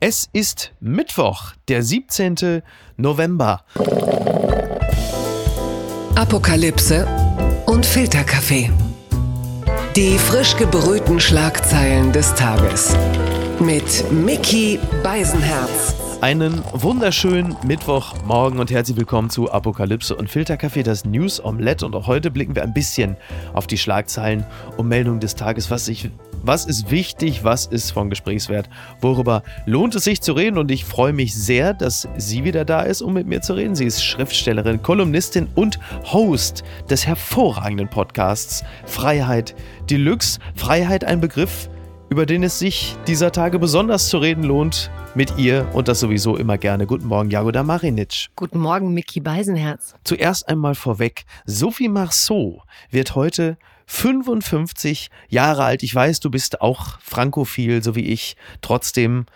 Es 0.00 0.28
ist 0.32 0.70
Mittwoch, 0.78 1.54
der 1.66 1.82
17. 1.82 2.62
November. 2.96 3.64
Apokalypse 6.14 7.04
und 7.66 7.84
Filterkaffee. 7.84 8.70
Die 9.96 10.16
frisch 10.18 10.56
gebrühten 10.56 11.18
Schlagzeilen 11.18 12.12
des 12.12 12.32
Tages. 12.36 12.94
Mit 13.58 14.12
Mickey 14.12 14.78
Beisenherz. 15.02 15.96
Einen 16.20 16.64
wunderschönen 16.72 17.56
Mittwochmorgen 17.64 18.58
und 18.58 18.72
herzlich 18.72 18.96
willkommen 18.96 19.30
zu 19.30 19.52
Apokalypse 19.52 20.16
und 20.16 20.28
Filterkaffee, 20.28 20.82
das 20.82 21.04
News 21.04 21.42
Omelette. 21.44 21.86
Und 21.86 21.94
auch 21.94 22.08
heute 22.08 22.32
blicken 22.32 22.56
wir 22.56 22.64
ein 22.64 22.74
bisschen 22.74 23.16
auf 23.54 23.68
die 23.68 23.78
Schlagzeilen 23.78 24.44
und 24.76 24.88
Meldungen 24.88 25.20
des 25.20 25.36
Tages, 25.36 25.70
was 25.70 25.84
sich 25.84 26.10
was 26.42 26.66
ist 26.66 26.90
wichtig, 26.90 27.44
was 27.44 27.66
ist 27.66 27.92
von 27.92 28.10
Gesprächswert, 28.10 28.68
worüber 29.00 29.44
lohnt 29.66 29.94
es 29.94 30.04
sich 30.04 30.20
zu 30.20 30.32
reden 30.32 30.58
und 30.58 30.70
ich 30.70 30.84
freue 30.84 31.12
mich 31.12 31.34
sehr, 31.34 31.72
dass 31.72 32.08
sie 32.16 32.42
wieder 32.44 32.64
da 32.64 32.82
ist, 32.82 33.00
um 33.00 33.12
mit 33.12 33.26
mir 33.28 33.40
zu 33.40 33.54
reden. 33.54 33.76
Sie 33.76 33.86
ist 33.86 34.04
Schriftstellerin, 34.04 34.82
Kolumnistin 34.82 35.48
und 35.54 35.78
Host 36.12 36.64
des 36.90 37.06
hervorragenden 37.06 37.88
Podcasts 37.88 38.64
Freiheit 38.86 39.54
Deluxe. 39.88 40.40
Freiheit 40.56 41.04
ein 41.04 41.20
Begriff, 41.20 41.68
über 42.10 42.26
den 42.26 42.42
es 42.42 42.58
sich 42.58 42.96
dieser 43.06 43.32
Tage 43.32 43.58
besonders 43.58 44.08
zu 44.08 44.18
reden 44.18 44.42
lohnt 44.42 44.90
mit 45.14 45.36
ihr 45.36 45.68
und 45.74 45.88
das 45.88 46.00
sowieso 46.00 46.36
immer 46.36 46.56
gerne. 46.56 46.86
Guten 46.86 47.06
Morgen, 47.06 47.30
Jagoda 47.30 47.62
Marinic. 47.62 48.28
Guten 48.36 48.58
Morgen, 48.58 48.94
Mickey 48.94 49.20
Beisenherz. 49.20 49.94
Zuerst 50.04 50.48
einmal 50.48 50.74
vorweg, 50.74 51.24
Sophie 51.44 51.88
Marceau 51.88 52.62
wird 52.90 53.14
heute 53.14 53.58
55 53.86 55.10
Jahre 55.28 55.64
alt. 55.64 55.82
Ich 55.82 55.94
weiß, 55.94 56.20
du 56.20 56.30
bist 56.30 56.60
auch 56.60 56.98
frankophil, 57.00 57.82
so 57.82 57.94
wie 57.94 58.06
ich. 58.06 58.36
Trotzdem 58.60 59.26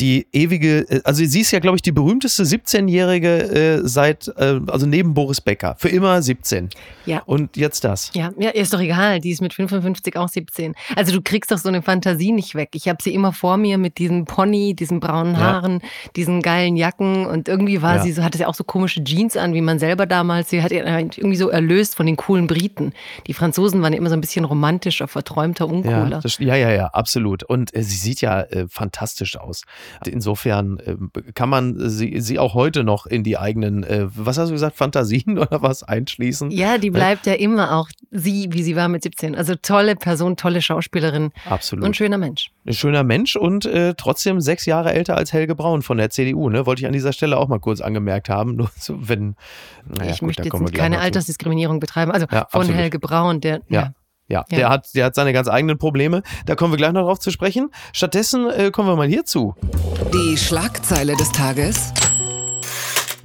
die 0.00 0.26
ewige, 0.32 0.80
äh, 0.90 1.00
also 1.04 1.24
sie 1.24 1.40
ist 1.40 1.50
ja, 1.50 1.58
glaube 1.58 1.76
ich, 1.76 1.82
die 1.82 1.92
berühmteste 1.92 2.44
17-Jährige 2.44 3.28
äh, 3.28 3.80
seit, 3.88 4.28
äh, 4.36 4.60
also 4.68 4.86
neben 4.86 5.14
Boris 5.14 5.40
Becker. 5.40 5.74
Für 5.78 5.88
immer 5.88 6.22
17. 6.22 6.68
Ja. 7.06 7.22
Und 7.26 7.56
jetzt 7.56 7.84
das. 7.84 8.10
Ja, 8.14 8.30
ja, 8.38 8.50
ist 8.50 8.72
doch 8.72 8.80
egal. 8.80 9.20
Die 9.20 9.30
ist 9.30 9.40
mit 9.40 9.54
55 9.54 10.16
auch 10.16 10.28
17. 10.28 10.74
Also 10.94 11.12
du 11.12 11.22
kriegst 11.22 11.50
doch 11.50 11.58
so 11.58 11.68
eine 11.68 11.82
Fantasie 11.82 12.32
nicht 12.32 12.54
weg. 12.54 12.70
Ich 12.74 12.88
habe 12.88 12.98
sie 13.02 13.12
immer 13.12 13.32
vor 13.32 13.56
mir 13.56 13.78
mit 13.78 13.98
diesem 13.98 14.24
Pony, 14.24 14.74
diesen 14.74 15.00
braunen 15.00 15.38
Haaren, 15.38 15.80
ja. 15.82 15.88
diesen 16.16 16.42
geilen 16.42 16.76
Jacken 16.76 17.26
und 17.26 17.48
irgendwie 17.48 17.82
war 17.82 17.96
ja. 17.96 18.02
sie 18.02 18.12
so, 18.12 18.22
hatte 18.22 18.38
sie 18.38 18.46
auch 18.46 18.54
so 18.54 18.64
komische 18.64 19.02
Jeans 19.02 19.36
an, 19.36 19.54
wie 19.54 19.60
man 19.60 19.78
selber 19.78 20.06
damals. 20.06 20.50
Sie 20.50 20.62
hat 20.62 20.70
irgendwie 20.70 21.36
so 21.36 21.48
erlöst 21.48 21.96
von 21.96 22.06
den 22.06 22.16
coolen 22.16 22.46
Briten. 22.46 22.92
Die 23.26 23.34
Franzosen 23.34 23.82
waren 23.82 23.92
immer 23.92 24.10
so 24.10 24.14
ein 24.14 24.20
bisschen 24.20 24.44
romantischer, 24.44 25.08
verträumter, 25.08 25.66
uncooler. 25.66 26.08
Ja, 26.08 26.20
das, 26.20 26.38
ja, 26.38 26.54
ja, 26.54 26.70
ja, 26.70 26.86
absolut. 26.86 27.42
Und 27.42 27.74
äh, 27.74 27.82
sie 27.82 27.96
sieht 27.96 28.20
ja 28.20 28.42
äh, 28.42 28.66
fantastisch 28.68 29.36
aus. 29.36 29.62
Insofern 30.06 30.78
äh, 30.78 30.96
kann 31.32 31.48
man 31.48 31.88
sie, 31.88 32.20
sie 32.20 32.38
auch 32.38 32.54
heute 32.54 32.84
noch 32.84 33.06
in 33.06 33.24
die 33.24 33.38
eigenen, 33.38 33.82
äh, 33.84 34.06
was 34.14 34.38
hast 34.38 34.48
du 34.48 34.52
gesagt, 34.52 34.76
Fantasien 34.76 35.38
oder 35.38 35.62
was 35.62 35.82
einschließen? 35.82 36.50
Ja, 36.50 36.78
die 36.78 36.90
bleibt 36.90 37.26
ja 37.26 37.34
immer 37.34 37.76
auch 37.76 37.88
sie, 38.10 38.48
wie 38.50 38.62
sie 38.62 38.76
war 38.76 38.88
mit 38.88 39.02
17. 39.02 39.34
Also 39.34 39.54
tolle 39.54 39.96
Person, 39.96 40.36
tolle 40.36 40.62
Schauspielerin. 40.62 41.30
Absolut. 41.48 41.84
Und 41.84 41.96
schöner 41.96 42.18
Mensch. 42.18 42.50
Ein 42.66 42.74
schöner 42.74 43.04
Mensch 43.04 43.36
und 43.36 43.66
äh, 43.66 43.94
trotzdem 43.96 44.40
sechs 44.40 44.66
Jahre 44.66 44.92
älter 44.92 45.16
als 45.16 45.32
Helge 45.32 45.54
Braun 45.54 45.82
von 45.82 45.98
der 45.98 46.10
CDU. 46.10 46.48
Ne? 46.50 46.66
Wollte 46.66 46.82
ich 46.82 46.86
an 46.86 46.92
dieser 46.92 47.12
Stelle 47.12 47.36
auch 47.36 47.48
mal 47.48 47.60
kurz 47.60 47.80
angemerkt 47.80 48.28
haben. 48.28 48.56
Nur 48.56 48.70
so, 48.76 48.96
wenn, 49.08 49.36
naja, 49.86 50.12
ich 50.12 50.20
gut, 50.20 50.28
möchte 50.28 50.44
jetzt 50.44 50.74
keine 50.74 51.00
Altersdiskriminierung 51.00 51.80
betreiben. 51.80 52.12
Also 52.12 52.26
ja, 52.30 52.46
von 52.50 52.60
absolut. 52.62 52.80
Helge 52.80 52.98
Braun, 52.98 53.40
der 53.40 53.60
ja. 53.68 53.82
ja. 53.82 53.92
Ja, 54.28 54.44
ja, 54.50 54.56
Der, 54.58 54.68
hat, 54.68 54.94
der 54.94 55.06
hat 55.06 55.14
seine 55.14 55.32
ganz 55.32 55.48
eigenen 55.48 55.78
Probleme. 55.78 56.22
Da 56.44 56.54
kommen 56.54 56.72
wir 56.72 56.76
gleich 56.76 56.92
noch 56.92 57.06
drauf 57.06 57.18
zu 57.18 57.30
sprechen. 57.30 57.70
Stattdessen 57.92 58.50
äh, 58.50 58.70
kommen 58.70 58.88
wir 58.88 58.96
mal 58.96 59.08
hierzu. 59.08 59.54
Die 60.12 60.36
Schlagzeile 60.36 61.16
des 61.16 61.32
Tages. 61.32 61.92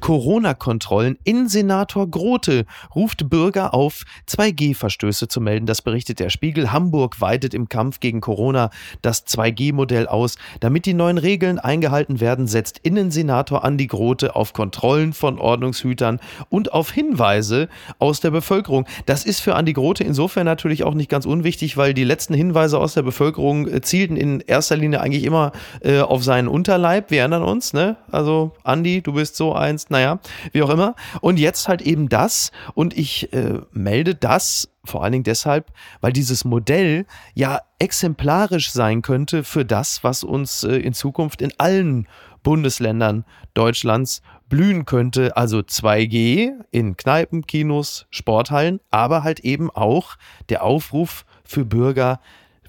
Corona-Kontrollen. 0.04 1.18
Innensenator 1.24 2.10
Grote 2.10 2.66
ruft 2.94 3.30
Bürger 3.30 3.74
auf, 3.74 4.04
2G-Verstöße 4.28 5.30
zu 5.30 5.40
melden. 5.40 5.66
Das 5.66 5.82
berichtet 5.82 6.20
der 6.20 6.30
Spiegel. 6.30 6.74
Hamburg 6.74 7.22
weitet 7.22 7.54
im 7.54 7.70
Kampf 7.70 8.02
gegen 8.02 8.20
Corona 8.20 8.70
das 9.02 9.26
2G-Modell 9.26 10.08
aus. 10.08 10.36
Damit 10.60 10.88
die 10.88 10.94
neuen 10.94 11.18
Regeln 11.18 11.58
eingehalten 11.58 12.20
werden, 12.20 12.48
setzt 12.48 12.80
Innensenator 12.80 13.64
Andi 13.64 13.88
Grote 13.88 14.36
auf 14.36 14.52
Kontrollen 14.52 15.14
von 15.14 15.40
Ordnungshütern 15.40 16.20
und 16.50 16.74
auf 16.74 16.92
Hinweise 16.92 17.70
aus 17.98 18.20
der 18.20 18.32
Bevölkerung. 18.32 18.86
Das 19.06 19.24
ist 19.24 19.40
für 19.40 19.56
Andi 19.56 19.72
Grote 19.72 20.04
insofern 20.04 20.44
natürlich 20.44 20.84
auch 20.84 20.96
nicht 20.96 21.10
ganz 21.10 21.26
unwichtig, 21.26 21.78
weil 21.78 21.94
die 21.94 22.04
letzten 22.04 22.34
Hinweise 22.34 22.78
aus 22.78 22.94
der 22.94 23.04
Bevölkerung 23.04 23.70
äh, 23.70 23.80
zielten 23.80 24.18
in 24.18 24.42
erster 24.42 24.76
Linie 24.76 25.00
eigentlich 25.00 25.24
immer 25.24 25.54
äh, 25.80 26.02
auf 26.02 26.26
seinen 26.26 26.50
Unterleib. 26.50 27.10
Wir 27.10 27.20
erinnern 27.20 27.44
uns, 27.44 27.72
ne? 27.72 27.96
Also 28.12 28.52
Andi, 28.66 29.02
du 29.02 29.14
bist 29.14 29.38
so 29.38 29.54
eins, 29.54 29.90
naja, 29.94 30.20
wie 30.52 30.64
auch 30.64 30.70
immer. 30.70 30.96
Und 31.22 31.40
jetzt 31.40 31.68
halt 31.68 31.82
eben 31.82 32.10
das 32.10 32.52
und 32.74 32.98
ich 32.98 33.32
äh, 33.32 33.62
melde 33.72 34.16
das 34.16 34.70
vor 34.84 35.04
allen 35.04 35.14
Dingen 35.14 35.24
deshalb, 35.24 35.72
weil 36.02 36.12
dieses 36.12 36.44
Modell 36.44 37.06
ja 37.34 37.62
exemplarisch 37.80 38.72
sein 38.72 39.02
könnte 39.02 39.44
für 39.44 39.64
das, 39.64 40.04
was 40.04 40.24
uns 40.24 40.64
äh, 40.64 40.76
in 40.76 40.94
Zukunft 40.94 41.42
in 41.42 41.54
allen 41.58 42.08
Bundesländern 42.42 43.24
Deutschlands 43.54 44.22
blühen 44.50 44.86
könnte. 44.86 45.38
Also 45.38 45.60
2G 45.60 46.52
in 46.72 46.98
Kneipen, 46.98 47.48
Kinos, 47.48 48.08
Sporthallen, 48.10 48.82
aber 48.92 49.24
halt 49.24 49.40
eben 49.40 49.70
auch 49.72 50.16
der 50.50 50.64
Aufruf 50.64 51.26
für 51.46 51.66
Bürger, 51.66 52.20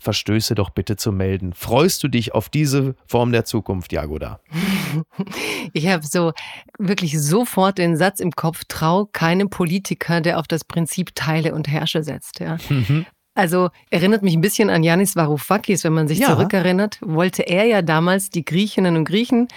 Verstöße 0.04 0.54
doch 0.54 0.70
bitte 0.70 0.96
zu 0.96 1.10
melden. 1.10 1.54
Freust 1.54 2.02
du 2.02 2.08
dich 2.08 2.34
auf 2.34 2.48
diese 2.48 2.94
Form 3.06 3.32
der 3.32 3.44
Zukunft, 3.44 3.92
Jagoda? 3.92 4.40
Ich 5.72 5.88
habe 5.88 6.06
so 6.06 6.32
wirklich 6.78 7.20
sofort 7.20 7.78
den 7.78 7.96
Satz 7.96 8.20
im 8.20 8.30
Kopf, 8.32 8.62
trau 8.68 9.06
keinem 9.06 9.50
Politiker, 9.50 10.20
der 10.20 10.38
auf 10.38 10.46
das 10.46 10.62
Prinzip 10.62 11.16
Teile 11.16 11.52
und 11.52 11.66
Herrsche 11.66 12.04
setzt. 12.04 12.38
Ja. 12.38 12.58
Mhm. 12.68 13.06
Also 13.34 13.70
erinnert 13.90 14.22
mich 14.22 14.34
ein 14.34 14.40
bisschen 14.40 14.70
an 14.70 14.84
Yanis 14.84 15.16
Varoufakis, 15.16 15.82
wenn 15.82 15.92
man 15.92 16.06
sich 16.06 16.20
ja. 16.20 16.28
zurückerinnert, 16.28 16.98
wollte 17.00 17.42
er 17.42 17.64
ja 17.64 17.82
damals 17.82 18.30
die 18.30 18.44
Griechinnen 18.44 18.96
und 18.96 19.04
Griechen 19.04 19.48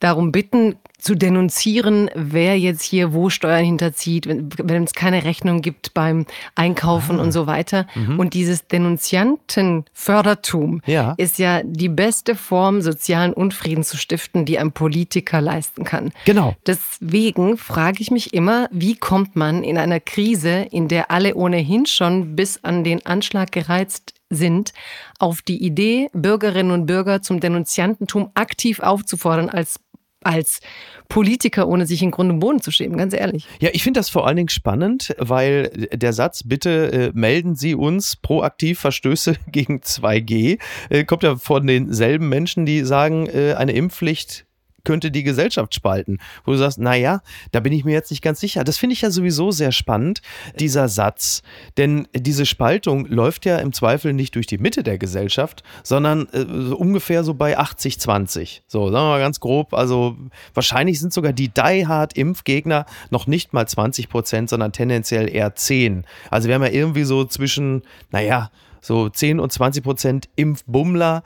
darum 0.00 0.32
bitten, 0.32 0.76
zu 1.02 1.14
denunzieren, 1.16 2.08
wer 2.14 2.56
jetzt 2.56 2.82
hier 2.82 3.12
wo 3.12 3.28
Steuern 3.28 3.64
hinterzieht, 3.64 4.28
wenn, 4.28 4.50
wenn 4.56 4.84
es 4.84 4.92
keine 4.92 5.24
Rechnung 5.24 5.60
gibt 5.60 5.94
beim 5.94 6.26
Einkaufen 6.54 7.18
ah. 7.18 7.22
und 7.22 7.32
so 7.32 7.48
weiter. 7.48 7.88
Mhm. 7.96 8.20
Und 8.20 8.34
dieses 8.34 8.68
Denunziantenfördertum 8.68 10.80
ja. 10.86 11.14
ist 11.16 11.40
ja 11.40 11.62
die 11.64 11.88
beste 11.88 12.36
Form, 12.36 12.82
sozialen 12.82 13.32
Unfrieden 13.32 13.82
zu 13.82 13.96
stiften, 13.96 14.44
die 14.44 14.60
ein 14.60 14.70
Politiker 14.70 15.40
leisten 15.40 15.82
kann. 15.82 16.12
Genau. 16.24 16.54
Deswegen 16.66 17.56
frage 17.56 18.00
ich 18.00 18.12
mich 18.12 18.32
immer, 18.32 18.68
wie 18.70 18.94
kommt 18.94 19.34
man 19.34 19.64
in 19.64 19.78
einer 19.78 19.98
Krise, 19.98 20.68
in 20.70 20.86
der 20.86 21.10
alle 21.10 21.34
ohnehin 21.34 21.86
schon 21.86 22.36
bis 22.36 22.62
an 22.62 22.84
den 22.84 23.04
Anschlag 23.04 23.50
gereizt 23.50 24.14
sind, 24.30 24.72
auf 25.18 25.42
die 25.42 25.64
Idee, 25.64 26.10
Bürgerinnen 26.12 26.70
und 26.70 26.86
Bürger 26.86 27.22
zum 27.22 27.40
Denunziantentum 27.40 28.30
aktiv 28.34 28.78
aufzufordern 28.78 29.50
als 29.50 29.80
als 30.24 30.60
Politiker, 31.08 31.68
ohne 31.68 31.86
sich 31.86 32.02
in 32.02 32.10
Grund 32.10 32.30
und 32.30 32.38
Boden 32.38 32.60
zu 32.60 32.70
schämen, 32.70 32.96
ganz 32.96 33.14
ehrlich. 33.14 33.46
Ja, 33.60 33.70
ich 33.72 33.82
finde 33.82 34.00
das 34.00 34.08
vor 34.08 34.26
allen 34.26 34.36
Dingen 34.36 34.48
spannend, 34.48 35.14
weil 35.18 35.88
der 35.92 36.12
Satz, 36.12 36.42
bitte 36.44 36.92
äh, 36.92 37.10
melden 37.12 37.54
Sie 37.54 37.74
uns 37.74 38.16
proaktiv 38.16 38.80
Verstöße 38.80 39.36
gegen 39.48 39.80
2G, 39.80 40.58
äh, 40.88 41.04
kommt 41.04 41.22
ja 41.22 41.36
von 41.36 41.66
denselben 41.66 42.28
Menschen, 42.28 42.66
die 42.66 42.84
sagen, 42.84 43.26
äh, 43.26 43.54
eine 43.54 43.72
Impfpflicht 43.72 44.46
könnte 44.84 45.10
die 45.10 45.22
Gesellschaft 45.22 45.74
spalten. 45.74 46.18
Wo 46.44 46.52
du 46.52 46.58
sagst, 46.58 46.78
naja, 46.78 47.22
da 47.52 47.60
bin 47.60 47.72
ich 47.72 47.84
mir 47.84 47.92
jetzt 47.92 48.10
nicht 48.10 48.22
ganz 48.22 48.40
sicher. 48.40 48.64
Das 48.64 48.78
finde 48.78 48.94
ich 48.94 49.02
ja 49.02 49.10
sowieso 49.10 49.50
sehr 49.50 49.72
spannend, 49.72 50.22
dieser 50.58 50.88
Satz. 50.88 51.42
Denn 51.76 52.08
diese 52.14 52.46
Spaltung 52.46 53.06
läuft 53.06 53.46
ja 53.46 53.58
im 53.58 53.72
Zweifel 53.72 54.12
nicht 54.12 54.34
durch 54.34 54.46
die 54.46 54.58
Mitte 54.58 54.82
der 54.82 54.98
Gesellschaft, 54.98 55.62
sondern 55.82 56.28
äh, 56.28 56.44
so 56.48 56.76
ungefähr 56.76 57.24
so 57.24 57.34
bei 57.34 57.58
80-20. 57.58 58.60
So, 58.66 58.90
sagen 58.90 59.04
wir 59.04 59.10
mal 59.10 59.20
ganz 59.20 59.40
grob. 59.40 59.74
Also 59.74 60.16
wahrscheinlich 60.54 61.00
sind 61.00 61.12
sogar 61.12 61.32
die 61.32 61.48
Die-Hard-Impfgegner 61.48 62.86
noch 63.10 63.26
nicht 63.26 63.52
mal 63.52 63.66
20 63.66 64.08
Prozent, 64.08 64.50
sondern 64.50 64.72
tendenziell 64.72 65.32
eher 65.32 65.54
10. 65.54 66.04
Also 66.30 66.48
wir 66.48 66.54
haben 66.54 66.62
ja 66.62 66.70
irgendwie 66.70 67.04
so 67.04 67.24
zwischen, 67.24 67.82
naja, 68.10 68.50
so 68.80 69.08
10 69.08 69.40
und 69.40 69.52
20 69.52 69.84
Prozent 69.84 70.28
Impfbummler, 70.36 71.22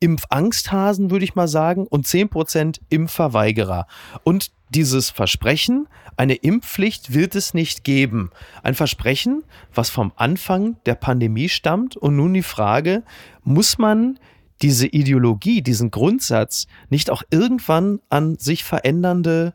Impfangsthasen, 0.00 1.10
würde 1.10 1.24
ich 1.24 1.34
mal 1.34 1.48
sagen, 1.48 1.86
und 1.86 2.06
10% 2.06 2.80
Impfverweigerer. 2.88 3.86
Und 4.24 4.50
dieses 4.70 5.10
Versprechen, 5.10 5.88
eine 6.16 6.34
Impfpflicht 6.34 7.14
wird 7.14 7.34
es 7.34 7.54
nicht 7.54 7.84
geben. 7.84 8.30
Ein 8.62 8.74
Versprechen, 8.74 9.44
was 9.74 9.90
vom 9.90 10.12
Anfang 10.16 10.76
der 10.86 10.96
Pandemie 10.96 11.48
stammt. 11.48 11.96
Und 11.96 12.16
nun 12.16 12.34
die 12.34 12.42
Frage, 12.42 13.04
muss 13.42 13.78
man 13.78 14.18
diese 14.62 14.86
Ideologie, 14.86 15.62
diesen 15.62 15.90
Grundsatz 15.90 16.66
nicht 16.88 17.10
auch 17.10 17.22
irgendwann 17.30 18.00
an 18.08 18.36
sich 18.38 18.64
verändernde 18.64 19.54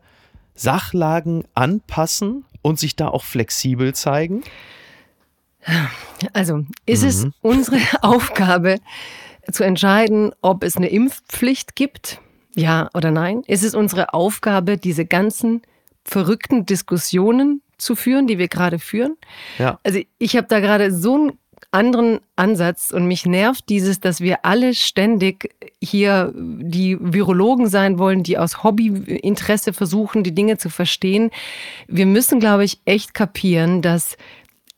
Sachlagen 0.54 1.46
anpassen 1.56 2.46
und 2.62 2.80
sich 2.80 2.96
da 2.96 3.08
auch 3.08 3.24
flexibel 3.24 3.94
zeigen? 3.94 4.44
Also 6.34 6.66
ist 6.86 7.02
mhm. 7.02 7.08
es 7.08 7.28
unsere 7.42 7.80
Aufgabe, 8.02 8.78
zu 9.52 9.64
entscheiden, 9.64 10.34
ob 10.42 10.64
es 10.64 10.78
eine 10.78 10.90
Impfpflicht 10.90 11.76
gibt 11.76 12.20
Ja 12.56 12.90
oder 12.94 13.12
nein? 13.12 13.44
Ist 13.48 13.64
es 13.64 13.76
unsere 13.76 14.14
Aufgabe, 14.14 14.78
diese 14.78 15.06
ganzen 15.06 15.62
verrückten 16.04 16.66
Diskussionen 16.66 17.62
zu 17.78 17.96
führen, 17.96 18.28
die 18.28 18.38
wir 18.38 18.48
gerade 18.48 18.80
führen? 18.80 19.18
Ja. 19.58 19.80
Also 19.84 20.00
ich 20.18 20.36
habe 20.36 20.48
da 20.48 20.60
gerade 20.60 20.94
so 20.94 21.16
einen 21.16 21.32
anderen 21.72 22.20
Ansatz 22.36 22.92
und 22.92 23.06
mich 23.08 23.26
nervt 23.26 23.70
dieses, 23.70 24.00
dass 24.00 24.20
wir 24.20 24.46
alle 24.46 24.74
ständig 24.74 25.56
hier 25.82 26.34
die 26.36 26.98
Virologen 27.00 27.68
sein 27.68 27.98
wollen, 27.98 28.24
die 28.24 28.38
aus 28.38 28.64
Hobbyinteresse 28.64 29.72
versuchen, 29.72 30.24
die 30.24 30.36
Dinge 30.36 30.58
zu 30.58 30.70
verstehen. 30.70 31.32
Wir 31.88 32.06
müssen, 32.06 32.40
glaube 32.40 32.66
ich, 32.66 32.82
echt 32.86 33.14
kapieren, 33.14 33.82
dass 33.82 34.18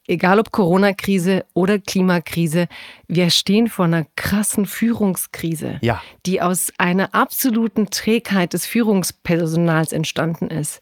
egal 0.08 0.40
ob 0.40 0.52
Corona-Krise 0.52 1.46
oder 1.54 1.80
Klimakrise, 1.80 2.68
wir 3.08 3.30
stehen 3.30 3.68
vor 3.68 3.86
einer 3.86 4.06
krassen 4.16 4.66
Führungskrise, 4.66 5.78
Ja. 5.82 6.02
die 6.26 6.42
aus 6.42 6.72
einer 6.78 7.14
absoluten 7.14 7.90
Trägheit 7.90 8.54
des 8.54 8.66
Führungspersonals 8.66 9.92
entstanden 9.94 10.48
ist. 10.48 10.80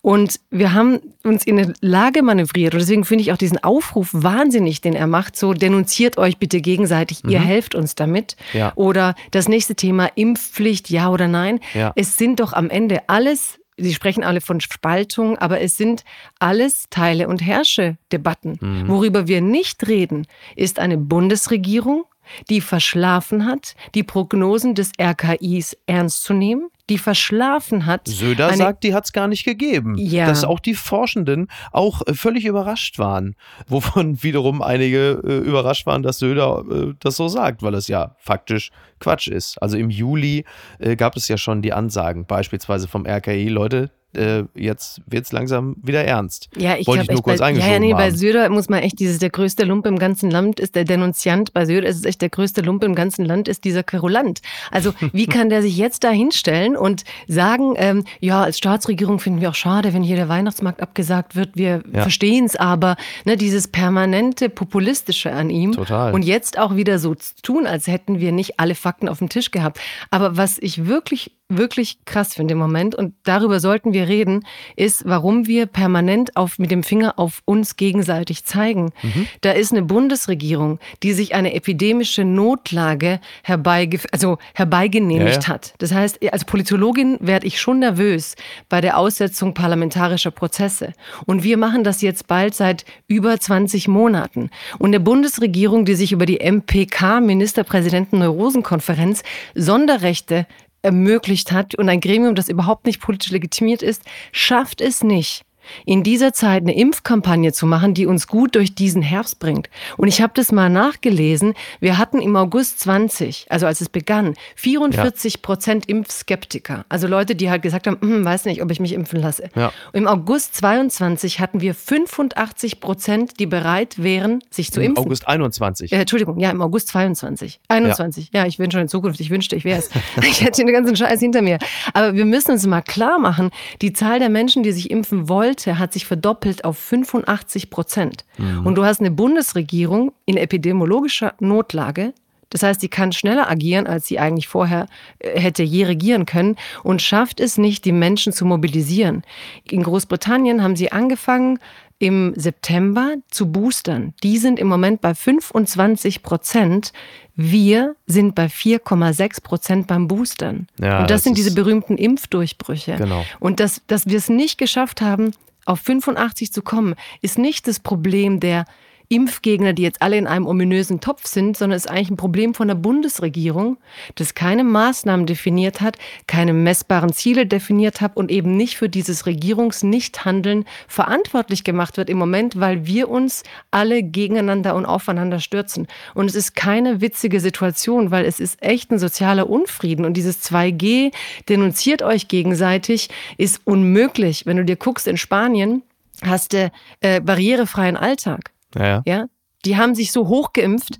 Und 0.00 0.40
wir 0.50 0.72
haben 0.74 0.98
uns 1.22 1.44
in 1.44 1.58
eine 1.60 1.74
Lage 1.80 2.22
manövriert. 2.22 2.74
Und 2.74 2.80
deswegen 2.80 3.04
finde 3.04 3.22
ich 3.22 3.32
auch 3.32 3.36
diesen 3.36 3.62
Aufruf 3.62 4.08
wahnsinnig, 4.12 4.80
den 4.80 4.94
er 4.94 5.06
macht. 5.06 5.36
So, 5.36 5.54
denunziert 5.54 6.18
euch 6.18 6.38
bitte 6.38 6.60
gegenseitig, 6.60 7.22
ihr 7.24 7.40
helft 7.40 7.76
uns 7.76 7.94
damit. 7.94 8.36
Mhm. 8.52 8.58
Ja. 8.58 8.72
Oder 8.74 9.14
das 9.30 9.48
nächste 9.48 9.76
Thema, 9.76 10.08
Impfpflicht, 10.16 10.90
ja 10.90 11.08
oder 11.08 11.28
nein. 11.28 11.60
Ja. 11.72 11.92
Es 11.94 12.16
sind 12.16 12.40
doch 12.40 12.52
am 12.52 12.68
Ende 12.68 13.02
alles, 13.08 13.60
Sie 13.76 13.94
sprechen 13.94 14.22
alle 14.22 14.40
von 14.40 14.60
Spaltung, 14.60 15.38
aber 15.38 15.60
es 15.60 15.76
sind 15.76 16.04
alles 16.38 16.86
Teile- 16.90 17.28
und 17.28 17.40
Herrsche-Debatten. 17.40 18.58
Mhm. 18.60 18.88
Worüber 18.88 19.26
wir 19.28 19.40
nicht 19.40 19.88
reden, 19.88 20.26
ist 20.56 20.78
eine 20.78 20.98
Bundesregierung, 20.98 22.04
die 22.48 22.60
verschlafen 22.60 23.46
hat, 23.46 23.74
die 23.94 24.02
Prognosen 24.02 24.74
des 24.74 24.92
RKIs 25.00 25.76
ernst 25.86 26.24
zu 26.24 26.34
nehmen, 26.34 26.68
die 26.90 26.98
verschlafen 26.98 27.86
hat. 27.86 28.08
Söder 28.08 28.54
sagt, 28.54 28.84
die 28.84 28.94
hat 28.94 29.04
es 29.04 29.12
gar 29.12 29.28
nicht 29.28 29.44
gegeben. 29.44 29.96
Ja. 29.96 30.26
Dass 30.26 30.44
auch 30.44 30.60
die 30.60 30.74
Forschenden 30.74 31.48
auch 31.70 32.02
äh, 32.06 32.14
völlig 32.14 32.44
überrascht 32.44 32.98
waren. 32.98 33.34
Wovon 33.66 34.22
wiederum 34.22 34.62
einige 34.62 35.22
äh, 35.24 35.38
überrascht 35.38 35.86
waren, 35.86 36.02
dass 36.02 36.18
Söder 36.18 36.64
äh, 36.70 36.94
das 37.00 37.16
so 37.16 37.28
sagt, 37.28 37.62
weil 37.62 37.74
es 37.74 37.88
ja 37.88 38.16
faktisch 38.18 38.70
Quatsch 38.98 39.28
ist. 39.28 39.60
Also 39.62 39.76
im 39.76 39.90
Juli 39.90 40.44
äh, 40.78 40.96
gab 40.96 41.16
es 41.16 41.28
ja 41.28 41.36
schon 41.36 41.62
die 41.62 41.72
Ansagen, 41.72 42.26
beispielsweise 42.26 42.88
vom 42.88 43.06
RKI, 43.06 43.48
Leute, 43.48 43.90
äh, 44.14 44.44
jetzt 44.54 45.00
wird 45.06 45.24
es 45.24 45.32
langsam 45.32 45.76
wieder 45.82 46.04
ernst. 46.04 46.48
Ja, 46.56 46.76
ich 46.76 46.86
Wollte 46.86 47.04
ich 47.04 47.10
nur 47.10 47.22
kurz 47.22 47.38
bei, 47.40 47.52
ja, 47.52 47.78
nee, 47.78 47.92
bei 47.92 48.06
haben. 48.08 48.16
Söder 48.16 48.48
muss 48.50 48.68
man 48.68 48.80
echt 48.80 48.98
dieses, 48.98 49.18
der 49.18 49.30
größte 49.30 49.64
Lump 49.64 49.86
im 49.86 49.98
ganzen 49.98 50.30
Land 50.30 50.60
ist 50.60 50.74
der 50.74 50.84
Denunziant. 50.84 51.52
Bei 51.52 51.64
Söder 51.66 51.88
ist 51.88 51.96
es 51.96 52.04
echt 52.04 52.20
der 52.22 52.28
größte 52.28 52.60
Lump 52.60 52.84
im 52.84 52.94
ganzen 52.94 53.24
Land 53.24 53.48
ist 53.48 53.64
dieser 53.64 53.82
Querulant. 53.82 54.40
Also 54.70 54.92
wie 55.12 55.26
kann 55.26 55.48
der 55.48 55.62
sich 55.62 55.76
jetzt 55.76 56.04
da 56.04 56.10
hinstellen 56.10 56.76
und 56.76 57.04
sagen, 57.28 57.74
ähm, 57.76 58.04
ja, 58.20 58.42
als 58.42 58.58
Staatsregierung 58.58 59.18
finden 59.18 59.40
wir 59.40 59.50
auch 59.50 59.54
schade, 59.54 59.92
wenn 59.94 60.02
hier 60.02 60.16
der 60.16 60.28
Weihnachtsmarkt 60.28 60.80
abgesagt 60.82 61.36
wird. 61.36 61.50
Wir 61.54 61.82
Ja. 61.92 62.02
verstehen 62.02 62.44
es 62.44 62.56
aber, 62.56 62.96
ne, 63.24 63.36
dieses 63.36 63.68
permanente 63.68 64.48
Populistische 64.48 65.32
an 65.32 65.50
ihm. 65.50 65.72
Total. 65.72 66.12
Und 66.12 66.22
jetzt 66.22 66.58
auch 66.58 66.76
wieder 66.76 66.98
so 66.98 67.14
tun, 67.42 67.66
als 67.66 67.86
hätten 67.86 68.20
wir 68.20 68.32
nicht 68.32 68.58
alle 68.60 68.74
Fakten 68.74 69.08
auf 69.08 69.18
dem 69.18 69.28
Tisch 69.28 69.50
gehabt. 69.50 69.80
Aber 70.10 70.36
was 70.36 70.58
ich 70.58 70.86
wirklich 70.86 71.32
wirklich 71.58 71.98
krass 72.04 72.34
finde 72.34 72.52
im 72.52 72.58
Moment 72.58 72.94
und 72.94 73.14
darüber 73.24 73.60
sollten 73.60 73.92
wir 73.92 74.08
reden, 74.08 74.44
ist, 74.76 75.04
warum 75.06 75.46
wir 75.46 75.66
permanent 75.66 76.36
auf, 76.36 76.58
mit 76.58 76.70
dem 76.70 76.82
Finger 76.82 77.18
auf 77.18 77.42
uns 77.44 77.76
gegenseitig 77.76 78.44
zeigen. 78.44 78.92
Mhm. 79.02 79.26
Da 79.40 79.52
ist 79.52 79.72
eine 79.72 79.82
Bundesregierung, 79.82 80.78
die 81.02 81.12
sich 81.12 81.34
eine 81.34 81.54
epidemische 81.54 82.24
Notlage 82.24 83.20
herbeige, 83.42 84.00
also 84.12 84.38
herbeigenehmigt 84.54 85.34
Ja, 85.34 85.40
ja. 85.40 85.48
hat. 85.48 85.74
Das 85.78 85.92
heißt, 85.92 86.20
als 86.32 86.44
Politologin 86.44 87.18
werde 87.20 87.46
ich 87.46 87.60
schon 87.60 87.80
nervös 87.80 88.34
bei 88.68 88.80
der 88.80 88.98
Aussetzung 88.98 89.54
parlamentarischer 89.54 90.30
Prozesse. 90.30 90.92
Und 91.26 91.42
wir 91.42 91.56
machen 91.56 91.84
das 91.84 92.02
jetzt 92.02 92.26
bald 92.26 92.54
seit 92.54 92.84
über 93.08 93.38
20 93.38 93.88
Monaten. 93.88 94.50
Und 94.78 94.90
eine 94.90 95.00
Bundesregierung, 95.00 95.84
die 95.84 95.94
sich 95.94 96.12
über 96.12 96.26
die 96.26 96.40
MPK, 96.40 97.20
Ministerpräsidenten-Neurosenkonferenz, 97.20 99.22
Sonderrechte 99.54 100.46
ermöglicht 100.82 101.52
hat 101.52 101.74
und 101.74 101.88
ein 101.88 102.00
Gremium, 102.00 102.34
das 102.34 102.48
überhaupt 102.48 102.86
nicht 102.86 103.00
politisch 103.00 103.30
legitimiert 103.30 103.82
ist, 103.82 104.02
schafft 104.32 104.80
es 104.80 105.02
nicht, 105.02 105.44
in 105.84 106.02
dieser 106.02 106.32
Zeit 106.32 106.62
eine 106.62 106.76
Impfkampagne 106.76 107.52
zu 107.52 107.66
machen, 107.66 107.94
die 107.94 108.06
uns 108.06 108.26
gut 108.26 108.54
durch 108.54 108.74
diesen 108.74 109.02
Herbst 109.02 109.38
bringt. 109.38 109.68
Und 109.96 110.08
ich 110.08 110.22
habe 110.22 110.32
das 110.34 110.52
mal 110.52 110.68
nachgelesen. 110.68 111.54
Wir 111.80 111.98
hatten 111.98 112.20
im 112.20 112.36
August 112.36 112.80
20, 112.80 113.46
also 113.48 113.66
als 113.66 113.80
es 113.80 113.88
begann, 113.88 114.34
44 114.56 115.42
Prozent 115.42 115.88
Impfskeptiker. 115.88 116.84
Also 116.88 117.06
Leute, 117.06 117.34
die 117.34 117.50
halt 117.50 117.62
gesagt 117.62 117.86
haben, 117.86 117.98
hm, 118.00 118.24
weiß 118.24 118.44
nicht, 118.44 118.62
ob 118.62 118.70
ich 118.70 118.80
mich 118.80 118.92
impfen 118.92 119.20
lasse. 119.20 119.48
Ja. 119.54 119.72
Und 119.92 120.02
Im 120.02 120.08
August 120.08 120.56
22 120.56 121.40
hatten 121.40 121.60
wir 121.60 121.74
85 121.74 122.80
Prozent, 122.80 123.38
die 123.38 123.46
bereit 123.46 124.02
wären, 124.02 124.42
sich 124.50 124.72
zu 124.72 124.80
Im 124.80 124.90
impfen. 124.90 125.04
August 125.06 125.28
21. 125.28 125.92
Äh, 125.92 125.96
Entschuldigung, 126.00 126.38
ja, 126.38 126.50
im 126.50 126.62
August 126.62 126.88
22. 126.88 127.60
21. 127.68 128.30
Ja, 128.32 128.46
ich 128.46 128.58
bin 128.58 128.70
schon 128.70 128.82
in 128.82 128.88
Zukunft. 128.88 129.20
Ich 129.20 129.30
wünschte, 129.30 129.56
ich 129.56 129.64
wäre 129.64 129.78
es. 129.78 129.90
ich 130.22 130.42
hätte 130.42 130.64
den 130.64 130.72
ganzen 130.72 130.96
Scheiß 130.96 131.20
hinter 131.20 131.42
mir. 131.42 131.58
Aber 131.92 132.14
wir 132.14 132.24
müssen 132.24 132.52
uns 132.52 132.66
mal 132.66 132.82
klar 132.82 133.18
machen, 133.18 133.50
die 133.80 133.92
Zahl 133.92 134.18
der 134.18 134.28
Menschen, 134.28 134.62
die 134.62 134.72
sich 134.72 134.90
impfen 134.90 135.28
wollte, 135.52 135.78
hat 135.78 135.92
sich 135.92 136.06
verdoppelt 136.06 136.64
auf 136.64 136.78
85 136.78 137.68
Prozent. 137.68 138.24
Und 138.64 138.74
du 138.76 138.84
hast 138.84 139.00
eine 139.00 139.10
Bundesregierung 139.10 140.12
in 140.24 140.38
epidemiologischer 140.38 141.34
Notlage. 141.40 142.14
Das 142.48 142.62
heißt, 142.62 142.80
sie 142.80 142.88
kann 142.88 143.12
schneller 143.12 143.50
agieren, 143.50 143.86
als 143.86 144.06
sie 144.06 144.18
eigentlich 144.18 144.48
vorher 144.48 144.86
äh, 145.20 145.40
hätte 145.40 145.62
je 145.62 145.84
regieren 145.84 146.26
können 146.26 146.56
und 146.82 147.00
schafft 147.00 147.40
es 147.40 147.56
nicht, 147.56 147.86
die 147.86 147.92
Menschen 147.92 148.32
zu 148.32 148.44
mobilisieren. 148.44 149.22
In 149.70 149.82
Großbritannien 149.82 150.62
haben 150.62 150.76
sie 150.76 150.92
angefangen, 150.92 151.58
im 152.02 152.34
September 152.34 153.14
zu 153.30 153.52
boostern. 153.52 154.12
Die 154.24 154.36
sind 154.38 154.58
im 154.58 154.66
Moment 154.66 155.00
bei 155.00 155.14
25 155.14 156.24
Prozent. 156.24 156.92
Wir 157.36 157.94
sind 158.08 158.34
bei 158.34 158.46
4,6 158.46 159.40
Prozent 159.40 159.86
beim 159.86 160.08
Boostern. 160.08 160.66
Ja, 160.80 161.02
und 161.02 161.10
das, 161.10 161.18
das 161.18 161.22
sind 161.22 161.38
diese 161.38 161.54
berühmten 161.54 161.96
Impfdurchbrüche. 161.96 162.96
Genau. 162.96 163.24
Und 163.38 163.60
dass, 163.60 163.82
dass 163.86 164.06
wir 164.06 164.18
es 164.18 164.28
nicht 164.28 164.58
geschafft 164.58 165.00
haben, 165.00 165.30
auf 165.64 165.78
85 165.78 166.52
zu 166.52 166.60
kommen, 166.60 166.96
ist 167.20 167.38
nicht 167.38 167.68
das 167.68 167.78
Problem 167.78 168.40
der 168.40 168.64
Impfgegner, 169.12 169.74
die 169.74 169.82
jetzt 169.82 170.00
alle 170.00 170.16
in 170.16 170.26
einem 170.26 170.46
ominösen 170.46 171.00
Topf 171.00 171.26
sind, 171.26 171.54
sondern 171.54 171.76
ist 171.76 171.88
eigentlich 171.88 172.10
ein 172.10 172.16
Problem 172.16 172.54
von 172.54 172.66
der 172.66 172.76
Bundesregierung, 172.76 173.76
das 174.14 174.34
keine 174.34 174.64
Maßnahmen 174.64 175.26
definiert 175.26 175.82
hat, 175.82 175.98
keine 176.26 176.54
messbaren 176.54 177.12
Ziele 177.12 177.44
definiert 177.44 178.00
hat 178.00 178.16
und 178.16 178.30
eben 178.30 178.56
nicht 178.56 178.78
für 178.78 178.88
dieses 178.88 179.26
Regierungsnichthandeln 179.26 180.64
verantwortlich 180.88 181.62
gemacht 181.62 181.98
wird 181.98 182.08
im 182.08 182.16
Moment, 182.16 182.58
weil 182.58 182.86
wir 182.86 183.10
uns 183.10 183.42
alle 183.70 184.02
gegeneinander 184.02 184.74
und 184.74 184.86
aufeinander 184.86 185.40
stürzen. 185.40 185.88
Und 186.14 186.30
es 186.30 186.34
ist 186.34 186.56
keine 186.56 187.02
witzige 187.02 187.40
Situation, 187.40 188.10
weil 188.10 188.24
es 188.24 188.40
ist 188.40 188.62
echt 188.62 188.90
ein 188.90 188.98
sozialer 188.98 189.50
Unfrieden. 189.50 190.06
Und 190.06 190.14
dieses 190.16 190.42
2G 190.42 191.12
denunziert 191.50 192.02
euch 192.02 192.28
gegenseitig, 192.28 193.10
ist 193.36 193.60
unmöglich. 193.64 194.46
Wenn 194.46 194.56
du 194.56 194.64
dir 194.64 194.76
guckst 194.76 195.06
in 195.06 195.18
Spanien, 195.18 195.82
hast 196.22 196.54
du 196.54 196.72
äh, 197.00 197.20
barrierefreien 197.20 197.98
Alltag. 197.98 198.51
Ja, 198.74 199.02
ja. 199.04 199.28
Die 199.64 199.76
haben 199.76 199.94
sich 199.94 200.10
so 200.12 200.26
hochgeimpft 200.28 200.98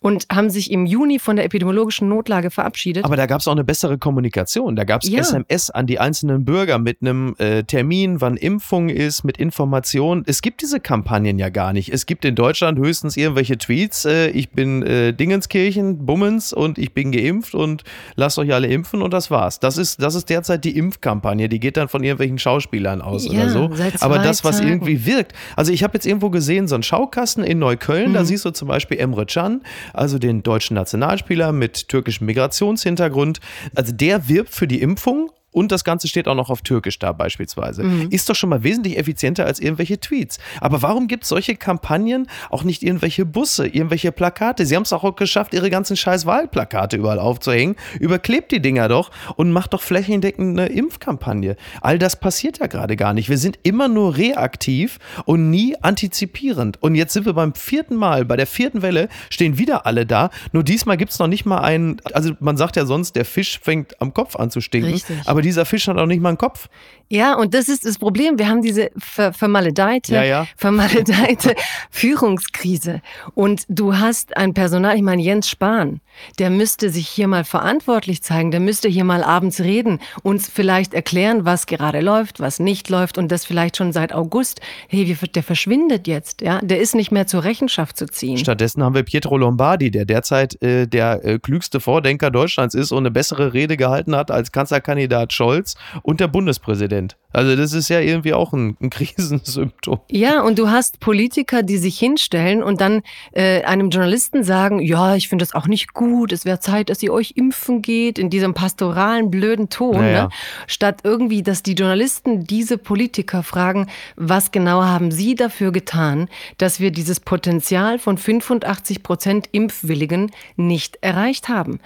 und 0.00 0.26
haben 0.30 0.50
sich 0.50 0.70
im 0.70 0.86
Juni 0.86 1.18
von 1.18 1.36
der 1.36 1.44
epidemiologischen 1.44 2.08
Notlage 2.08 2.50
verabschiedet. 2.50 3.04
Aber 3.04 3.16
da 3.16 3.26
gab 3.26 3.40
es 3.40 3.48
auch 3.48 3.52
eine 3.52 3.64
bessere 3.64 3.98
Kommunikation. 3.98 4.76
Da 4.76 4.84
gab 4.84 5.02
es 5.02 5.08
Ja. 5.08 5.20
SMS 5.20 5.70
an 5.70 5.86
die 5.86 5.98
einzelnen 5.98 6.44
Bürger 6.44 6.78
mit 6.78 6.98
einem 7.00 7.34
äh, 7.38 7.64
Termin, 7.64 8.20
wann 8.20 8.36
Impfung 8.36 8.88
ist, 8.88 9.24
mit 9.24 9.38
Informationen. 9.38 10.22
Es 10.26 10.42
gibt 10.42 10.62
diese 10.62 10.78
Kampagnen 10.78 11.38
ja 11.38 11.48
gar 11.48 11.72
nicht. 11.72 11.92
Es 11.92 12.06
gibt 12.06 12.24
in 12.24 12.34
Deutschland 12.34 12.78
höchstens 12.78 13.16
irgendwelche 13.16 13.58
Tweets. 13.58 14.04
Äh, 14.04 14.28
ich 14.28 14.50
bin 14.50 14.82
äh, 14.82 15.12
Dingenskirchen, 15.12 16.06
Bummens 16.06 16.52
und 16.52 16.78
ich 16.78 16.92
bin 16.94 17.10
geimpft 17.10 17.54
und 17.54 17.82
lasst 18.14 18.38
euch 18.38 18.52
alle 18.54 18.68
impfen 18.68 19.02
und 19.02 19.12
das 19.12 19.30
war's. 19.30 19.58
Das 19.58 19.76
ist, 19.78 20.00
das 20.02 20.14
ist 20.14 20.30
derzeit 20.30 20.64
die 20.64 20.76
Impfkampagne. 20.76 21.48
Die 21.48 21.58
geht 21.58 21.76
dann 21.76 21.88
von 21.88 22.04
irgendwelchen 22.04 22.38
Schauspielern 22.38 23.02
aus 23.02 23.24
Ja, 23.26 23.32
oder 23.32 23.48
so. 23.48 23.70
Aber 24.00 24.18
das, 24.18 24.44
was 24.44 24.60
irgendwie 24.60 25.04
wirkt. 25.06 25.32
Also 25.56 25.72
ich 25.72 25.82
habe 25.82 25.94
jetzt 25.94 26.06
irgendwo 26.06 26.30
gesehen, 26.30 26.68
so 26.68 26.74
einen 26.76 26.82
Schaukasten 26.84 27.42
in 27.42 27.58
Neukölln, 27.58 28.03
Mhm. 28.10 28.14
da 28.14 28.24
siehst 28.24 28.44
du 28.44 28.50
zum 28.50 28.68
Beispiel 28.68 28.98
Emre 28.98 29.26
Can, 29.26 29.62
also 29.92 30.18
den 30.18 30.42
deutschen 30.42 30.74
Nationalspieler 30.74 31.52
mit 31.52 31.88
türkischem 31.88 32.26
Migrationshintergrund. 32.26 33.40
Also 33.74 33.92
der 33.92 34.28
wirbt 34.28 34.54
für 34.54 34.66
die 34.66 34.80
Impfung 34.80 35.30
und 35.54 35.70
das 35.70 35.84
Ganze 35.84 36.08
steht 36.08 36.26
auch 36.26 36.34
noch 36.34 36.50
auf 36.50 36.62
Türkisch 36.62 36.98
da 36.98 37.12
beispielsweise. 37.12 37.84
Mhm. 37.84 38.08
Ist 38.10 38.28
doch 38.28 38.34
schon 38.34 38.50
mal 38.50 38.64
wesentlich 38.64 38.98
effizienter 38.98 39.46
als 39.46 39.60
irgendwelche 39.60 40.00
Tweets. 40.00 40.38
Aber 40.60 40.82
warum 40.82 41.06
gibt 41.06 41.22
es 41.22 41.28
solche 41.28 41.54
Kampagnen 41.54 42.28
auch 42.50 42.64
nicht 42.64 42.82
irgendwelche 42.82 43.24
Busse, 43.24 43.66
irgendwelche 43.66 44.10
Plakate? 44.10 44.66
Sie 44.66 44.74
haben 44.74 44.82
es 44.82 44.92
auch 44.92 45.14
geschafft, 45.14 45.54
ihre 45.54 45.70
ganzen 45.70 45.96
scheiß 45.96 46.26
Wahlplakate 46.26 46.96
überall 46.96 47.20
aufzuhängen. 47.20 47.76
Überklebt 48.00 48.50
die 48.50 48.60
Dinger 48.60 48.88
doch 48.88 49.12
und 49.36 49.52
macht 49.52 49.74
doch 49.74 49.80
flächendeckend 49.80 50.58
eine 50.58 50.68
Impfkampagne. 50.68 51.56
All 51.80 51.98
das 52.00 52.18
passiert 52.18 52.58
ja 52.58 52.66
gerade 52.66 52.96
gar 52.96 53.14
nicht. 53.14 53.28
Wir 53.28 53.38
sind 53.38 53.58
immer 53.62 53.86
nur 53.86 54.16
reaktiv 54.16 54.98
und 55.24 55.50
nie 55.50 55.76
antizipierend. 55.80 56.82
Und 56.82 56.96
jetzt 56.96 57.12
sind 57.12 57.26
wir 57.26 57.32
beim 57.34 57.54
vierten 57.54 57.94
Mal, 57.94 58.24
bei 58.24 58.36
der 58.36 58.48
vierten 58.48 58.82
Welle, 58.82 59.08
stehen 59.30 59.56
wieder 59.56 59.86
alle 59.86 60.04
da. 60.04 60.30
Nur 60.50 60.64
diesmal 60.64 60.96
gibt 60.96 61.12
es 61.12 61.20
noch 61.20 61.28
nicht 61.28 61.46
mal 61.46 61.60
einen, 61.60 62.00
also 62.12 62.32
man 62.40 62.56
sagt 62.56 62.74
ja 62.74 62.86
sonst, 62.86 63.14
der 63.14 63.24
Fisch 63.24 63.60
fängt 63.62 64.00
am 64.00 64.12
Kopf 64.12 64.34
an 64.34 64.50
zu 64.50 64.60
stinken. 64.60 64.94
Richtig. 64.94 65.16
Aber 65.26 65.43
dieser 65.44 65.64
Fisch 65.64 65.86
hat 65.86 65.96
auch 65.98 66.06
nicht 66.06 66.20
mal 66.20 66.30
einen 66.30 66.38
Kopf. 66.38 66.68
Ja, 67.08 67.34
und 67.34 67.54
das 67.54 67.68
ist 67.68 67.84
das 67.84 67.98
Problem. 67.98 68.38
Wir 68.38 68.48
haben 68.48 68.62
diese 68.62 68.90
ver 68.96 69.32
vermaledeite, 69.32 70.14
ja, 70.14 70.24
ja. 70.24 70.46
vermaledeite 70.56 71.54
Führungskrise. 71.90 73.02
Und 73.34 73.64
du 73.68 73.96
hast 73.96 74.36
ein 74.36 74.54
Personal, 74.54 74.96
ich 74.96 75.02
meine 75.02 75.22
Jens 75.22 75.48
Spahn, 75.48 76.00
der 76.38 76.50
müsste 76.50 76.90
sich 76.90 77.08
hier 77.08 77.28
mal 77.28 77.44
verantwortlich 77.44 78.22
zeigen, 78.22 78.50
der 78.50 78.60
müsste 78.60 78.88
hier 78.88 79.04
mal 79.04 79.22
abends 79.22 79.60
reden, 79.60 80.00
uns 80.22 80.48
vielleicht 80.48 80.94
erklären, 80.94 81.44
was 81.44 81.66
gerade 81.66 82.00
läuft, 82.00 82.40
was 82.40 82.58
nicht 82.58 82.88
läuft 82.88 83.18
und 83.18 83.30
das 83.30 83.44
vielleicht 83.44 83.76
schon 83.76 83.92
seit 83.92 84.12
August. 84.12 84.60
Hey, 84.88 85.16
der 85.34 85.42
verschwindet 85.42 86.06
jetzt, 86.06 86.40
ja, 86.40 86.60
der 86.62 86.80
ist 86.80 86.94
nicht 86.94 87.10
mehr 87.10 87.26
zur 87.26 87.44
Rechenschaft 87.44 87.96
zu 87.96 88.06
ziehen. 88.06 88.38
Stattdessen 88.38 88.82
haben 88.82 88.94
wir 88.94 89.02
Pietro 89.02 89.36
Lombardi, 89.36 89.90
der 89.90 90.04
derzeit 90.04 90.60
äh, 90.62 90.86
der 90.86 91.24
äh, 91.24 91.38
klügste 91.38 91.80
Vordenker 91.80 92.30
Deutschlands 92.30 92.74
ist 92.74 92.92
und 92.92 92.98
eine 92.98 93.10
bessere 93.10 93.52
Rede 93.52 93.76
gehalten 93.76 94.16
hat 94.16 94.30
als 94.30 94.52
Kanzlerkandidat 94.52 95.32
Scholz 95.32 95.74
und 96.02 96.20
der 96.20 96.28
Bundespräsident. 96.28 97.16
Also 97.34 97.56
das 97.56 97.72
ist 97.72 97.88
ja 97.88 97.98
irgendwie 97.98 98.32
auch 98.32 98.52
ein, 98.52 98.76
ein 98.80 98.90
Krisensymptom. 98.94 100.00
Ja, 100.10 100.42
und 100.42 100.58
du 100.58 100.70
hast 100.70 101.00
Politiker, 101.00 101.62
die 101.62 101.78
sich 101.78 101.98
hinstellen 101.98 102.62
und 102.62 102.80
dann 102.80 103.02
äh, 103.32 103.62
einem 103.62 103.90
Journalisten 103.90 104.44
sagen, 104.44 104.80
ja, 104.80 105.16
ich 105.16 105.28
finde 105.28 105.44
das 105.44 105.54
auch 105.54 105.66
nicht 105.66 105.92
gut, 105.94 106.03
es 106.32 106.44
wäre 106.44 106.60
Zeit, 106.60 106.90
dass 106.90 107.02
ihr 107.02 107.12
euch 107.12 107.34
impfen 107.36 107.82
geht, 107.82 108.18
in 108.18 108.30
diesem 108.30 108.54
pastoralen, 108.54 109.30
blöden 109.30 109.68
Ton. 109.68 109.96
Naja. 109.96 110.24
Ne? 110.24 110.28
Statt 110.66 111.00
irgendwie, 111.04 111.42
dass 111.42 111.62
die 111.62 111.74
Journalisten 111.74 112.44
diese 112.44 112.78
Politiker 112.78 113.42
fragen, 113.42 113.88
was 114.16 114.50
genau 114.50 114.82
haben 114.82 115.10
sie 115.10 115.34
dafür 115.34 115.72
getan, 115.72 116.28
dass 116.58 116.80
wir 116.80 116.90
dieses 116.90 117.20
Potenzial 117.20 117.98
von 117.98 118.18
85 118.18 119.02
Prozent 119.02 119.48
Impfwilligen 119.52 120.30
nicht 120.56 120.98
erreicht 121.00 121.48
haben 121.48 121.80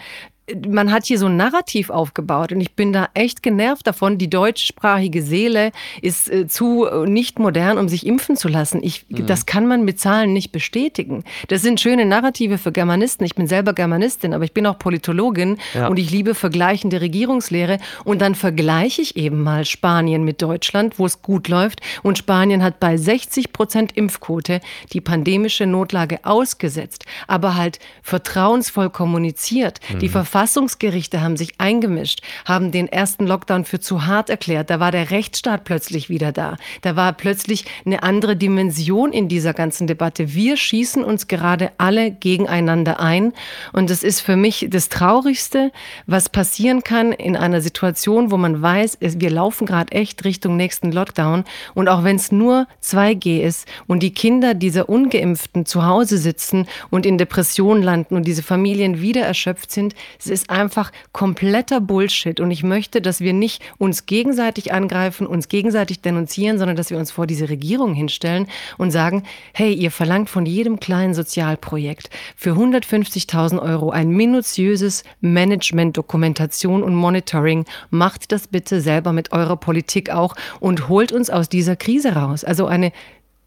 man 0.69 0.93
hat 0.93 1.07
hier 1.07 1.19
so 1.19 1.27
ein 1.27 1.37
Narrativ 1.37 1.91
aufgebaut 1.91 2.53
und 2.53 2.61
ich 2.61 2.75
bin 2.75 2.93
da 2.93 3.09
echt 3.15 3.43
genervt 3.43 3.87
davon. 3.87 4.19
Die 4.19 4.31
deutschsprachige 4.31 5.23
Seele 5.23 5.73
ist 6.01 6.31
äh, 6.31 6.47
zu 6.47 6.87
äh, 6.87 7.07
nicht 7.07 7.39
modern, 7.39 7.79
um 7.79 7.89
sich 7.89 8.07
impfen 8.07 8.37
zu 8.37 8.49
lassen. 8.49 8.83
Ich, 8.83 9.07
mhm. 9.09 9.27
Das 9.27 9.47
kann 9.47 9.67
man 9.67 9.85
mit 9.85 10.01
Zahlen 10.01 10.33
nicht 10.33 10.53
bestätigen. 10.53 11.25
Das 11.49 11.63
sind 11.63 11.81
schöne 11.81 12.07
Narrative 12.07 12.59
für 12.59 12.73
Germanisten. 12.73 13.25
Ich 13.27 13.35
bin 13.35 13.47
selber 13.47 13.73
Germanistin, 13.73 14.33
aber 14.33 14.45
ich 14.45 14.53
bin 14.53 14.67
auch 14.67 14.79
Politologin 14.79 15.59
ja. 15.75 15.89
und 15.89 15.99
ich 15.99 16.11
liebe 16.11 16.35
vergleichende 16.35 17.01
Regierungslehre. 17.01 17.79
Und 18.05 18.23
dann 18.23 18.35
vergleiche 18.35 19.03
ich 19.03 19.17
eben 19.17 19.43
mal 19.43 19.65
Spanien 19.65 20.25
mit 20.25 20.41
Deutschland, 20.41 20.99
wo 20.99 21.07
es 21.07 21.23
gut 21.23 21.49
läuft. 21.49 21.81
Und 22.03 22.19
Spanien 22.19 22.63
hat 22.63 22.81
bei 22.81 22.97
60 22.97 23.53
Prozent 23.53 23.93
Impfquote 23.97 24.61
die 24.93 25.01
pandemische 25.01 25.67
Notlage 25.67 26.21
ausgesetzt, 26.25 27.05
aber 27.27 27.57
halt 27.57 27.79
vertrauensvoll 28.03 28.91
kommuniziert. 28.91 29.81
Mhm. 29.93 29.99
Die 29.99 30.09
Verfassung 30.09 30.38
Verfassungsgerichte 30.39 31.21
haben 31.21 31.37
sich 31.37 31.55
eingemischt, 31.59 32.21
haben 32.45 32.71
den 32.71 32.87
ersten 32.87 33.27
Lockdown 33.27 33.65
für 33.65 33.81
zu 33.81 34.07
hart 34.07 34.31
erklärt. 34.31 34.71
Da 34.71 34.79
war 34.79 34.93
der 34.93 35.11
Rechtsstaat 35.11 35.65
plötzlich 35.65 36.11
wieder 36.11 36.31
da. 36.31 36.57
Da 36.83 36.95
war 36.95 37.13
plötzlich 37.13 37.65
eine 37.85 38.05
andere 38.05 38.37
Dimension 38.37 39.13
in 39.13 39.27
dieser 39.27 39.53
ganzen 39.53 39.89
Debatte. 39.89 40.35
Wir 40.35 40.57
schießen 40.57 41.03
uns 41.03 41.27
gerade 41.27 41.73
alle 41.77 42.13
gegeneinander 42.13 43.01
ein. 43.01 43.33
Und 43.73 43.91
das 43.91 44.05
ist 44.05 44.21
für 44.21 44.37
mich 44.37 44.69
das 44.71 44.89
Traurigste, 44.89 45.73
was 46.07 46.29
passieren 46.29 46.85
kann 46.85 47.11
in 47.11 47.35
einer 47.35 47.61
Situation, 47.61 48.31
wo 48.31 48.37
man 48.37 48.63
weiß, 48.63 48.99
wir 49.01 49.31
laufen 49.31 49.67
gerade 49.67 49.91
echt 49.91 50.25
Richtung 50.25 50.57
nächsten 50.57 50.93
Lockdown. 50.93 51.43
Und 51.75 51.89
auch 51.89 52.05
wenn 52.05 52.15
es 52.15 52.31
nur 52.31 52.69
2G 52.81 53.41
ist 53.41 53.67
und 53.89 54.05
die 54.05 54.15
Kinder 54.15 54.55
dieser 54.55 54.89
Ungeimpften 54.89 55.67
zu 55.67 55.85
Hause 55.85 56.17
sitzen 56.17 56.69
und 56.91 57.07
in 57.07 57.19
Depressionen 57.19 57.83
landen 57.83 58.15
und 58.15 58.23
diese 58.23 58.45
Familien 58.45 59.01
wieder 59.01 59.23
erschöpft 59.23 59.73
sind, 59.73 59.97
es 60.29 60.43
ist 60.43 60.51
einfach 60.51 60.93
kompletter 61.13 61.81
Bullshit. 61.81 62.41
Und 62.41 62.51
ich 62.51 62.63
möchte, 62.63 63.01
dass 63.01 63.21
wir 63.21 63.33
nicht 63.33 63.63
uns 63.79 64.07
gegenseitig 64.07 64.73
angreifen, 64.73 65.27
uns 65.27 65.49
gegenseitig 65.49 66.01
denunzieren, 66.01 66.59
sondern 66.59 66.77
dass 66.77 66.91
wir 66.91 66.99
uns 66.99 67.11
vor 67.11 67.27
diese 67.27 67.49
Regierung 67.49 67.95
hinstellen 67.95 68.47
und 68.77 68.91
sagen, 68.91 69.23
hey, 69.53 69.73
ihr 69.73 69.91
verlangt 69.91 70.31
von 70.31 70.47
jedem 70.47 70.81
kleinen 70.81 71.15
Sozialprojekt 71.15 72.11
für 72.37 72.53
150.000 72.53 73.61
Euro 73.61 73.91
ein 73.91 74.11
minutiöses 74.11 75.05
Management, 75.21 75.97
Dokumentation 75.97 76.83
und 76.83 76.95
Monitoring. 76.95 77.65
Macht 77.91 78.33
das 78.33 78.49
bitte 78.49 78.81
selber 78.81 79.13
mit 79.13 79.33
eurer 79.33 79.57
Politik 79.57 80.11
auch 80.11 80.35
und 80.61 80.89
holt 80.89 81.13
uns 81.13 81.31
aus 81.31 81.49
dieser 81.49 81.77
Krise 81.77 82.15
raus. 82.15 82.45
Also 82.45 82.67
eine 82.67 82.93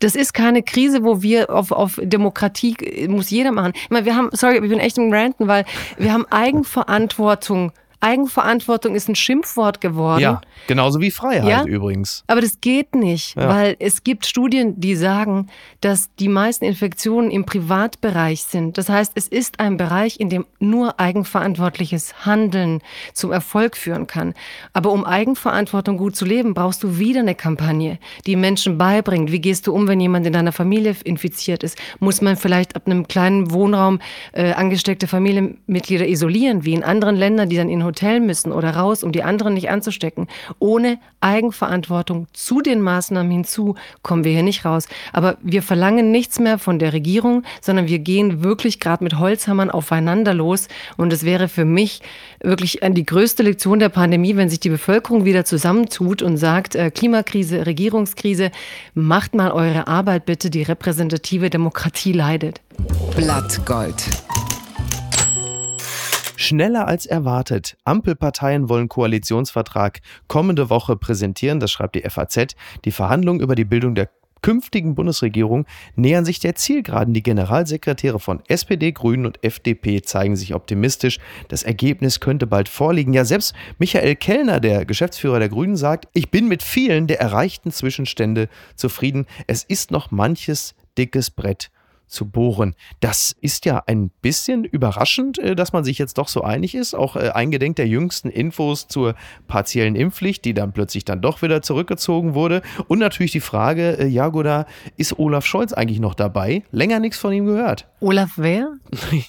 das 0.01 0.15
ist 0.15 0.34
keine 0.34 0.63
Krise, 0.63 1.03
wo 1.03 1.22
wir 1.22 1.50
auf, 1.50 1.72
auf 1.72 2.00
Demokratie 2.01 2.75
muss 3.08 3.29
jeder 3.29 3.51
machen. 3.51 3.74
Ich 3.75 3.89
meine, 3.89 4.05
wir 4.05 4.15
haben, 4.15 4.29
sorry, 4.34 4.55
ich 4.55 4.70
bin 4.70 4.79
echt 4.79 4.98
im 4.98 5.13
Ranten, 5.13 5.48
weil 5.48 5.65
wir 5.98 6.12
haben 6.12 6.25
Eigenverantwortung 6.29 7.72
Eigenverantwortung 8.01 8.96
ist 8.96 9.08
ein 9.08 9.15
Schimpfwort 9.15 9.79
geworden. 9.79 10.22
Ja, 10.22 10.41
genauso 10.67 11.00
wie 11.00 11.12
Freiheit 11.12 11.48
ja? 11.48 11.63
übrigens. 11.63 12.24
Aber 12.27 12.41
das 12.41 12.60
geht 12.60 12.96
nicht, 12.96 13.36
ja. 13.36 13.48
weil 13.48 13.75
es 13.79 14.03
gibt 14.03 14.25
Studien, 14.25 14.79
die 14.79 14.96
sagen, 14.96 15.48
dass 15.81 16.10
die 16.15 16.27
meisten 16.27 16.65
Infektionen 16.65 17.31
im 17.31 17.46
Privatbereich 17.46 18.43
sind. 18.43 18.77
Das 18.77 18.89
heißt, 18.89 19.13
es 19.15 19.27
ist 19.27 19.60
ein 19.60 19.77
Bereich, 19.77 20.20
in 20.20 20.29
dem 20.29 20.46
nur 20.60 21.00
eigenverantwortliches 21.00 22.25
Handeln 22.25 22.81
zum 23.13 23.31
Erfolg 23.31 23.77
führen 23.77 24.08
kann. 24.08 24.34
Aber 24.74 24.91
um 24.91 25.05
Eigenverantwortung 25.05 25.98
gut 25.98 26.15
zu 26.15 26.25
leben, 26.25 26.53
brauchst 26.53 26.84
du 26.84 26.98
wieder 26.98 27.20
eine 27.20 27.36
Kampagne, 27.36 28.00
die 28.25 28.36
Menschen 28.36 28.77
beibringt, 28.77 29.31
wie 29.31 29.41
gehst 29.41 29.67
du 29.67 29.74
um, 29.74 29.88
wenn 29.88 30.00
jemand 30.00 30.25
in 30.25 30.34
deiner 30.34 30.51
Familie 30.51 30.96
infiziert 31.03 31.63
ist. 31.63 31.77
Muss 32.00 32.22
man 32.22 32.36
vielleicht 32.36 32.75
ab 32.75 32.84
einem 32.88 33.08
kleinen 33.08 33.51
Wohnraum 33.51 34.00
äh, 34.34 34.53
angesteckte 34.53 35.08
Familienmitglieder 35.08 36.08
isolieren, 36.08 36.65
wie 36.65 36.74
in 36.74 36.84
anderen 36.84 37.15
Ländern, 37.15 37.50
die 37.50 37.58
dann 37.58 37.70
in 37.70 37.84
Hotel 37.91 38.21
müssen 38.21 38.53
oder 38.53 38.71
raus, 38.71 39.03
um 39.03 39.12
die 39.12 39.24
anderen 39.24 39.53
nicht 39.53 39.69
anzustecken. 39.69 40.27
Ohne 40.60 40.98
Eigenverantwortung 41.19 42.27
zu 42.31 42.62
den 42.62 42.81
Maßnahmen 42.81 43.29
hinzu 43.29 43.75
kommen 44.01 44.24
wir 44.24 44.31
hier 44.31 44.43
nicht 44.43 44.63
raus. 44.63 44.88
Aber 45.12 45.38
wir 45.41 45.62
verlangen 45.62 46.12
nichts 46.12 46.39
mehr 46.39 46.57
von 46.57 46.79
der 46.79 46.93
Regierung, 46.93 47.43
sondern 47.60 47.88
wir 47.88 48.00
gehen 48.00 48.43
wirklich 48.43 48.79
gerade 48.79 49.03
mit 49.03 49.19
Holzhammern 49.19 49.69
aufeinander 49.69 50.33
los. 50.33 50.69
Und 50.95 51.12
es 51.12 51.25
wäre 51.25 51.50
für 51.50 51.65
mich 51.65 52.01
wirklich 52.41 52.79
die 52.81 53.05
größte 53.05 53.43
Lektion 53.43 53.79
der 53.79 53.89
Pandemie, 53.89 54.38
wenn 54.38 54.50
sich 54.50 54.62
die 54.62 54.69
Bevölkerung 54.69 55.25
wieder 55.25 55.43
zusammentut 55.43 56.21
und 56.21 56.38
sagt, 56.38 56.75
äh, 56.75 56.91
Klimakrise, 56.91 57.65
Regierungskrise, 57.65 58.51
macht 58.93 59.36
mal 59.36 59.51
eure 59.51 59.88
Arbeit 59.88 60.25
bitte, 60.25 60.50
die 60.50 60.63
repräsentative 60.63 61.50
Demokratie 61.50 62.13
leidet. 62.13 62.62
Blattgold. 63.15 64.05
Schneller 66.41 66.88
als 66.88 67.05
erwartet. 67.05 67.77
Ampelparteien 67.83 68.67
wollen 68.67 68.89
Koalitionsvertrag 68.89 70.00
kommende 70.27 70.69
Woche 70.69 70.95
präsentieren, 70.95 71.60
das 71.60 71.71
schreibt 71.71 71.95
die 71.95 72.01
FAZ. 72.01 72.55
Die 72.83 72.91
Verhandlungen 72.91 73.41
über 73.41 73.55
die 73.55 73.65
Bildung 73.65 73.95
der 73.95 74.10
künftigen 74.41 74.95
Bundesregierung 74.95 75.65
nähern 75.95 76.25
sich 76.25 76.39
der 76.39 76.55
Zielgeraden. 76.55 77.13
Die 77.13 77.24
Generalsekretäre 77.24 78.19
von 78.19 78.41
SPD, 78.48 78.91
Grünen 78.91 79.25
und 79.25 79.43
FDP 79.43 80.01
zeigen 80.01 80.36
sich 80.36 80.55
optimistisch. 80.55 81.19
Das 81.48 81.63
Ergebnis 81.63 82.19
könnte 82.19 82.48
bald 82.48 82.67
vorliegen. 82.67 83.13
Ja, 83.13 83.24
selbst 83.24 83.53
Michael 83.77 84.15
Kellner, 84.15 84.60
der 84.60 84.86
Geschäftsführer 84.86 85.39
der 85.39 85.50
Grünen, 85.50 85.77
sagt, 85.77 86.07
ich 86.13 86.31
bin 86.31 86.48
mit 86.48 86.63
vielen 86.63 87.07
der 87.07 87.21
erreichten 87.21 87.71
Zwischenstände 87.71 88.50
zufrieden. 88.75 89.25
Es 89.48 89.63
ist 89.63 89.91
noch 89.91 90.12
manches 90.12 90.75
dickes 90.98 91.29
Brett 91.29 91.69
zu 92.11 92.29
bohren. 92.29 92.75
Das 92.99 93.35
ist 93.41 93.65
ja 93.65 93.81
ein 93.87 94.09
bisschen 94.21 94.63
überraschend, 94.63 95.39
äh, 95.39 95.55
dass 95.55 95.73
man 95.73 95.83
sich 95.83 95.97
jetzt 95.97 96.17
doch 96.17 96.27
so 96.27 96.41
einig 96.41 96.75
ist, 96.75 96.93
auch 96.93 97.15
äh, 97.15 97.29
eingedenk 97.29 97.77
der 97.77 97.87
jüngsten 97.87 98.29
Infos 98.29 98.87
zur 98.87 99.15
partiellen 99.47 99.95
Impfpflicht, 99.95 100.45
die 100.45 100.53
dann 100.53 100.73
plötzlich 100.73 101.05
dann 101.05 101.21
doch 101.21 101.41
wieder 101.41 101.61
zurückgezogen 101.61 102.33
wurde. 102.33 102.61
Und 102.87 102.99
natürlich 102.99 103.31
die 103.31 103.39
Frage, 103.39 103.97
äh, 103.97 104.07
Jagoda, 104.07 104.65
ist 104.97 105.17
Olaf 105.17 105.45
Scholz 105.45 105.73
eigentlich 105.73 105.99
noch 105.99 106.13
dabei? 106.13 106.63
Länger 106.71 106.99
nichts 106.99 107.17
von 107.17 107.33
ihm 107.33 107.45
gehört. 107.45 107.87
Olaf 107.99 108.33
wer? 108.35 108.73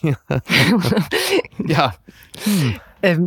ja. 1.66 1.94
Hm. 2.44 2.74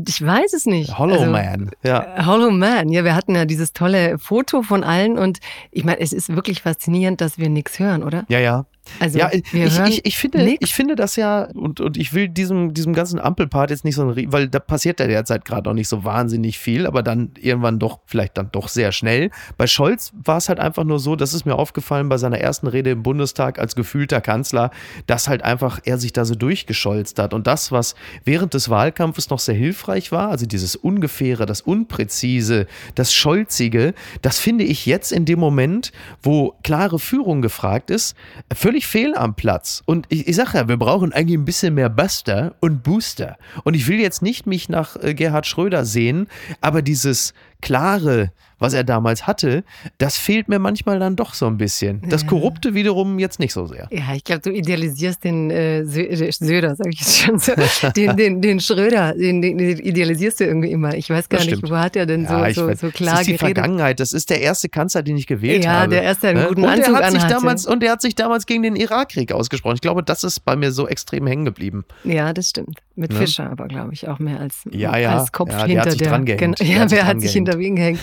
Ich 0.07 0.25
weiß 0.25 0.53
es 0.53 0.65
nicht. 0.65 0.97
Hollow 0.97 1.19
also, 1.19 1.31
Man. 1.31 1.69
Ja. 1.83 2.25
Hollow 2.25 2.49
Man. 2.49 2.89
Ja, 2.89 3.03
wir 3.03 3.13
hatten 3.13 3.35
ja 3.35 3.43
dieses 3.43 3.73
tolle 3.73 4.17
Foto 4.17 4.61
von 4.61 4.83
allen 4.85 5.17
und 5.17 5.39
ich 5.71 5.83
meine, 5.83 5.99
es 5.99 6.13
ist 6.13 6.33
wirklich 6.33 6.61
faszinierend, 6.61 7.19
dass 7.19 7.37
wir 7.37 7.49
nichts 7.49 7.77
hören, 7.77 8.01
oder? 8.01 8.23
Ja, 8.29 8.39
ja. 8.39 8.65
Also 8.99 9.19
ja, 9.19 9.31
ich, 9.31 9.43
ich, 9.53 10.05
ich, 10.05 10.17
finde, 10.17 10.43
nix. 10.43 10.57
ich 10.61 10.73
finde 10.73 10.95
das 10.95 11.15
ja, 11.15 11.49
und, 11.53 11.81
und 11.81 11.97
ich 11.97 12.13
will 12.13 12.29
diesem, 12.29 12.73
diesem 12.73 12.93
ganzen 12.93 13.19
Ampelpart 13.19 13.69
jetzt 13.69 13.83
nicht 13.83 13.95
so 13.95 14.07
ein, 14.07 14.31
weil 14.31 14.47
da 14.47 14.59
passiert 14.59 14.99
ja 14.99 15.07
derzeit 15.07 15.45
gerade 15.45 15.69
auch 15.69 15.73
nicht 15.73 15.87
so 15.87 16.03
wahnsinnig 16.03 16.59
viel, 16.59 16.87
aber 16.87 17.03
dann 17.03 17.31
irgendwann 17.39 17.79
doch, 17.79 17.99
vielleicht 18.05 18.37
dann 18.37 18.49
doch 18.51 18.67
sehr 18.67 18.91
schnell. 18.91 19.31
Bei 19.57 19.67
Scholz 19.67 20.13
war 20.23 20.37
es 20.37 20.49
halt 20.49 20.59
einfach 20.59 20.83
nur 20.83 20.99
so, 20.99 21.15
das 21.15 21.33
ist 21.33 21.45
mir 21.45 21.55
aufgefallen 21.55 22.09
bei 22.09 22.17
seiner 22.17 22.39
ersten 22.39 22.67
Rede 22.67 22.91
im 22.91 23.03
Bundestag 23.03 23.59
als 23.59 23.75
gefühlter 23.75 24.21
Kanzler, 24.21 24.71
dass 25.07 25.27
halt 25.27 25.43
einfach 25.43 25.79
er 25.83 25.97
sich 25.97 26.13
da 26.13 26.25
so 26.25 26.35
durchgescholzt 26.35 27.19
hat. 27.19 27.33
Und 27.33 27.47
das, 27.47 27.71
was 27.71 27.95
während 28.23 28.53
des 28.53 28.69
Wahlkampfes 28.69 29.29
noch 29.29 29.39
sehr 29.39 29.55
hilfreich 29.55 30.11
war, 30.11 30.29
also 30.29 30.45
dieses 30.45 30.75
Ungefähre, 30.75 31.45
das 31.45 31.61
Unpräzise, 31.61 32.67
das 32.95 33.13
Scholzige, 33.13 33.93
das 34.21 34.39
finde 34.39 34.63
ich 34.63 34.85
jetzt 34.85 35.11
in 35.11 35.25
dem 35.25 35.39
Moment, 35.39 35.91
wo 36.21 36.55
klare 36.63 36.99
Führung 36.99 37.41
gefragt 37.41 37.89
ist, 37.89 38.15
völlig 38.53 38.74
fehl 38.83 39.15
am 39.15 39.35
Platz. 39.35 39.81
Und 39.85 40.05
ich, 40.09 40.27
ich 40.27 40.35
sage 40.35 40.57
ja, 40.57 40.67
wir 40.67 40.77
brauchen 40.77 41.13
eigentlich 41.13 41.37
ein 41.37 41.45
bisschen 41.45 41.75
mehr 41.75 41.89
Buster 41.89 42.55
und 42.59 42.83
Booster. 42.83 43.37
Und 43.63 43.75
ich 43.75 43.87
will 43.87 43.99
jetzt 43.99 44.21
nicht 44.21 44.47
mich 44.47 44.69
nach 44.69 44.95
äh, 45.01 45.13
Gerhard 45.13 45.47
Schröder 45.47 45.85
sehen, 45.85 46.27
aber 46.61 46.81
dieses 46.81 47.33
klare, 47.65 48.31
was 48.57 48.73
er 48.73 48.85
damals 48.85 49.27
hatte, 49.27 49.63
das 49.97 50.15
fehlt 50.17 50.47
mir 50.47 50.59
manchmal 50.59 50.97
dann 50.99 51.17
doch 51.17 51.33
so 51.33 51.45
ein 51.47 51.57
bisschen. 51.57 52.01
Das 52.09 52.21
Ja. 52.21 52.27
Korrupte 52.29 52.73
wiederum 52.73 53.19
jetzt 53.19 53.37
nicht 53.39 53.51
so 53.51 53.65
sehr. 53.65 53.87
Ja, 53.91 54.13
ich 54.15 54.23
glaube, 54.23 54.41
du 54.43 54.49
idealisierst 54.51 55.23
den 55.25 55.51
äh, 55.51 55.83
Sö- 55.85 56.31
Söder, 56.45 56.75
sag 56.75 56.87
ich 56.87 56.99
jetzt 57.01 57.17
schon 57.19 57.37
so. 57.39 57.51
Den, 57.95 58.15
den, 58.15 58.41
den 58.41 58.59
Schröder, 58.61 59.13
den, 59.13 59.41
den 59.41 59.59
idealisierst 59.59 60.39
du 60.39 60.45
irgendwie 60.45 60.71
immer. 60.71 60.95
Ich 60.95 61.09
weiß 61.09 61.27
gar 61.27 61.39
Das 61.39 61.47
nicht, 61.47 61.57
stimmt. 61.57 61.71
wo 61.71 61.75
hat 61.77 61.95
er 61.97 62.05
denn 62.05 62.25
so, 62.27 62.33
Ja, 62.33 62.53
so, 62.53 62.67
weiß, 62.67 62.79
so 62.79 62.89
klar 62.91 63.11
das 63.15 63.21
ist 63.21 63.27
die 63.27 63.31
geredet? 63.33 63.57
Vergangenheit. 63.57 63.99
Das 63.99 64.13
ist 64.13 64.29
der 64.29 64.39
erste 64.41 64.69
Kanzler, 64.69 65.03
den 65.03 65.17
ich 65.17 65.27
gewählt 65.27 65.65
Ja, 65.65 65.81
habe. 65.81 65.89
der 65.89 66.03
erste, 66.03 66.27
der 66.27 66.29
einen 66.31 66.39
Ne? 66.41 66.47
guten 66.47 66.61
und 66.63 66.69
er 66.69 66.75
Anzug 66.75 66.95
hat 66.95 67.05
sich 67.11 67.15
anhatte. 67.21 67.33
damals 67.33 67.65
Und 67.65 67.83
er 67.83 67.91
hat 67.91 68.01
sich 68.01 68.15
damals 68.15 68.45
gegen 68.45 68.63
den 68.63 68.75
Irakkrieg 68.77 69.31
ausgesprochen. 69.33 69.75
Ich 69.75 69.81
glaube, 69.81 70.01
das 70.03 70.23
ist 70.23 70.45
bei 70.45 70.55
mir 70.55 70.71
so 70.71 70.87
extrem 70.87 71.27
hängen 71.27 71.43
geblieben. 71.45 71.83
Ja, 72.05 72.31
das 72.31 72.49
stimmt. 72.51 72.79
Mit 72.95 73.11
Ne? 73.11 73.17
Fischer 73.19 73.49
aber, 73.51 73.67
glaube 73.67 73.93
ich, 73.93 74.07
auch 74.07 74.19
mehr 74.19 74.39
als, 74.39 74.61
Ja, 74.71 74.97
ja. 74.97 75.17
als 75.19 75.31
Kopf 75.33 75.51
Ja, 75.51 75.67
der 75.67 75.83
hinter 75.83 75.95
der. 75.97 76.07
dran 76.09 76.23
gehängt. 76.25 76.39
Genau. 76.45 76.55
Der 76.57 76.67
Ja, 76.67 76.79
hat 76.81 76.89
sich 76.89 76.97
wer 76.97 77.07
hat 77.07 77.21
sich 77.21 77.31
hinter 77.33 77.54
wen 77.59 77.75
gehängt? 77.75 78.01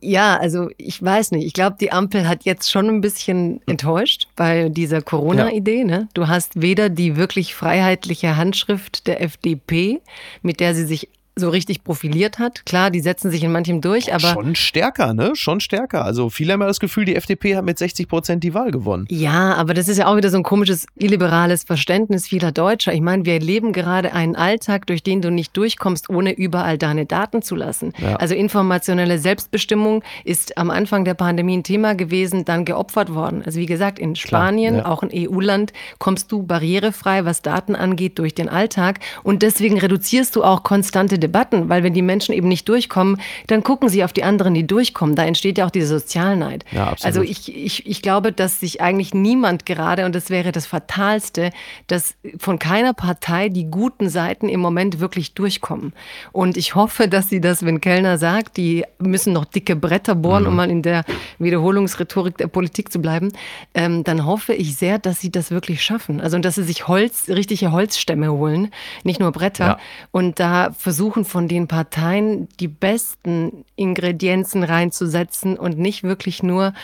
ja, 0.00 0.36
also 0.36 0.70
ich 0.76 1.02
weiß 1.02 1.32
nicht. 1.32 1.46
Ich 1.46 1.52
glaube, 1.52 1.76
die 1.80 1.92
Ampel 1.92 2.28
hat 2.28 2.44
jetzt 2.44 2.70
schon 2.70 2.88
ein 2.88 3.00
bisschen 3.00 3.60
enttäuscht 3.66 4.28
bei 4.36 4.68
dieser 4.68 5.02
Corona-Idee. 5.02 5.84
Ne? 5.84 6.08
Du 6.14 6.28
hast 6.28 6.60
weder 6.60 6.88
die 6.88 7.16
wirklich 7.16 7.54
freiheitliche 7.54 8.36
Handschrift 8.36 9.06
der 9.06 9.22
FDP, 9.22 10.00
mit 10.42 10.60
der 10.60 10.74
sie 10.74 10.84
sich 10.84 11.08
so 11.38 11.50
richtig 11.50 11.84
profiliert 11.84 12.38
hat. 12.38 12.64
Klar, 12.64 12.90
die 12.90 13.00
setzen 13.00 13.30
sich 13.30 13.44
in 13.44 13.52
manchem 13.52 13.82
durch, 13.82 14.14
aber 14.14 14.28
Schon 14.28 14.54
stärker, 14.54 15.12
ne? 15.12 15.32
Schon 15.34 15.60
stärker. 15.60 16.02
Also 16.02 16.30
viele 16.30 16.54
haben 16.54 16.62
ja 16.62 16.66
das 16.66 16.80
Gefühl, 16.80 17.04
die 17.04 17.14
FDP 17.14 17.56
hat 17.56 17.64
mit 17.64 17.78
60 17.78 18.08
Prozent 18.08 18.42
die 18.42 18.54
Wahl 18.54 18.70
gewonnen. 18.70 19.04
Ja, 19.10 19.54
aber 19.54 19.74
das 19.74 19.88
ist 19.88 19.98
ja 19.98 20.06
auch 20.06 20.16
wieder 20.16 20.30
so 20.30 20.38
ein 20.38 20.42
komisches 20.42 20.86
illiberales 20.96 21.64
Verständnis 21.64 22.26
vieler 22.26 22.52
Deutscher. 22.52 22.94
Ich 22.94 23.02
meine, 23.02 23.26
wir 23.26 23.34
erleben 23.34 23.74
gerade 23.74 24.14
einen 24.14 24.34
Alltag, 24.34 24.86
durch 24.86 25.02
den 25.02 25.20
du 25.20 25.30
nicht 25.30 25.54
durchkommst, 25.54 26.08
ohne 26.08 26.32
überall 26.32 26.78
deine 26.78 27.04
Daten 27.04 27.42
zu 27.42 27.54
lassen. 27.54 27.92
Ja. 27.98 28.16
Also 28.16 28.34
informationelle 28.34 29.18
Selbstbestimmung 29.18 30.02
ist 30.24 30.56
am 30.56 30.70
Anfang 30.70 31.04
der 31.04 31.14
Pandemie 31.14 31.58
ein 31.58 31.64
Thema 31.64 31.94
gewesen, 31.94 32.46
dann 32.46 32.64
geopfert 32.64 33.12
worden. 33.12 33.42
Also 33.44 33.60
wie 33.60 33.66
gesagt, 33.66 33.98
in 33.98 34.16
Spanien, 34.16 34.76
ja. 34.76 34.86
auch 34.86 35.02
ein 35.02 35.10
EU-Land, 35.12 35.74
kommst 35.98 36.32
du 36.32 36.44
barrierefrei, 36.44 37.26
was 37.26 37.42
Daten 37.42 37.76
angeht, 37.76 38.18
durch 38.18 38.34
den 38.34 38.48
Alltag. 38.48 39.00
Und 39.22 39.42
deswegen 39.42 39.78
reduzierst 39.78 40.34
du 40.34 40.42
auch 40.42 40.62
konstante 40.62 41.18
Debatten, 41.26 41.68
weil 41.68 41.82
wenn 41.82 41.92
die 41.94 42.02
Menschen 42.02 42.32
eben 42.32 42.48
nicht 42.48 42.68
durchkommen, 42.68 43.20
dann 43.48 43.62
gucken 43.62 43.88
sie 43.88 44.04
auf 44.04 44.12
die 44.12 44.22
anderen, 44.24 44.54
die 44.54 44.66
durchkommen. 44.66 45.16
Da 45.16 45.24
entsteht 45.24 45.58
ja 45.58 45.66
auch 45.66 45.70
diese 45.70 45.98
Sozialneid. 45.98 46.64
Ja. 46.72 46.94
Also 47.02 47.22
ich, 47.22 47.54
ich, 47.54 47.86
ich 47.86 48.00
glaube, 48.02 48.32
dass 48.32 48.60
sich 48.60 48.80
eigentlich 48.80 49.12
niemand 49.14 49.66
gerade, 49.66 50.04
und 50.06 50.14
das 50.14 50.30
wäre 50.30 50.52
das 50.52 50.66
Fatalste, 50.66 51.50
dass 51.88 52.14
von 52.38 52.58
keiner 52.58 52.94
Partei 52.94 53.48
die 53.48 53.64
guten 53.64 54.08
Seiten 54.08 54.48
im 54.48 54.60
Moment 54.60 55.00
wirklich 55.00 55.34
durchkommen. 55.34 55.92
Und 56.32 56.56
ich 56.56 56.74
hoffe, 56.74 57.08
dass 57.08 57.28
sie 57.28 57.40
das, 57.40 57.64
wenn 57.64 57.80
Kellner 57.80 58.18
sagt, 58.18 58.56
die 58.56 58.84
müssen 58.98 59.32
noch 59.32 59.44
dicke 59.44 59.76
Bretter 59.76 60.14
bohren, 60.14 60.42
Mhm. 60.44 60.48
um 60.48 60.56
mal 60.56 60.70
in 60.70 60.82
der 60.82 61.04
Wiederholungsrhetorik 61.38 62.36
der 62.36 62.48
Politik 62.48 62.92
zu 62.92 63.00
bleiben, 63.00 63.32
ähm, 63.74 64.04
dann 64.04 64.26
hoffe 64.26 64.54
ich 64.54 64.76
sehr, 64.76 64.98
dass 64.98 65.20
sie 65.20 65.30
das 65.30 65.50
wirklich 65.50 65.82
schaffen. 65.82 66.20
Also 66.20 66.38
dass 66.38 66.54
sie 66.56 66.62
sich 66.64 66.86
Holz, 66.88 67.28
richtige 67.28 67.72
Holzstämme 67.72 68.30
holen, 68.32 68.70
nicht 69.04 69.20
nur 69.20 69.32
Bretter. 69.32 69.66
Ja. 69.66 69.78
Und 70.10 70.38
da 70.38 70.70
versuchen 70.76 71.15
von 71.24 71.48
den 71.48 71.68
Parteien 71.68 72.48
die 72.60 72.68
besten 72.68 73.64
Ingredienzen 73.76 74.62
reinzusetzen 74.62 75.56
und 75.56 75.78
nicht 75.78 76.02
wirklich 76.02 76.42
nur 76.42 76.74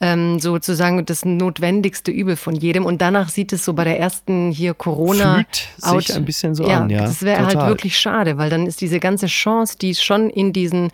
ähm, 0.00 0.38
sozusagen 0.38 1.04
das 1.04 1.24
notwendigste 1.24 2.10
Übel 2.10 2.36
von 2.36 2.54
jedem. 2.54 2.86
Und 2.86 3.02
danach 3.02 3.28
sieht 3.28 3.52
es 3.52 3.64
so 3.64 3.72
bei 3.72 3.84
der 3.84 3.98
ersten 3.98 4.50
hier 4.50 4.74
Corona 4.74 5.44
Fühlt 5.82 6.06
sich 6.06 6.16
ein 6.16 6.24
bisschen 6.24 6.54
so 6.54 6.66
ja, 6.66 6.80
an, 6.80 6.90
ja. 6.90 7.02
Das 7.02 7.22
wäre 7.22 7.44
halt 7.44 7.56
wirklich 7.56 7.98
schade, 7.98 8.38
weil 8.38 8.50
dann 8.50 8.66
ist 8.66 8.80
diese 8.80 9.00
ganze 9.00 9.26
Chance, 9.26 9.76
die 9.78 9.94
schon 9.94 10.30
in 10.30 10.52
diesen 10.52 10.90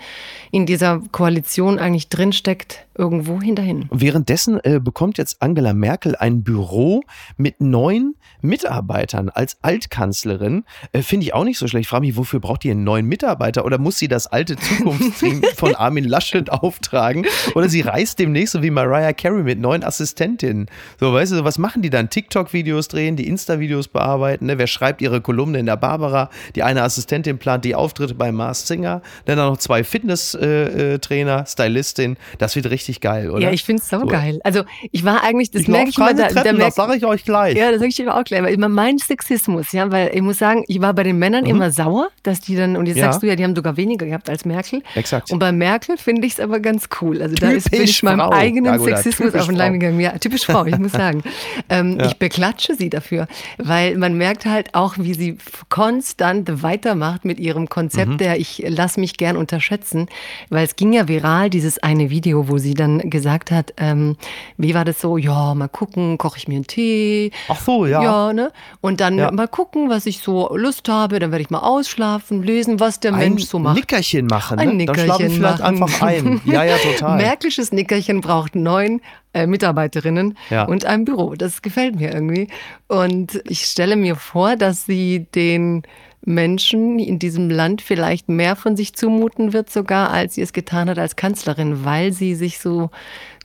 in 0.50 0.66
dieser 0.66 1.02
Koalition 1.12 1.78
eigentlich 1.78 2.08
drinsteckt, 2.08 2.85
irgendwo 2.98 3.40
hinterhin. 3.40 3.86
Währenddessen 3.90 4.60
äh, 4.64 4.80
bekommt 4.82 5.18
jetzt 5.18 5.42
Angela 5.42 5.72
Merkel 5.74 6.16
ein 6.16 6.42
Büro 6.42 7.02
mit 7.36 7.60
neun 7.60 8.14
Mitarbeitern 8.40 9.28
als 9.28 9.58
Altkanzlerin. 9.62 10.64
Äh, 10.92 11.02
Finde 11.02 11.24
ich 11.24 11.34
auch 11.34 11.44
nicht 11.44 11.58
so 11.58 11.66
schlecht. 11.66 11.86
Ich 11.86 11.88
frage 11.88 12.06
mich, 12.06 12.16
wofür 12.16 12.40
braucht 12.40 12.64
die 12.64 12.70
einen 12.70 12.84
neuen 12.84 13.06
Mitarbeiter? 13.06 13.64
Oder 13.64 13.78
muss 13.78 13.98
sie 13.98 14.08
das 14.08 14.26
alte 14.26 14.56
Zukunftsteam 14.56 15.42
von 15.56 15.74
Armin 15.74 16.04
Laschet 16.04 16.50
auftragen? 16.50 17.26
Oder 17.54 17.68
sie 17.68 17.82
reist 17.82 18.18
demnächst 18.18 18.52
so 18.52 18.62
wie 18.62 18.70
Mariah 18.70 19.12
Carey 19.12 19.42
mit 19.42 19.58
neun 19.60 19.82
Assistentinnen. 19.82 20.66
So, 20.98 21.12
weißt 21.12 21.32
du, 21.32 21.44
was 21.44 21.58
machen 21.58 21.82
die 21.82 21.90
dann? 21.90 22.10
TikTok-Videos 22.10 22.88
drehen, 22.88 23.16
die 23.16 23.26
Insta-Videos 23.26 23.88
bearbeiten. 23.88 24.46
Ne? 24.46 24.58
Wer 24.58 24.66
schreibt 24.66 25.02
ihre 25.02 25.20
Kolumne 25.20 25.58
in 25.58 25.66
der 25.66 25.76
Barbara? 25.76 26.30
Die 26.54 26.62
eine 26.62 26.82
Assistentin 26.82 27.38
plant 27.38 27.64
die 27.64 27.74
Auftritte 27.74 28.14
bei 28.14 28.32
Mars 28.32 28.66
Singer. 28.66 29.02
Dann 29.24 29.36
noch 29.38 29.58
zwei 29.58 29.84
Fitness-Trainer, 29.84 31.46
Stylistin. 31.46 32.16
Das 32.38 32.56
wird 32.56 32.70
richtig 32.70 32.85
geil, 33.00 33.30
oder? 33.30 33.40
Ja, 33.40 33.50
ich 33.50 33.64
finde 33.64 33.82
es 33.82 33.88
so 33.88 34.00
geil. 34.06 34.38
Also 34.44 34.62
ich 34.92 35.04
war 35.04 35.22
eigentlich, 35.22 35.50
das 35.50 35.62
ich 35.62 35.68
merke 35.68 35.84
merke 35.86 35.90
ich 35.90 35.98
immer, 35.98 36.14
da, 36.14 36.28
da 36.28 36.42
Treppen, 36.42 36.56
merk, 36.58 36.68
das 36.68 36.74
sage 36.76 36.96
ich 36.96 37.04
euch 37.04 37.24
gleich. 37.24 37.56
Ja, 37.56 37.70
das 37.70 37.78
sage 37.80 37.88
ich 37.88 37.96
dir 37.96 38.14
auch 38.14 38.24
gleich. 38.24 38.42
Weil 38.42 38.54
immer 38.54 38.68
mein 38.68 38.98
Sexismus, 38.98 39.72
ja, 39.72 39.90
weil 39.90 40.10
ich 40.14 40.22
muss 40.22 40.38
sagen, 40.38 40.64
ich 40.68 40.80
war 40.80 40.94
bei 40.94 41.02
den 41.02 41.18
Männern 41.18 41.44
immer 41.46 41.70
sauer, 41.70 42.08
dass 42.22 42.40
die 42.40 42.56
dann, 42.56 42.76
und 42.76 42.86
jetzt 42.86 42.96
Mhm. 42.96 43.00
Ja. 43.02 43.06
sagst 43.12 43.22
du 43.22 43.26
ja, 43.26 43.36
die 43.36 43.44
haben 43.44 43.54
sogar 43.56 43.76
weniger 43.76 44.06
gehabt 44.06 44.30
als 44.30 44.44
Merkel. 44.44 44.82
Exakt. 44.94 45.30
Und 45.30 45.38
bei 45.38 45.52
Merkel 45.52 45.96
finde 45.98 46.26
ich 46.26 46.34
es 46.34 46.40
aber 46.40 46.60
ganz 46.60 46.88
cool. 47.00 47.20
Also 47.22 47.34
da 47.34 47.50
ist, 47.50 47.70
bin 47.70 47.80
Typisch 47.80 47.90
ich 47.96 48.02
meinem 48.02 48.20
Frau. 48.20 48.30
eigenen 48.32 48.64
Ja, 48.72 48.76
gut, 48.78 48.86
Sexismus 48.88 49.26
typisch 49.28 49.40
auf 49.42 49.46
den. 49.48 49.56
Leim 49.56 49.72
gegangen. 49.74 50.00
Ja, 50.00 50.16
typisch 50.18 50.46
Frau, 50.46 50.64
ich 50.64 50.78
muss 50.78 50.92
sagen. 50.92 51.22
Ähm, 51.68 51.98
Ja. 51.98 52.06
Ich 52.06 52.16
beklatsche 52.18 52.74
sie 52.76 52.90
dafür, 52.90 53.26
weil 53.58 53.96
man 53.96 54.16
merkt 54.16 54.44
halt 54.46 54.74
auch, 54.74 54.94
wie 54.98 55.14
sie 55.14 55.36
konstant 55.68 56.62
weitermacht 56.62 57.24
mit 57.24 57.38
ihrem 57.40 57.68
Konzept, 57.68 58.12
Mhm. 58.12 58.18
der 58.18 58.38
ich 58.38 58.62
lass 58.66 58.96
mich 58.96 59.16
gern 59.16 59.36
unterschätzen, 59.36 60.08
weil 60.48 60.64
es 60.64 60.76
ging 60.76 60.92
ja 60.92 61.08
viral, 61.08 61.50
dieses 61.50 61.78
eine 61.78 62.10
Video, 62.10 62.48
wo 62.48 62.58
sie 62.58 62.74
dann 62.76 63.10
gesagt 63.10 63.50
hat, 63.50 63.72
ähm, 63.76 64.16
wie 64.56 64.74
war 64.74 64.84
das 64.84 65.00
so, 65.00 65.16
ja, 65.16 65.54
mal 65.54 65.68
gucken, 65.68 66.18
koche 66.18 66.38
ich 66.38 66.48
mir 66.48 66.54
einen 66.56 66.66
Tee, 66.66 67.30
Ach 67.48 67.60
so, 67.60 67.86
ja. 67.86 68.02
ja, 68.02 68.32
ne? 68.32 68.52
Und 68.80 69.00
dann 69.00 69.18
Ja. 69.18 69.30
mal 69.30 69.48
gucken, 69.48 69.88
was 69.90 70.06
ich 70.06 70.18
so 70.20 70.54
Lust 70.56 70.88
habe. 70.88 71.18
Dann 71.18 71.30
werde 71.32 71.42
ich 71.42 71.50
mal 71.50 71.60
ausschlafen, 71.60 72.42
lesen, 72.42 72.78
was 72.80 73.00
der 73.00 73.12
Ein 73.14 73.18
Mensch 73.18 73.44
so 73.44 73.58
macht. 73.58 73.76
Nickerchen 73.76 74.26
machen. 74.26 74.58
Ein 74.58 74.76
ne? 74.76 74.86
Dann 74.86 74.94
schlafe 74.96 75.22
ich 75.24 75.28
Nickerchen 75.32 75.36
vielleicht 75.40 75.58
machen. 75.60 75.82
einfach 75.82 76.02
ein. 76.02 76.40
Ja, 76.46 76.64
ja, 76.64 76.76
total. 76.76 77.16
Märkisches 77.16 77.72
Nickerchen 77.72 78.20
braucht 78.20 78.54
neun 78.54 79.00
äh, 79.32 79.46
Mitarbeiterinnen 79.46 80.36
Ja. 80.50 80.64
und 80.64 80.84
ein 80.84 81.04
Büro. 81.04 81.34
Das 81.34 81.62
gefällt 81.62 81.96
mir 81.96 82.12
irgendwie. 82.12 82.48
Und 82.88 83.40
ich 83.44 83.62
stelle 83.66 83.96
mir 83.96 84.16
vor, 84.16 84.56
dass 84.56 84.86
sie 84.86 85.26
den 85.34 85.82
Menschen 86.26 86.98
in 86.98 87.18
diesem 87.18 87.48
Land 87.48 87.80
vielleicht 87.80 88.28
mehr 88.28 88.56
von 88.56 88.76
sich 88.76 88.94
zumuten 88.94 89.52
wird, 89.52 89.70
sogar 89.70 90.10
als 90.10 90.34
sie 90.34 90.42
es 90.42 90.52
getan 90.52 90.90
hat 90.90 90.98
als 90.98 91.16
Kanzlerin, 91.16 91.84
weil 91.84 92.12
sie 92.12 92.34
sich 92.34 92.58
so 92.58 92.90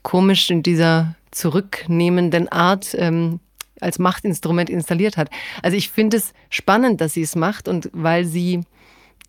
komisch 0.04 0.50
in 0.50 0.64
dieser 0.64 1.16
zurücknehmenden 1.30 2.50
Art 2.50 2.96
ähm, 2.98 3.40
als 3.80 4.00
Machtinstrument 4.00 4.70
installiert 4.70 5.16
hat. 5.16 5.30
Also 5.62 5.78
ich 5.78 5.90
finde 5.90 6.18
es 6.18 6.34
spannend, 6.50 7.02
dass 7.02 7.14
sie 7.14 7.22
es 7.22 7.36
macht 7.36 7.68
und 7.68 7.90
weil 7.94 8.26
sie 8.26 8.62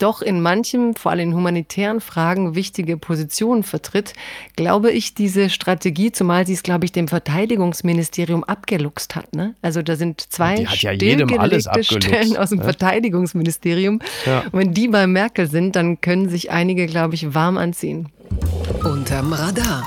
doch 0.02 0.20
in 0.20 0.40
manchem, 0.40 0.94
vor 0.94 1.12
allem 1.12 1.30
in 1.30 1.34
humanitären 1.34 2.00
Fragen, 2.00 2.54
wichtige 2.54 2.96
Positionen 2.96 3.62
vertritt, 3.62 4.14
glaube 4.56 4.90
ich, 4.90 5.14
diese 5.14 5.48
Strategie, 5.48 6.10
zumal 6.10 6.46
sie 6.46 6.54
es, 6.54 6.62
glaube 6.62 6.84
ich, 6.84 6.92
dem 6.92 7.08
Verteidigungsministerium 7.08 8.42
abgeluchst 8.42 9.14
hat. 9.14 9.34
Ne? 9.34 9.54
Also 9.62 9.82
da 9.82 9.96
sind 9.96 10.20
zwei 10.20 10.56
Die 10.56 10.66
hat 10.66 10.82
ja 10.82 10.92
jedem 10.92 11.38
alles 11.38 11.64
stillgelegte 11.64 11.70
abgeluchst, 11.70 12.08
Stellen 12.08 12.36
aus 12.36 12.48
dem 12.50 12.58
ne? 12.58 12.64
Verteidigungsministerium. 12.64 14.00
Ja. 14.26 14.40
Und 14.50 14.58
wenn 14.58 14.74
die 14.74 14.88
bei 14.88 15.06
Merkel 15.06 15.48
sind, 15.48 15.76
dann 15.76 16.00
können 16.00 16.28
sich 16.28 16.50
einige, 16.50 16.86
glaube 16.86 17.14
ich, 17.14 17.34
warm 17.34 17.56
anziehen. 17.56 18.08
Unterm 18.82 19.32
Radar. 19.32 19.86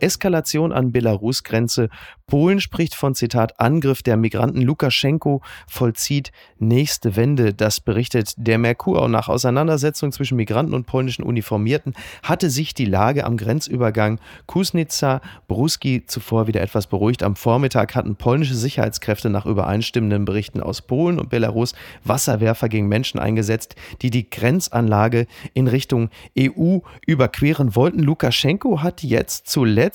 Eskalation 0.00 0.72
an 0.72 0.92
Belarus-Grenze. 0.92 1.88
Polen 2.28 2.60
spricht 2.60 2.94
von 2.94 3.14
Zitat 3.14 3.58
Angriff 3.58 4.02
der 4.02 4.18
Migranten. 4.18 4.60
Lukaschenko 4.60 5.40
vollzieht 5.66 6.30
nächste 6.58 7.16
Wende. 7.16 7.54
Das 7.54 7.80
berichtet 7.80 8.34
der 8.36 8.58
Merkur. 8.58 9.08
Nach 9.08 9.28
Auseinandersetzung 9.28 10.12
zwischen 10.12 10.36
Migranten 10.36 10.74
und 10.74 10.86
polnischen 10.86 11.22
Uniformierten 11.22 11.94
hatte 12.22 12.50
sich 12.50 12.74
die 12.74 12.84
Lage 12.84 13.24
am 13.24 13.38
Grenzübergang 13.38 14.20
Kusnica-Bruski 14.46 16.04
zuvor 16.06 16.46
wieder 16.46 16.60
etwas 16.60 16.86
beruhigt. 16.86 17.22
Am 17.22 17.34
Vormittag 17.34 17.94
hatten 17.94 18.16
polnische 18.16 18.54
Sicherheitskräfte 18.54 19.30
nach 19.30 19.46
übereinstimmenden 19.46 20.26
Berichten 20.26 20.60
aus 20.60 20.82
Polen 20.82 21.18
und 21.18 21.30
Belarus 21.30 21.74
Wasserwerfer 22.04 22.68
gegen 22.68 22.88
Menschen 22.88 23.18
eingesetzt, 23.18 23.74
die 24.02 24.10
die 24.10 24.28
Grenzanlage 24.28 25.26
in 25.54 25.66
Richtung 25.66 26.10
EU 26.38 26.80
überqueren 27.06 27.74
wollten. 27.74 28.00
Lukaschenko 28.00 28.82
hat 28.82 29.02
jetzt 29.02 29.48
zuletzt 29.48 29.87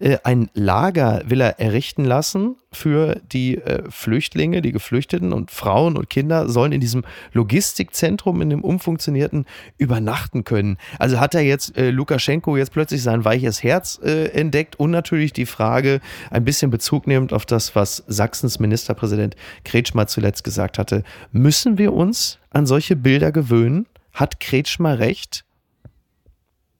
äh, 0.00 0.18
ein 0.24 0.50
Lager, 0.54 1.22
will 1.26 1.40
er 1.40 1.60
errichten 1.60 2.04
lassen 2.04 2.56
für 2.72 3.20
die 3.32 3.58
äh, 3.58 3.84
Flüchtlinge, 3.90 4.62
die 4.62 4.72
Geflüchteten 4.72 5.32
und 5.32 5.50
Frauen 5.50 5.96
und 5.96 6.10
Kinder 6.10 6.48
sollen 6.48 6.72
in 6.72 6.80
diesem 6.80 7.04
Logistikzentrum, 7.32 8.42
in 8.42 8.50
dem 8.50 8.62
umfunktionierten, 8.62 9.46
übernachten 9.78 10.44
können. 10.44 10.78
Also 10.98 11.20
hat 11.20 11.34
er 11.34 11.42
jetzt 11.42 11.76
äh, 11.76 11.90
Lukaschenko 11.90 12.56
jetzt 12.56 12.72
plötzlich 12.72 13.02
sein 13.02 13.24
weiches 13.24 13.62
Herz 13.62 14.00
äh, 14.02 14.28
entdeckt 14.28 14.76
und 14.76 14.90
natürlich 14.90 15.32
die 15.32 15.46
Frage, 15.46 16.00
ein 16.30 16.44
bisschen 16.44 16.70
Bezug 16.70 17.06
nehmend 17.06 17.32
auf 17.32 17.46
das, 17.46 17.74
was 17.74 18.04
Sachsens 18.06 18.58
Ministerpräsident 18.58 19.36
Kretschmer 19.64 20.06
zuletzt 20.06 20.44
gesagt 20.44 20.78
hatte, 20.78 21.04
müssen 21.32 21.78
wir 21.78 21.92
uns 21.92 22.38
an 22.50 22.66
solche 22.66 22.96
Bilder 22.96 23.32
gewöhnen? 23.32 23.86
Hat 24.12 24.40
Kretschmer 24.40 24.98
recht? 24.98 25.44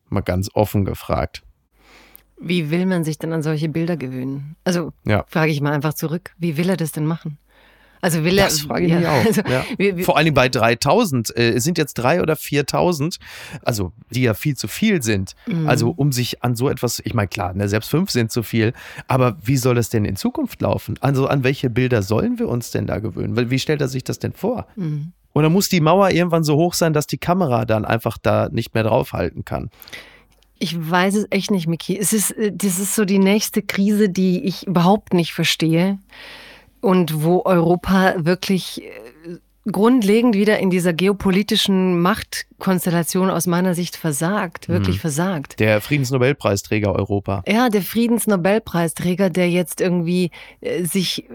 Mal 0.08 0.20
ganz 0.20 0.48
offen 0.54 0.84
gefragt. 0.84 1.42
Wie 2.40 2.70
will 2.70 2.86
man 2.86 3.04
sich 3.04 3.18
denn 3.18 3.32
an 3.32 3.42
solche 3.42 3.68
Bilder 3.68 3.96
gewöhnen? 3.96 4.56
Also 4.64 4.92
ja. 5.04 5.24
frage 5.28 5.52
ich 5.52 5.60
mal 5.60 5.72
einfach 5.72 5.94
zurück, 5.94 6.34
wie 6.38 6.56
will 6.56 6.68
er 6.68 6.76
das 6.76 6.92
denn 6.92 7.06
machen? 7.06 7.38
Also 8.04 8.22
will 8.22 8.36
er, 8.36 8.44
das 8.44 8.60
frage 8.60 8.84
ich 8.84 8.92
ja, 8.92 8.98
mich 8.98 9.08
auch. 9.08 9.24
Also, 9.24 9.40
ja. 9.48 9.64
wir, 9.78 9.96
wir, 9.96 10.04
Vor 10.04 10.18
allem 10.18 10.34
bei 10.34 10.50
3000. 10.50 11.34
Äh, 11.34 11.52
es 11.52 11.64
sind 11.64 11.78
jetzt 11.78 11.94
drei 11.94 12.20
oder 12.20 12.36
4000, 12.36 13.18
also 13.62 13.92
die 14.10 14.20
ja 14.20 14.34
viel 14.34 14.56
zu 14.56 14.68
viel 14.68 15.02
sind. 15.02 15.34
Mhm. 15.46 15.66
Also 15.66 15.88
um 15.96 16.12
sich 16.12 16.42
an 16.42 16.54
so 16.54 16.68
etwas, 16.68 17.00
ich 17.02 17.14
meine 17.14 17.28
klar, 17.28 17.54
ne, 17.54 17.66
selbst 17.66 17.88
fünf 17.88 18.10
sind 18.10 18.30
zu 18.30 18.42
viel, 18.42 18.74
aber 19.08 19.38
wie 19.42 19.56
soll 19.56 19.74
das 19.74 19.88
denn 19.88 20.04
in 20.04 20.16
Zukunft 20.16 20.60
laufen? 20.60 20.96
Also 21.00 21.28
an 21.28 21.44
welche 21.44 21.70
Bilder 21.70 22.02
sollen 22.02 22.38
wir 22.38 22.48
uns 22.48 22.70
denn 22.70 22.86
da 22.86 22.98
gewöhnen? 22.98 23.50
Wie 23.50 23.58
stellt 23.58 23.80
er 23.80 23.88
sich 23.88 24.04
das 24.04 24.18
denn 24.18 24.34
vor? 24.34 24.66
Mhm. 24.76 25.12
Und 25.32 25.42
dann 25.42 25.52
muss 25.52 25.70
die 25.70 25.80
Mauer 25.80 26.10
irgendwann 26.10 26.44
so 26.44 26.56
hoch 26.56 26.74
sein, 26.74 26.92
dass 26.92 27.06
die 27.06 27.18
Kamera 27.18 27.64
dann 27.64 27.86
einfach 27.86 28.18
da 28.18 28.50
nicht 28.52 28.74
mehr 28.74 28.84
draufhalten 28.84 29.46
kann. 29.46 29.70
Ich 30.58 30.90
weiß 30.90 31.14
es 31.16 31.26
echt 31.30 31.50
nicht, 31.50 31.66
Miki. 31.66 31.98
Es 31.98 32.12
ist, 32.12 32.30
äh, 32.32 32.52
das 32.54 32.78
ist 32.78 32.94
so 32.94 33.04
die 33.04 33.18
nächste 33.18 33.62
Krise, 33.62 34.08
die 34.08 34.44
ich 34.44 34.66
überhaupt 34.66 35.14
nicht 35.14 35.32
verstehe 35.32 35.98
und 36.80 37.22
wo 37.22 37.42
Europa 37.44 38.14
wirklich 38.18 38.82
äh, 38.82 39.38
grundlegend 39.70 40.34
wieder 40.34 40.58
in 40.58 40.68
dieser 40.68 40.92
geopolitischen 40.92 42.00
Machtkonstellation 42.02 43.30
aus 43.30 43.46
meiner 43.46 43.74
Sicht 43.74 43.96
versagt, 43.96 44.68
wirklich 44.68 44.96
mhm. 44.96 45.00
versagt. 45.00 45.58
Der 45.58 45.80
Friedensnobelpreisträger 45.80 46.94
Europa. 46.94 47.42
Ja, 47.48 47.70
der 47.70 47.82
Friedensnobelpreisträger, 47.82 49.30
der 49.30 49.50
jetzt 49.50 49.80
irgendwie 49.80 50.30
äh, 50.60 50.84
sich 50.84 51.26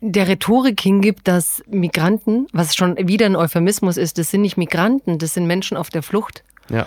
der 0.00 0.28
Rhetorik 0.28 0.80
hingibt, 0.80 1.28
dass 1.28 1.62
Migranten, 1.68 2.48
was 2.52 2.74
schon 2.74 2.96
wieder 3.08 3.26
ein 3.26 3.36
Euphemismus 3.36 3.96
ist, 3.96 4.18
das 4.18 4.30
sind 4.30 4.42
nicht 4.42 4.56
Migranten, 4.56 5.18
das 5.18 5.34
sind 5.34 5.46
Menschen 5.46 5.76
auf 5.76 5.88
der 5.88 6.02
Flucht. 6.02 6.42
Ja 6.68 6.86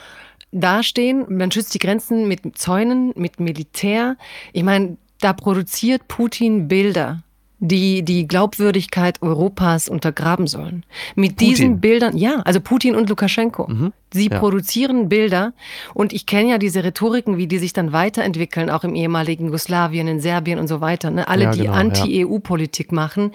dastehen. 0.52 1.26
Man 1.30 1.52
schützt 1.52 1.74
die 1.74 1.80
Grenzen 1.80 2.28
mit 2.28 2.58
Zäunen, 2.58 3.14
mit 3.16 3.40
Militär. 3.40 4.18
Ich 4.54 4.64
meine, 4.64 4.98
da 5.20 5.34
produziert 5.34 6.08
Putin 6.08 6.68
Bilder 6.68 7.24
die 7.60 8.04
die 8.04 8.28
Glaubwürdigkeit 8.28 9.22
Europas 9.22 9.90
untergraben 9.90 10.48
sollen. 10.48 10.86
Mit 11.16 11.36
Putin. 11.36 11.48
diesen 11.50 11.80
Bildern, 11.82 12.18
ja, 12.18 12.42
also 12.46 12.62
Putin 12.62 12.96
und 12.96 13.10
Lukaschenko. 13.10 13.68
Mhm. 13.68 13.94
Sie 14.14 14.28
ja. 14.28 14.40
produzieren 14.40 15.10
Bilder 15.10 15.54
und 15.94 16.14
ich 16.14 16.26
kenne 16.26 16.52
ja 16.52 16.58
diese 16.58 16.84
Rhetoriken, 16.84 17.38
wie 17.38 17.48
die 17.48 17.60
sich 17.60 17.74
dann 17.74 17.92
weiterentwickeln, 17.92 18.70
auch 18.70 18.84
im 18.84 18.96
ehemaligen 18.96 19.46
Jugoslawien, 19.46 20.08
in 20.08 20.20
Serbien 20.22 20.58
und 20.58 20.68
so 20.68 20.80
weiter. 20.82 21.12
Ne? 21.12 21.28
Alle, 21.28 21.46
ja, 21.46 21.52
die 21.52 21.62
genau, 21.64 21.74
Anti-EU-Politik 21.74 22.92
machen, 22.92 23.34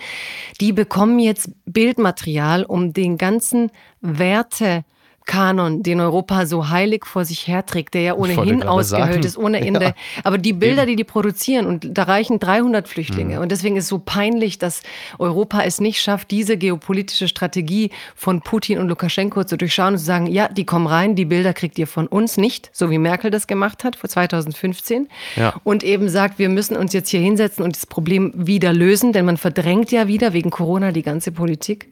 die 0.60 0.72
bekommen 0.72 1.18
jetzt 1.18 1.50
Bildmaterial, 1.66 2.64
um 2.64 2.92
den 2.94 3.18
ganzen 3.18 3.70
Werte 4.00 4.84
Kanon, 5.26 5.82
den 5.82 6.00
Europa 6.00 6.44
so 6.44 6.68
heilig 6.68 7.06
vor 7.06 7.24
sich 7.24 7.48
herträgt, 7.48 7.94
der 7.94 8.02
ja 8.02 8.14
ohnehin 8.14 8.62
ausgehöhlt 8.62 9.24
ist, 9.24 9.38
ohne 9.38 9.60
Ende. 9.66 9.86
Ja. 9.86 9.94
Aber 10.22 10.36
die 10.36 10.52
Bilder, 10.52 10.84
die 10.84 10.96
die 10.96 11.04
produzieren, 11.04 11.66
und 11.66 11.86
da 11.96 12.02
reichen 12.02 12.38
300 12.38 12.86
Flüchtlinge. 12.86 13.36
Mhm. 13.36 13.42
Und 13.42 13.50
deswegen 13.50 13.76
ist 13.76 13.84
es 13.84 13.88
so 13.88 13.98
peinlich, 13.98 14.58
dass 14.58 14.82
Europa 15.18 15.62
es 15.62 15.80
nicht 15.80 16.02
schafft, 16.02 16.30
diese 16.30 16.58
geopolitische 16.58 17.26
Strategie 17.26 17.90
von 18.14 18.42
Putin 18.42 18.78
und 18.78 18.88
Lukaschenko 18.88 19.44
zu 19.44 19.56
durchschauen 19.56 19.94
und 19.94 19.98
zu 19.98 20.04
sagen, 20.04 20.26
ja, 20.26 20.48
die 20.48 20.66
kommen 20.66 20.86
rein, 20.86 21.16
die 21.16 21.24
Bilder 21.24 21.54
kriegt 21.54 21.78
ihr 21.78 21.86
von 21.86 22.06
uns 22.06 22.36
nicht, 22.36 22.68
so 22.74 22.90
wie 22.90 22.98
Merkel 22.98 23.30
das 23.30 23.46
gemacht 23.46 23.82
hat 23.82 23.96
vor 23.96 24.10
2015. 24.10 25.08
Ja. 25.36 25.54
Und 25.64 25.82
eben 25.84 26.10
sagt, 26.10 26.38
wir 26.38 26.50
müssen 26.50 26.76
uns 26.76 26.92
jetzt 26.92 27.08
hier 27.08 27.20
hinsetzen 27.20 27.64
und 27.64 27.76
das 27.76 27.86
Problem 27.86 28.32
wieder 28.34 28.74
lösen, 28.74 29.14
denn 29.14 29.24
man 29.24 29.38
verdrängt 29.38 29.90
ja 29.90 30.06
wieder 30.06 30.34
wegen 30.34 30.50
Corona 30.50 30.92
die 30.92 31.02
ganze 31.02 31.32
Politik. 31.32 31.90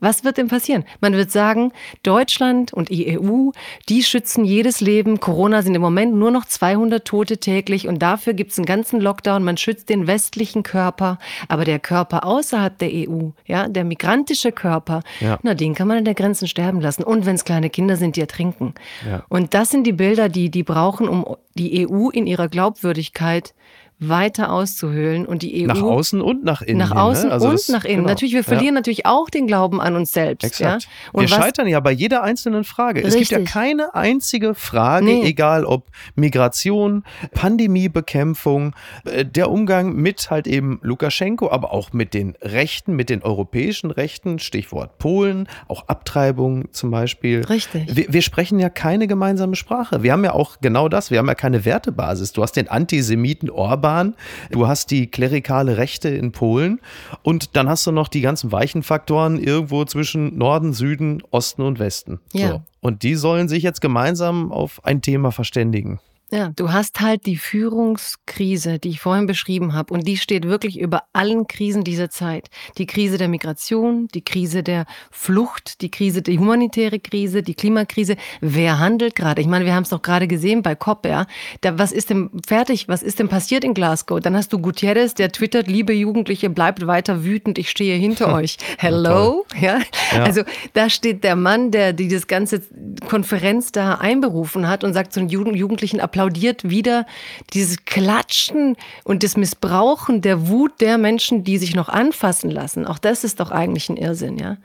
Was 0.00 0.24
wird 0.24 0.36
denn 0.36 0.48
passieren? 0.48 0.84
Man 1.00 1.14
wird 1.14 1.30
sagen, 1.30 1.72
Deutschland 2.02 2.65
Deutschland 2.66 2.72
und 2.72 2.88
die 2.88 3.18
EU, 3.18 3.50
die 3.88 4.02
schützen 4.02 4.44
jedes 4.44 4.80
Leben. 4.80 5.20
Corona 5.20 5.62
sind 5.62 5.74
im 5.74 5.82
Moment 5.82 6.14
nur 6.14 6.30
noch 6.30 6.44
200 6.44 7.04
Tote 7.04 7.38
täglich 7.38 7.88
und 7.88 8.00
dafür 8.00 8.34
gibt 8.34 8.52
es 8.52 8.58
einen 8.58 8.66
ganzen 8.66 9.00
Lockdown. 9.00 9.42
Man 9.42 9.56
schützt 9.56 9.88
den 9.88 10.06
westlichen 10.06 10.62
Körper, 10.62 11.18
aber 11.48 11.64
der 11.64 11.78
Körper 11.78 12.24
außerhalb 12.24 12.78
der 12.78 12.90
EU, 12.92 13.30
ja, 13.46 13.68
der 13.68 13.84
migrantische 13.84 14.52
Körper, 14.52 15.02
ja. 15.20 15.38
na, 15.42 15.54
den 15.54 15.74
kann 15.74 15.88
man 15.88 15.98
an 15.98 16.04
der 16.04 16.14
Grenzen 16.14 16.48
sterben 16.48 16.80
lassen. 16.80 17.02
Und 17.02 17.26
wenn 17.26 17.34
es 17.34 17.44
kleine 17.44 17.70
Kinder 17.70 17.96
sind, 17.96 18.16
die 18.16 18.20
ertrinken. 18.20 18.74
Ja. 19.08 19.24
Und 19.28 19.54
das 19.54 19.70
sind 19.70 19.86
die 19.86 19.92
Bilder, 19.92 20.28
die 20.28 20.50
die 20.50 20.62
brauchen, 20.62 21.08
um 21.08 21.36
die 21.54 21.88
EU 21.88 22.10
in 22.10 22.26
ihrer 22.26 22.48
Glaubwürdigkeit 22.48 23.54
weiter 23.98 24.52
auszuhöhlen 24.52 25.24
und 25.24 25.40
die 25.40 25.62
EU 25.62 25.68
nach 25.68 25.80
außen 25.80 26.20
und 26.20 26.44
nach 26.44 26.60
innen. 26.60 26.78
Nach 26.78 26.90
außen 26.90 27.28
ne? 27.28 27.32
also 27.32 27.48
und 27.48 27.54
das, 27.54 27.68
nach 27.68 27.84
innen. 27.84 27.98
Genau. 27.98 28.08
Natürlich, 28.10 28.34
wir 28.34 28.44
verlieren 28.44 28.74
ja. 28.74 28.80
natürlich 28.80 29.06
auch 29.06 29.30
den 29.30 29.46
Glauben 29.46 29.80
an 29.80 29.96
uns 29.96 30.12
selbst. 30.12 30.44
Exakt. 30.44 30.84
Ja? 30.84 30.90
Und 31.12 31.22
wir 31.22 31.30
was, 31.30 31.36
scheitern 31.42 31.66
ja 31.66 31.80
bei 31.80 31.92
jeder 31.92 32.22
einzelnen 32.22 32.64
Frage. 32.64 33.04
Richtig. 33.04 33.22
Es 33.22 33.28
gibt 33.30 33.40
ja 33.40 33.46
keine 33.50 33.94
einzige 33.94 34.54
Frage, 34.54 35.06
nee. 35.06 35.22
egal 35.22 35.64
ob 35.64 35.86
Migration, 36.14 37.04
Pandemiebekämpfung, 37.32 38.74
äh, 39.06 39.24
der 39.24 39.50
Umgang 39.50 39.94
mit 39.94 40.30
halt 40.30 40.46
eben 40.46 40.78
Lukaschenko, 40.82 41.50
aber 41.50 41.72
auch 41.72 41.94
mit 41.94 42.12
den 42.12 42.36
Rechten, 42.42 42.96
mit 42.96 43.08
den 43.08 43.22
europäischen 43.22 43.90
Rechten, 43.90 44.38
Stichwort 44.38 44.98
Polen, 44.98 45.48
auch 45.68 45.88
Abtreibung 45.88 46.70
zum 46.72 46.90
Beispiel. 46.90 47.44
Richtig. 47.44 47.96
Wir, 47.96 48.12
wir 48.12 48.22
sprechen 48.22 48.58
ja 48.58 48.68
keine 48.68 49.06
gemeinsame 49.06 49.56
Sprache. 49.56 50.02
Wir 50.02 50.12
haben 50.12 50.24
ja 50.24 50.34
auch 50.34 50.58
genau 50.60 50.90
das. 50.90 51.10
Wir 51.10 51.18
haben 51.18 51.28
ja 51.28 51.34
keine 51.34 51.64
Wertebasis. 51.64 52.32
Du 52.32 52.42
hast 52.42 52.52
den 52.52 52.68
Antisemiten 52.68 53.48
Orban 53.48 53.85
Orban, 53.86 54.14
du 54.50 54.66
hast 54.66 54.90
die 54.90 55.06
klerikale 55.06 55.76
Rechte 55.76 56.08
in 56.08 56.32
Polen 56.32 56.80
und 57.22 57.56
dann 57.56 57.68
hast 57.68 57.86
du 57.86 57.92
noch 57.92 58.08
die 58.08 58.20
ganzen 58.20 58.50
weichen 58.50 58.82
Faktoren 58.82 59.38
irgendwo 59.38 59.84
zwischen 59.84 60.36
Norden, 60.36 60.72
Süden, 60.72 61.22
Osten 61.30 61.62
und 61.62 61.78
Westen. 61.78 62.18
Ja. 62.32 62.48
So. 62.48 62.62
Und 62.80 63.04
die 63.04 63.14
sollen 63.14 63.48
sich 63.48 63.62
jetzt 63.62 63.80
gemeinsam 63.80 64.50
auf 64.50 64.84
ein 64.84 65.02
Thema 65.02 65.30
verständigen. 65.30 66.00
Ja, 66.32 66.50
du 66.56 66.72
hast 66.72 67.00
halt 67.00 67.24
die 67.24 67.36
Führungskrise, 67.36 68.80
die 68.80 68.88
ich 68.88 69.00
vorhin 69.00 69.26
beschrieben 69.26 69.74
habe, 69.74 69.94
und 69.94 70.08
die 70.08 70.16
steht 70.16 70.44
wirklich 70.44 70.80
über 70.80 71.04
allen 71.12 71.46
Krisen 71.46 71.84
dieser 71.84 72.10
Zeit. 72.10 72.48
Die 72.78 72.86
Krise 72.86 73.16
der 73.16 73.28
Migration, 73.28 74.08
die 74.08 74.22
Krise 74.22 74.64
der 74.64 74.86
Flucht, 75.12 75.82
die 75.82 75.90
Krise, 75.90 76.22
die 76.22 76.40
humanitäre 76.40 76.98
Krise, 76.98 77.44
die 77.44 77.54
Klimakrise. 77.54 78.16
Wer 78.40 78.80
handelt 78.80 79.14
gerade? 79.14 79.40
Ich 79.40 79.46
meine, 79.46 79.66
wir 79.66 79.74
haben 79.76 79.84
es 79.84 79.90
doch 79.90 80.02
gerade 80.02 80.26
gesehen 80.26 80.62
bei 80.62 80.74
COP, 80.74 81.06
ja. 81.06 81.26
Da, 81.60 81.78
was 81.78 81.92
ist 81.92 82.10
denn 82.10 82.30
fertig? 82.44 82.88
Was 82.88 83.04
ist 83.04 83.20
denn 83.20 83.28
passiert 83.28 83.62
in 83.62 83.72
Glasgow? 83.72 84.18
Dann 84.18 84.34
hast 84.34 84.52
du 84.52 84.58
Gutierrez, 84.58 85.14
der 85.14 85.30
twittert, 85.30 85.68
liebe 85.68 85.92
Jugendliche, 85.92 86.50
bleibt 86.50 86.88
weiter 86.88 87.22
wütend, 87.22 87.56
ich 87.56 87.70
stehe 87.70 87.94
hinter 87.94 88.34
euch. 88.34 88.56
Hello? 88.78 89.46
Ja? 89.60 89.78
ja. 90.12 90.24
Also 90.24 90.42
da 90.72 90.90
steht 90.90 91.22
der 91.22 91.36
Mann, 91.36 91.70
der 91.70 91.92
die 91.92 92.08
das 92.08 92.26
ganze 92.26 92.62
Konferenz 93.08 93.70
da 93.70 93.94
einberufen 93.94 94.66
hat 94.66 94.82
und 94.82 94.92
sagt 94.92 95.12
zu 95.12 95.20
den 95.20 95.28
Jugendlichen, 95.28 96.00
applaudiert 96.16 96.70
wieder 96.70 97.04
dieses 97.52 97.84
Klatschen 97.84 98.76
und 99.04 99.22
das 99.22 99.36
Missbrauchen 99.36 100.22
der 100.22 100.48
Wut 100.48 100.80
der 100.80 100.96
Menschen, 100.96 101.44
die 101.44 101.58
sich 101.58 101.74
noch 101.74 101.90
anfassen 101.90 102.50
lassen. 102.50 102.86
Auch 102.86 102.98
das 102.98 103.22
ist 103.22 103.38
doch 103.38 103.50
eigentlich 103.50 103.90
ein 103.90 103.98
Irrsinn, 103.98 104.38
ja? 104.38 104.56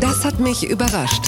Das 0.00 0.24
hat 0.24 0.40
mich 0.40 0.66
überrascht. 0.66 1.24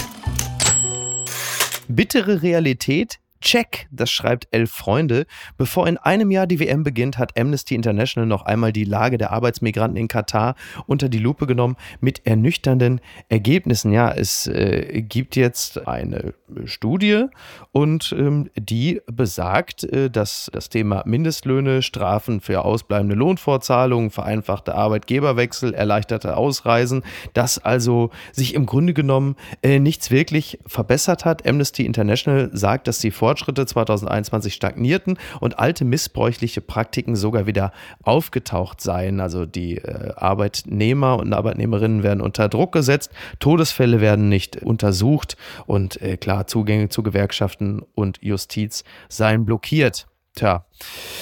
Bittere 1.86 2.40
Realität 2.40 3.18
Check, 3.40 3.86
das 3.92 4.10
schreibt 4.10 4.48
Elf 4.50 4.72
Freunde. 4.72 5.26
Bevor 5.56 5.86
in 5.86 5.96
einem 5.96 6.32
Jahr 6.32 6.48
die 6.48 6.58
WM 6.58 6.82
beginnt, 6.82 7.18
hat 7.18 7.38
Amnesty 7.38 7.76
International 7.76 8.26
noch 8.26 8.42
einmal 8.42 8.72
die 8.72 8.84
Lage 8.84 9.16
der 9.16 9.30
Arbeitsmigranten 9.30 9.96
in 9.96 10.08
Katar 10.08 10.56
unter 10.86 11.08
die 11.08 11.18
Lupe 11.18 11.46
genommen 11.46 11.76
mit 12.00 12.26
ernüchternden 12.26 13.00
Ergebnissen. 13.28 13.92
Ja, 13.92 14.10
es 14.10 14.48
äh, 14.48 15.02
gibt 15.02 15.36
jetzt 15.36 15.86
eine 15.86 16.34
Studie 16.64 17.26
und 17.70 18.12
ähm, 18.18 18.50
die 18.56 19.00
besagt, 19.06 19.84
äh, 19.84 20.10
dass 20.10 20.50
das 20.52 20.68
Thema 20.68 21.04
Mindestlöhne, 21.06 21.82
Strafen 21.82 22.40
für 22.40 22.64
ausbleibende 22.64 23.14
Lohnfortzahlungen, 23.14 24.10
vereinfachte 24.10 24.74
Arbeitgeberwechsel, 24.74 25.74
erleichterte 25.74 26.36
Ausreisen, 26.36 27.04
dass 27.34 27.58
also 27.58 28.10
sich 28.32 28.54
im 28.54 28.66
Grunde 28.66 28.94
genommen 28.94 29.36
äh, 29.62 29.78
nichts 29.78 30.10
wirklich 30.10 30.58
verbessert 30.66 31.24
hat. 31.24 31.46
Amnesty 31.46 31.86
International 31.86 32.50
sagt, 32.52 32.88
dass 32.88 32.98
die 32.98 33.12
Vor 33.12 33.27
Fortschritte 33.28 33.66
2021 33.66 34.54
stagnierten 34.54 35.18
und 35.40 35.58
alte 35.58 35.84
missbräuchliche 35.84 36.62
Praktiken 36.62 37.14
sogar 37.14 37.46
wieder 37.46 37.72
aufgetaucht 38.02 38.80
seien. 38.80 39.20
Also 39.20 39.44
die 39.44 39.76
äh, 39.76 40.14
Arbeitnehmer 40.16 41.18
und 41.18 41.34
Arbeitnehmerinnen 41.34 42.02
werden 42.02 42.22
unter 42.22 42.48
Druck 42.48 42.72
gesetzt, 42.72 43.10
Todesfälle 43.38 44.00
werden 44.00 44.30
nicht 44.30 44.62
untersucht 44.62 45.36
und 45.66 46.00
äh, 46.00 46.16
klar, 46.16 46.46
Zugänge 46.46 46.88
zu 46.88 47.02
Gewerkschaften 47.02 47.82
und 47.94 48.18
Justiz 48.22 48.82
seien 49.10 49.44
blockiert. 49.44 50.06
Tja. 50.34 50.64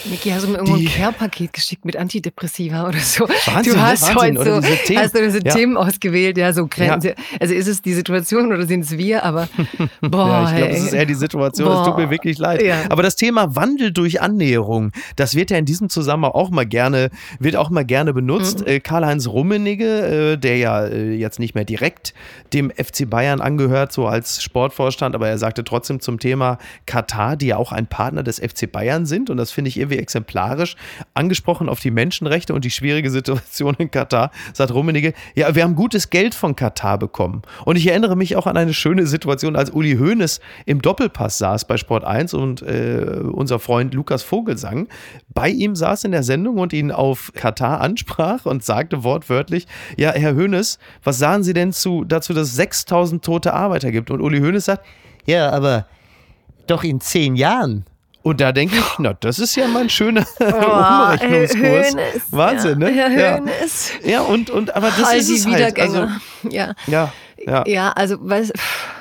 Niki, 0.04 0.30
hast 0.30 0.44
du 0.44 0.48
mir 0.48 0.58
irgendwo 0.58 0.76
ein 0.76 0.84
Care-Paket 0.84 1.52
geschickt 1.52 1.84
mit 1.84 1.96
Antidepressiva 1.96 2.88
oder 2.88 2.98
so? 2.98 3.28
Wahnsinn, 3.28 3.74
du 3.74 3.80
hast 3.80 4.02
Wahnsinn, 4.14 4.38
heute 4.38 4.54
so, 4.54 4.60
diese 4.60 4.76
Themen. 4.84 4.98
hast 5.02 5.14
du 5.14 5.22
diese 5.22 5.44
Ja. 5.44 5.54
Themen 5.54 5.76
ausgewählt, 5.76 6.38
ja, 6.38 6.52
so 6.52 6.66
Grenzen. 6.66 7.08
Ja. 7.08 7.14
Also 7.40 7.54
ist 7.54 7.66
es 7.66 7.82
die 7.82 7.94
Situation 7.94 8.52
oder 8.52 8.66
sind 8.66 8.82
es 8.82 8.96
wir? 8.96 9.24
Aber 9.24 9.48
boah, 10.02 10.28
ja, 10.28 10.50
ich 10.50 10.56
glaube, 10.56 10.72
es 10.72 10.84
ist 10.84 10.92
eher 10.92 11.06
die 11.06 11.14
Situation. 11.14 11.68
Es 11.72 11.84
tut 11.86 11.96
mir 11.96 12.04
Boah. 12.04 12.10
wirklich 12.10 12.38
leid. 12.38 12.62
Ja. 12.62 12.76
Aber 12.88 13.02
das 13.02 13.16
Thema 13.16 13.56
Wandel 13.56 13.92
durch 13.92 14.20
Annäherung, 14.20 14.92
das 15.16 15.34
wird 15.34 15.50
ja 15.50 15.56
in 15.58 15.64
diesem 15.64 15.88
Zusammenhang 15.88 16.32
auch 16.32 16.50
mal 16.50 16.66
gerne, 16.66 17.10
wird 17.40 17.56
auch 17.56 17.70
mal 17.70 17.84
gerne 17.84 18.12
benutzt. 18.12 18.60
Mhm. 18.60 18.66
Äh, 18.66 18.80
Karl-Heinz 18.80 19.26
Rummenigge, 19.26 20.32
äh, 20.34 20.36
der 20.36 20.56
ja 20.58 20.84
äh, 20.84 21.14
jetzt 21.14 21.38
nicht 21.40 21.54
mehr 21.54 21.64
direkt 21.64 22.14
dem 22.52 22.70
FC 22.70 23.08
Bayern 23.10 23.40
angehört, 23.40 23.90
so 23.92 24.06
als 24.06 24.42
Sportvorstand, 24.42 25.14
aber 25.14 25.28
er 25.28 25.38
sagte 25.38 25.64
trotzdem 25.64 26.00
zum 26.00 26.20
Thema 26.20 26.58
Katar, 26.86 27.36
die 27.36 27.46
ja 27.48 27.56
auch 27.56 27.72
ein 27.72 27.86
Partner 27.86 28.22
des 28.22 28.38
FC 28.38 28.70
Bayern 28.70 29.06
sind, 29.06 29.30
und 29.30 29.36
das 29.38 29.45
finde 29.50 29.68
ich 29.68 29.78
irgendwie 29.78 29.98
exemplarisch, 29.98 30.76
angesprochen 31.14 31.68
auf 31.68 31.80
die 31.80 31.90
Menschenrechte 31.90 32.54
und 32.54 32.64
die 32.64 32.70
schwierige 32.70 33.10
Situation 33.10 33.74
in 33.78 33.90
Katar, 33.90 34.30
sagt 34.52 34.72
Rummenigge, 34.72 35.12
ja, 35.34 35.54
wir 35.54 35.62
haben 35.62 35.74
gutes 35.74 36.10
Geld 36.10 36.34
von 36.34 36.56
Katar 36.56 36.98
bekommen. 36.98 37.42
Und 37.64 37.76
ich 37.76 37.86
erinnere 37.86 38.16
mich 38.16 38.36
auch 38.36 38.46
an 38.46 38.56
eine 38.56 38.74
schöne 38.74 39.06
Situation, 39.06 39.56
als 39.56 39.70
Uli 39.70 39.96
Hoeneß 39.96 40.40
im 40.66 40.82
Doppelpass 40.82 41.38
saß 41.38 41.66
bei 41.66 41.76
Sport 41.76 42.04
1 42.04 42.34
und 42.34 42.62
äh, 42.62 43.20
unser 43.32 43.58
Freund 43.58 43.94
Lukas 43.94 44.22
Vogelsang 44.22 44.88
bei 45.34 45.50
ihm 45.50 45.76
saß 45.76 46.04
in 46.04 46.12
der 46.12 46.22
Sendung 46.22 46.58
und 46.58 46.72
ihn 46.72 46.90
auf 46.90 47.32
Katar 47.34 47.80
ansprach 47.80 48.46
und 48.46 48.64
sagte 48.64 49.04
wortwörtlich, 49.04 49.66
ja, 49.96 50.12
Herr 50.12 50.34
Hoeneß, 50.34 50.78
was 51.04 51.18
sagen 51.18 51.44
Sie 51.44 51.52
denn 51.52 51.72
zu, 51.72 52.04
dazu, 52.04 52.32
dass 52.32 52.48
es 52.48 52.56
6000 52.56 53.24
tote 53.24 53.52
Arbeiter 53.52 53.92
gibt? 53.92 54.10
Und 54.10 54.20
Uli 54.20 54.40
Hoeneß 54.40 54.64
sagt, 54.64 54.86
ja, 55.26 55.50
aber 55.50 55.86
doch 56.66 56.84
in 56.84 57.00
zehn 57.00 57.36
Jahren. 57.36 57.84
Und 58.26 58.40
da 58.40 58.50
denke 58.50 58.74
ich, 58.76 58.82
na, 58.98 59.14
das 59.14 59.38
ist 59.38 59.54
ja 59.54 59.68
mal 59.68 59.82
ein 59.82 59.88
schöner 59.88 60.26
Umrechnungskurs. 60.40 61.92
Hoeneß, 61.92 62.22
Wahnsinn, 62.32 62.80
ja, 62.80 62.88
ne? 62.88 62.92
Herr 62.92 63.10
ja. 63.38 63.40
Ja, 64.04 64.20
und, 64.22 64.50
und 64.50 64.74
aber 64.74 64.88
das 64.88 65.04
All 65.04 65.18
ist 65.18 65.28
die 65.28 65.34
es 65.34 65.46
halt. 65.46 65.78
Also, 65.78 66.08
ja. 66.50 66.74
ja, 66.88 67.12
ja. 67.46 67.64
Ja, 67.68 67.92
also 67.92 68.16
was, 68.20 68.52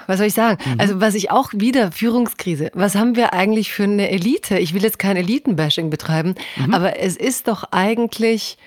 was 0.06 0.20
soll 0.20 0.28
ich 0.28 0.36
sagen? 0.36 0.60
Mhm. 0.64 0.80
Also 0.80 1.02
was 1.02 1.16
ich 1.16 1.32
auch 1.32 1.50
wieder 1.56 1.92
Führungskrise. 1.92 2.70
Was 2.76 2.94
haben 2.94 3.16
wir 3.16 3.34
eigentlich 3.34 3.74
für 3.74 3.86
eine 3.86 4.12
Elite? 4.12 4.60
Ich 4.60 4.76
will 4.76 4.84
jetzt 4.84 5.00
kein 5.00 5.18
Elitenbashing 5.18 5.90
betreiben, 5.90 6.36
Mhm. 6.58 6.76
aber 6.76 7.00
es 7.00 7.18
ist 7.18 7.48
doch 7.48 7.64
eigentlich 7.72 8.60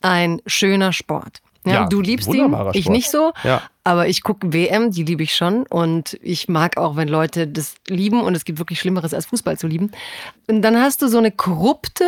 ein 0.00 0.40
schöner 0.46 0.94
Sport. 0.94 1.42
Ja, 1.66 1.72
Ja, 1.72 1.86
du 1.88 2.00
liebst 2.00 2.32
ihn, 2.32 2.54
ich 2.72 2.88
nicht 2.88 3.10
so. 3.10 3.32
Ja. 3.44 3.62
Aber 3.84 4.08
ich 4.08 4.22
gucke 4.22 4.52
WM, 4.52 4.90
die 4.90 5.02
liebe 5.04 5.22
ich 5.22 5.34
schon. 5.34 5.64
Und 5.66 6.18
ich 6.22 6.48
mag 6.48 6.76
auch, 6.76 6.96
wenn 6.96 7.08
Leute 7.08 7.46
das 7.46 7.74
lieben. 7.88 8.20
Und 8.20 8.34
es 8.34 8.44
gibt 8.44 8.58
wirklich 8.58 8.78
Schlimmeres, 8.80 9.12
als 9.14 9.26
Fußball 9.26 9.58
zu 9.58 9.66
lieben. 9.66 9.90
Und 10.48 10.62
dann 10.62 10.80
hast 10.80 11.02
du 11.02 11.08
so 11.08 11.18
eine 11.18 11.30
korrupte 11.30 12.04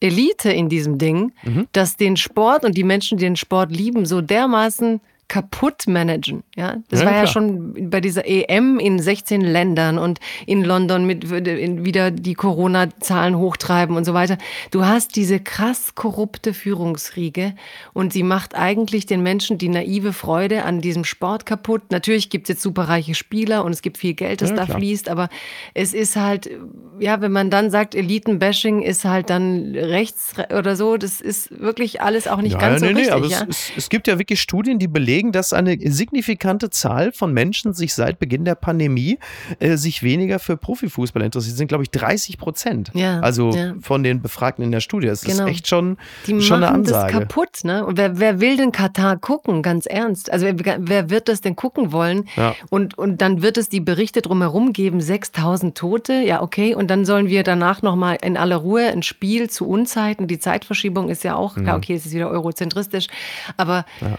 Elite 0.00 0.50
in 0.50 0.68
diesem 0.68 0.96
Ding, 0.98 1.32
Mhm. 1.42 1.68
dass 1.72 1.96
den 1.96 2.16
Sport 2.16 2.64
und 2.64 2.76
die 2.76 2.84
Menschen, 2.84 3.18
die 3.18 3.24
den 3.24 3.36
Sport 3.36 3.70
lieben, 3.70 4.06
so 4.06 4.20
dermaßen 4.22 5.00
kaputt 5.30 5.86
managen. 5.86 6.42
Ja, 6.56 6.78
das 6.88 7.00
Ja, 7.00 7.06
war 7.06 7.12
ja 7.12 7.20
klar. 7.22 7.32
schon 7.32 7.88
bei 7.88 8.00
dieser 8.00 8.26
EM 8.26 8.80
in 8.80 8.98
16 8.98 9.40
Ländern 9.40 9.96
und 9.96 10.18
in 10.44 10.64
London 10.64 11.06
mit 11.06 11.30
wieder 11.30 12.10
die 12.10 12.34
Corona-Zahlen 12.34 13.38
hochtreiben 13.38 13.96
und 13.96 14.04
so 14.04 14.12
weiter. 14.12 14.36
Du 14.72 14.84
hast 14.84 15.14
diese 15.14 15.38
krass 15.38 15.94
korrupte 15.94 16.52
Führungsriege 16.52 17.54
und 17.92 18.12
sie 18.12 18.24
macht 18.24 18.56
eigentlich 18.56 19.06
den 19.06 19.22
Menschen 19.22 19.56
die 19.56 19.68
naive 19.68 20.12
Freude 20.12 20.64
an 20.64 20.80
diesem 20.80 21.04
Sport 21.04 21.46
kaputt. 21.46 21.82
Natürlich 21.92 22.28
gibt 22.28 22.46
es 22.48 22.54
jetzt 22.54 22.62
superreiche 22.62 23.14
Spieler 23.14 23.64
und 23.64 23.70
es 23.72 23.82
gibt 23.82 23.98
viel 23.98 24.14
Geld, 24.14 24.42
das 24.42 24.50
Ja, 24.50 24.56
da 24.56 24.64
klar. 24.64 24.78
fließt, 24.78 25.08
aber 25.08 25.28
es 25.74 25.94
ist 25.94 26.16
halt, 26.16 26.50
ja, 26.98 27.20
wenn 27.20 27.30
man 27.30 27.50
dann 27.50 27.70
sagt, 27.70 27.94
Elitenbashing 27.94 28.82
ist 28.82 29.04
halt 29.04 29.30
dann 29.30 29.76
rechts 29.76 30.32
oder 30.58 30.74
so, 30.74 30.96
das 30.96 31.20
ist 31.20 31.56
wirklich 31.60 32.02
alles 32.02 32.26
auch 32.26 32.42
nicht 32.42 32.54
ja, 32.54 32.58
ganz 32.58 32.82
ja, 32.82 32.88
so 32.88 32.92
nee, 32.94 33.00
richtig. 33.00 33.06
nee, 33.06 33.16
aber 33.16 33.26
ja? 33.28 33.46
es, 33.48 33.68
es, 33.68 33.72
es 33.76 33.88
gibt 33.90 34.08
ja 34.08 34.18
wirklich 34.18 34.40
Studien, 34.40 34.80
die 34.80 34.88
belegen, 34.88 35.19
dass 35.30 35.52
eine 35.52 35.76
signifikante 35.80 36.70
Zahl 36.70 37.12
von 37.12 37.32
Menschen 37.32 37.74
sich 37.74 37.92
seit 37.94 38.18
Beginn 38.18 38.44
der 38.44 38.54
Pandemie 38.54 39.18
äh, 39.58 39.76
sich 39.76 40.02
weniger 40.02 40.38
für 40.38 40.56
Profifußball 40.56 41.22
interessiert. 41.22 41.52
Das 41.52 41.58
sind, 41.58 41.68
glaube 41.68 41.84
ich, 41.84 41.90
30 41.90 42.38
Prozent. 42.38 42.90
Ja, 42.94 43.20
also 43.20 43.50
ja. 43.50 43.74
von 43.82 44.02
den 44.02 44.22
Befragten 44.22 44.64
in 44.64 44.70
der 44.72 44.80
Studie. 44.80 45.06
Das 45.06 45.20
Genau. 45.22 45.44
ist 45.44 45.50
echt 45.50 45.68
schon, 45.68 45.98
Die 46.26 46.40
schon 46.40 46.56
eine 46.64 46.72
machen 46.72 46.84
das 46.84 46.92
Ansage. 46.94 47.12
kaputt, 47.26 47.58
ne? 47.64 47.84
Und 47.84 47.98
wer, 47.98 48.18
wer 48.18 48.40
will 48.40 48.56
denn 48.56 48.72
Katar 48.72 49.18
gucken, 49.18 49.62
ganz 49.62 49.86
ernst? 49.86 50.32
Also 50.32 50.46
wer, 50.46 50.78
wer 50.80 51.10
wird 51.10 51.28
das 51.28 51.40
denn 51.42 51.54
gucken 51.56 51.92
wollen? 51.92 52.28
Ja. 52.36 52.54
Und, 52.70 52.96
und 52.98 53.20
dann 53.20 53.42
wird 53.42 53.58
es 53.58 53.68
die 53.68 53.80
Berichte 53.80 54.22
drumherum 54.22 54.72
geben, 54.72 55.00
6000 55.00 55.76
Tote, 55.76 56.14
ja 56.14 56.42
okay. 56.42 56.74
Und 56.74 56.88
dann 56.88 57.04
sollen 57.04 57.28
wir 57.28 57.42
danach 57.42 57.82
nochmal 57.82 58.16
in 58.22 58.36
aller 58.36 58.56
Ruhe 58.56 58.86
ein 58.86 59.02
Spiel 59.02 59.50
zu 59.50 59.68
Unzeiten. 59.68 60.26
Die 60.26 60.38
Zeitverschiebung 60.38 61.08
ist 61.08 61.24
ja 61.24 61.34
auch, 61.36 61.56
Mhm. 61.56 61.64
klar, 61.64 61.76
okay, 61.76 61.94
es 61.94 62.06
ist 62.06 62.14
wieder 62.14 62.30
eurozentristisch. 62.30 63.08
Aber 63.56 63.84
ja, 64.00 64.18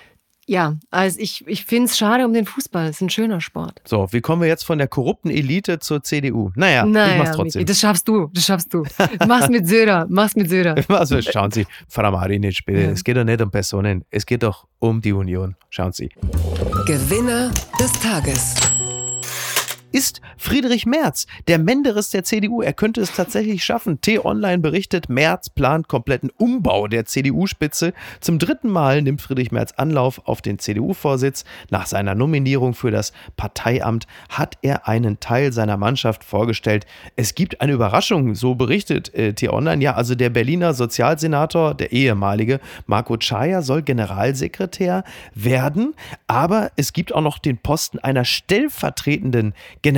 also 0.89 1.19
ich, 1.19 1.45
ich 1.47 1.65
finde 1.65 1.85
es 1.85 1.97
schade 1.97 2.25
um 2.25 2.33
den 2.33 2.45
Fußball. 2.45 2.85
Es 2.87 2.97
ist 2.97 3.01
ein 3.01 3.09
schöner 3.09 3.41
Sport. 3.41 3.81
So, 3.85 4.07
wie 4.11 4.21
kommen 4.21 4.41
wir 4.41 4.47
jetzt 4.49 4.63
von 4.63 4.77
der 4.77 4.87
korrupten 4.87 5.29
Elite 5.29 5.79
zur 5.79 6.03
CDU? 6.03 6.51
Naja, 6.55 6.85
ich 6.85 6.91
Naja, 6.91 7.17
mach's 7.23 7.35
trotzdem. 7.35 7.65
Das 7.65 7.79
schaffst 7.79 8.07
du, 8.07 8.29
das 8.33 8.45
schaffst 8.45 8.73
du. 8.73 8.83
Mach's 9.27 9.49
mit 9.49 9.67
Söder, 9.67 10.07
mach's 10.09 10.35
mit 10.35 10.49
Söder. 10.49 10.75
Also 10.89 11.21
schauen 11.21 11.51
Sie, 11.51 11.65
Frau 11.87 12.11
Marinic, 12.11 12.59
bitte, 12.65 12.81
Ja. 12.81 12.89
es 12.91 13.03
geht 13.03 13.17
doch 13.17 13.23
nicht 13.23 13.41
um 13.41 13.49
Personen, 13.49 14.03
es 14.11 14.25
geht 14.25 14.43
doch 14.43 14.67
um 14.79 15.01
die 15.01 15.13
Union. 15.13 15.55
Schauen 15.69 15.93
Sie. 15.93 16.09
Gewinner 16.85 17.51
des 17.79 17.91
Tages. 17.93 18.55
Ist 20.01 20.19
Friedrich 20.35 20.87
Merz, 20.87 21.27
der 21.47 21.59
Menderes 21.59 22.09
der 22.09 22.23
CDU. 22.23 22.63
Er 22.63 22.73
könnte 22.73 23.01
es 23.01 23.13
tatsächlich 23.13 23.63
schaffen. 23.63 24.01
T-Online 24.01 24.57
berichtet, 24.57 25.09
Merz 25.09 25.51
plant 25.51 25.87
kompletten 25.89 26.31
Umbau 26.39 26.87
der 26.87 27.05
CDU-Spitze. 27.05 27.93
Zum 28.19 28.39
dritten 28.39 28.69
Mal 28.69 29.03
nimmt 29.03 29.21
Friedrich 29.21 29.51
Merz 29.51 29.73
Anlauf 29.73 30.19
auf 30.25 30.41
den 30.41 30.57
CDU-Vorsitz. 30.57 31.45
Nach 31.69 31.85
seiner 31.85 32.15
Nominierung 32.15 32.73
für 32.73 32.89
das 32.89 33.13
Parteiamt 33.37 34.07
hat 34.27 34.57
er 34.63 34.87
einen 34.87 35.19
Teil 35.19 35.53
seiner 35.53 35.77
Mannschaft 35.77 36.23
vorgestellt. 36.23 36.87
Es 37.15 37.35
gibt 37.35 37.61
eine 37.61 37.73
Überraschung, 37.73 38.33
so 38.33 38.55
berichtet 38.55 39.13
äh, 39.13 39.33
T-Online. 39.33 39.83
Ja, 39.83 39.93
also 39.93 40.15
der 40.15 40.31
Berliner 40.31 40.73
Sozialsenator, 40.73 41.75
der 41.75 41.91
ehemalige 41.91 42.59
Marco 42.87 43.17
Chaya, 43.17 43.61
soll 43.61 43.83
Generalsekretär 43.83 45.03
werden. 45.35 45.93
Aber 46.25 46.71
es 46.75 46.91
gibt 46.91 47.13
auch 47.13 47.21
noch 47.21 47.37
den 47.37 47.59
Posten 47.59 47.99
einer 47.99 48.25
stellvertretenden 48.25 49.53
Generalsekretärin. 49.83 49.90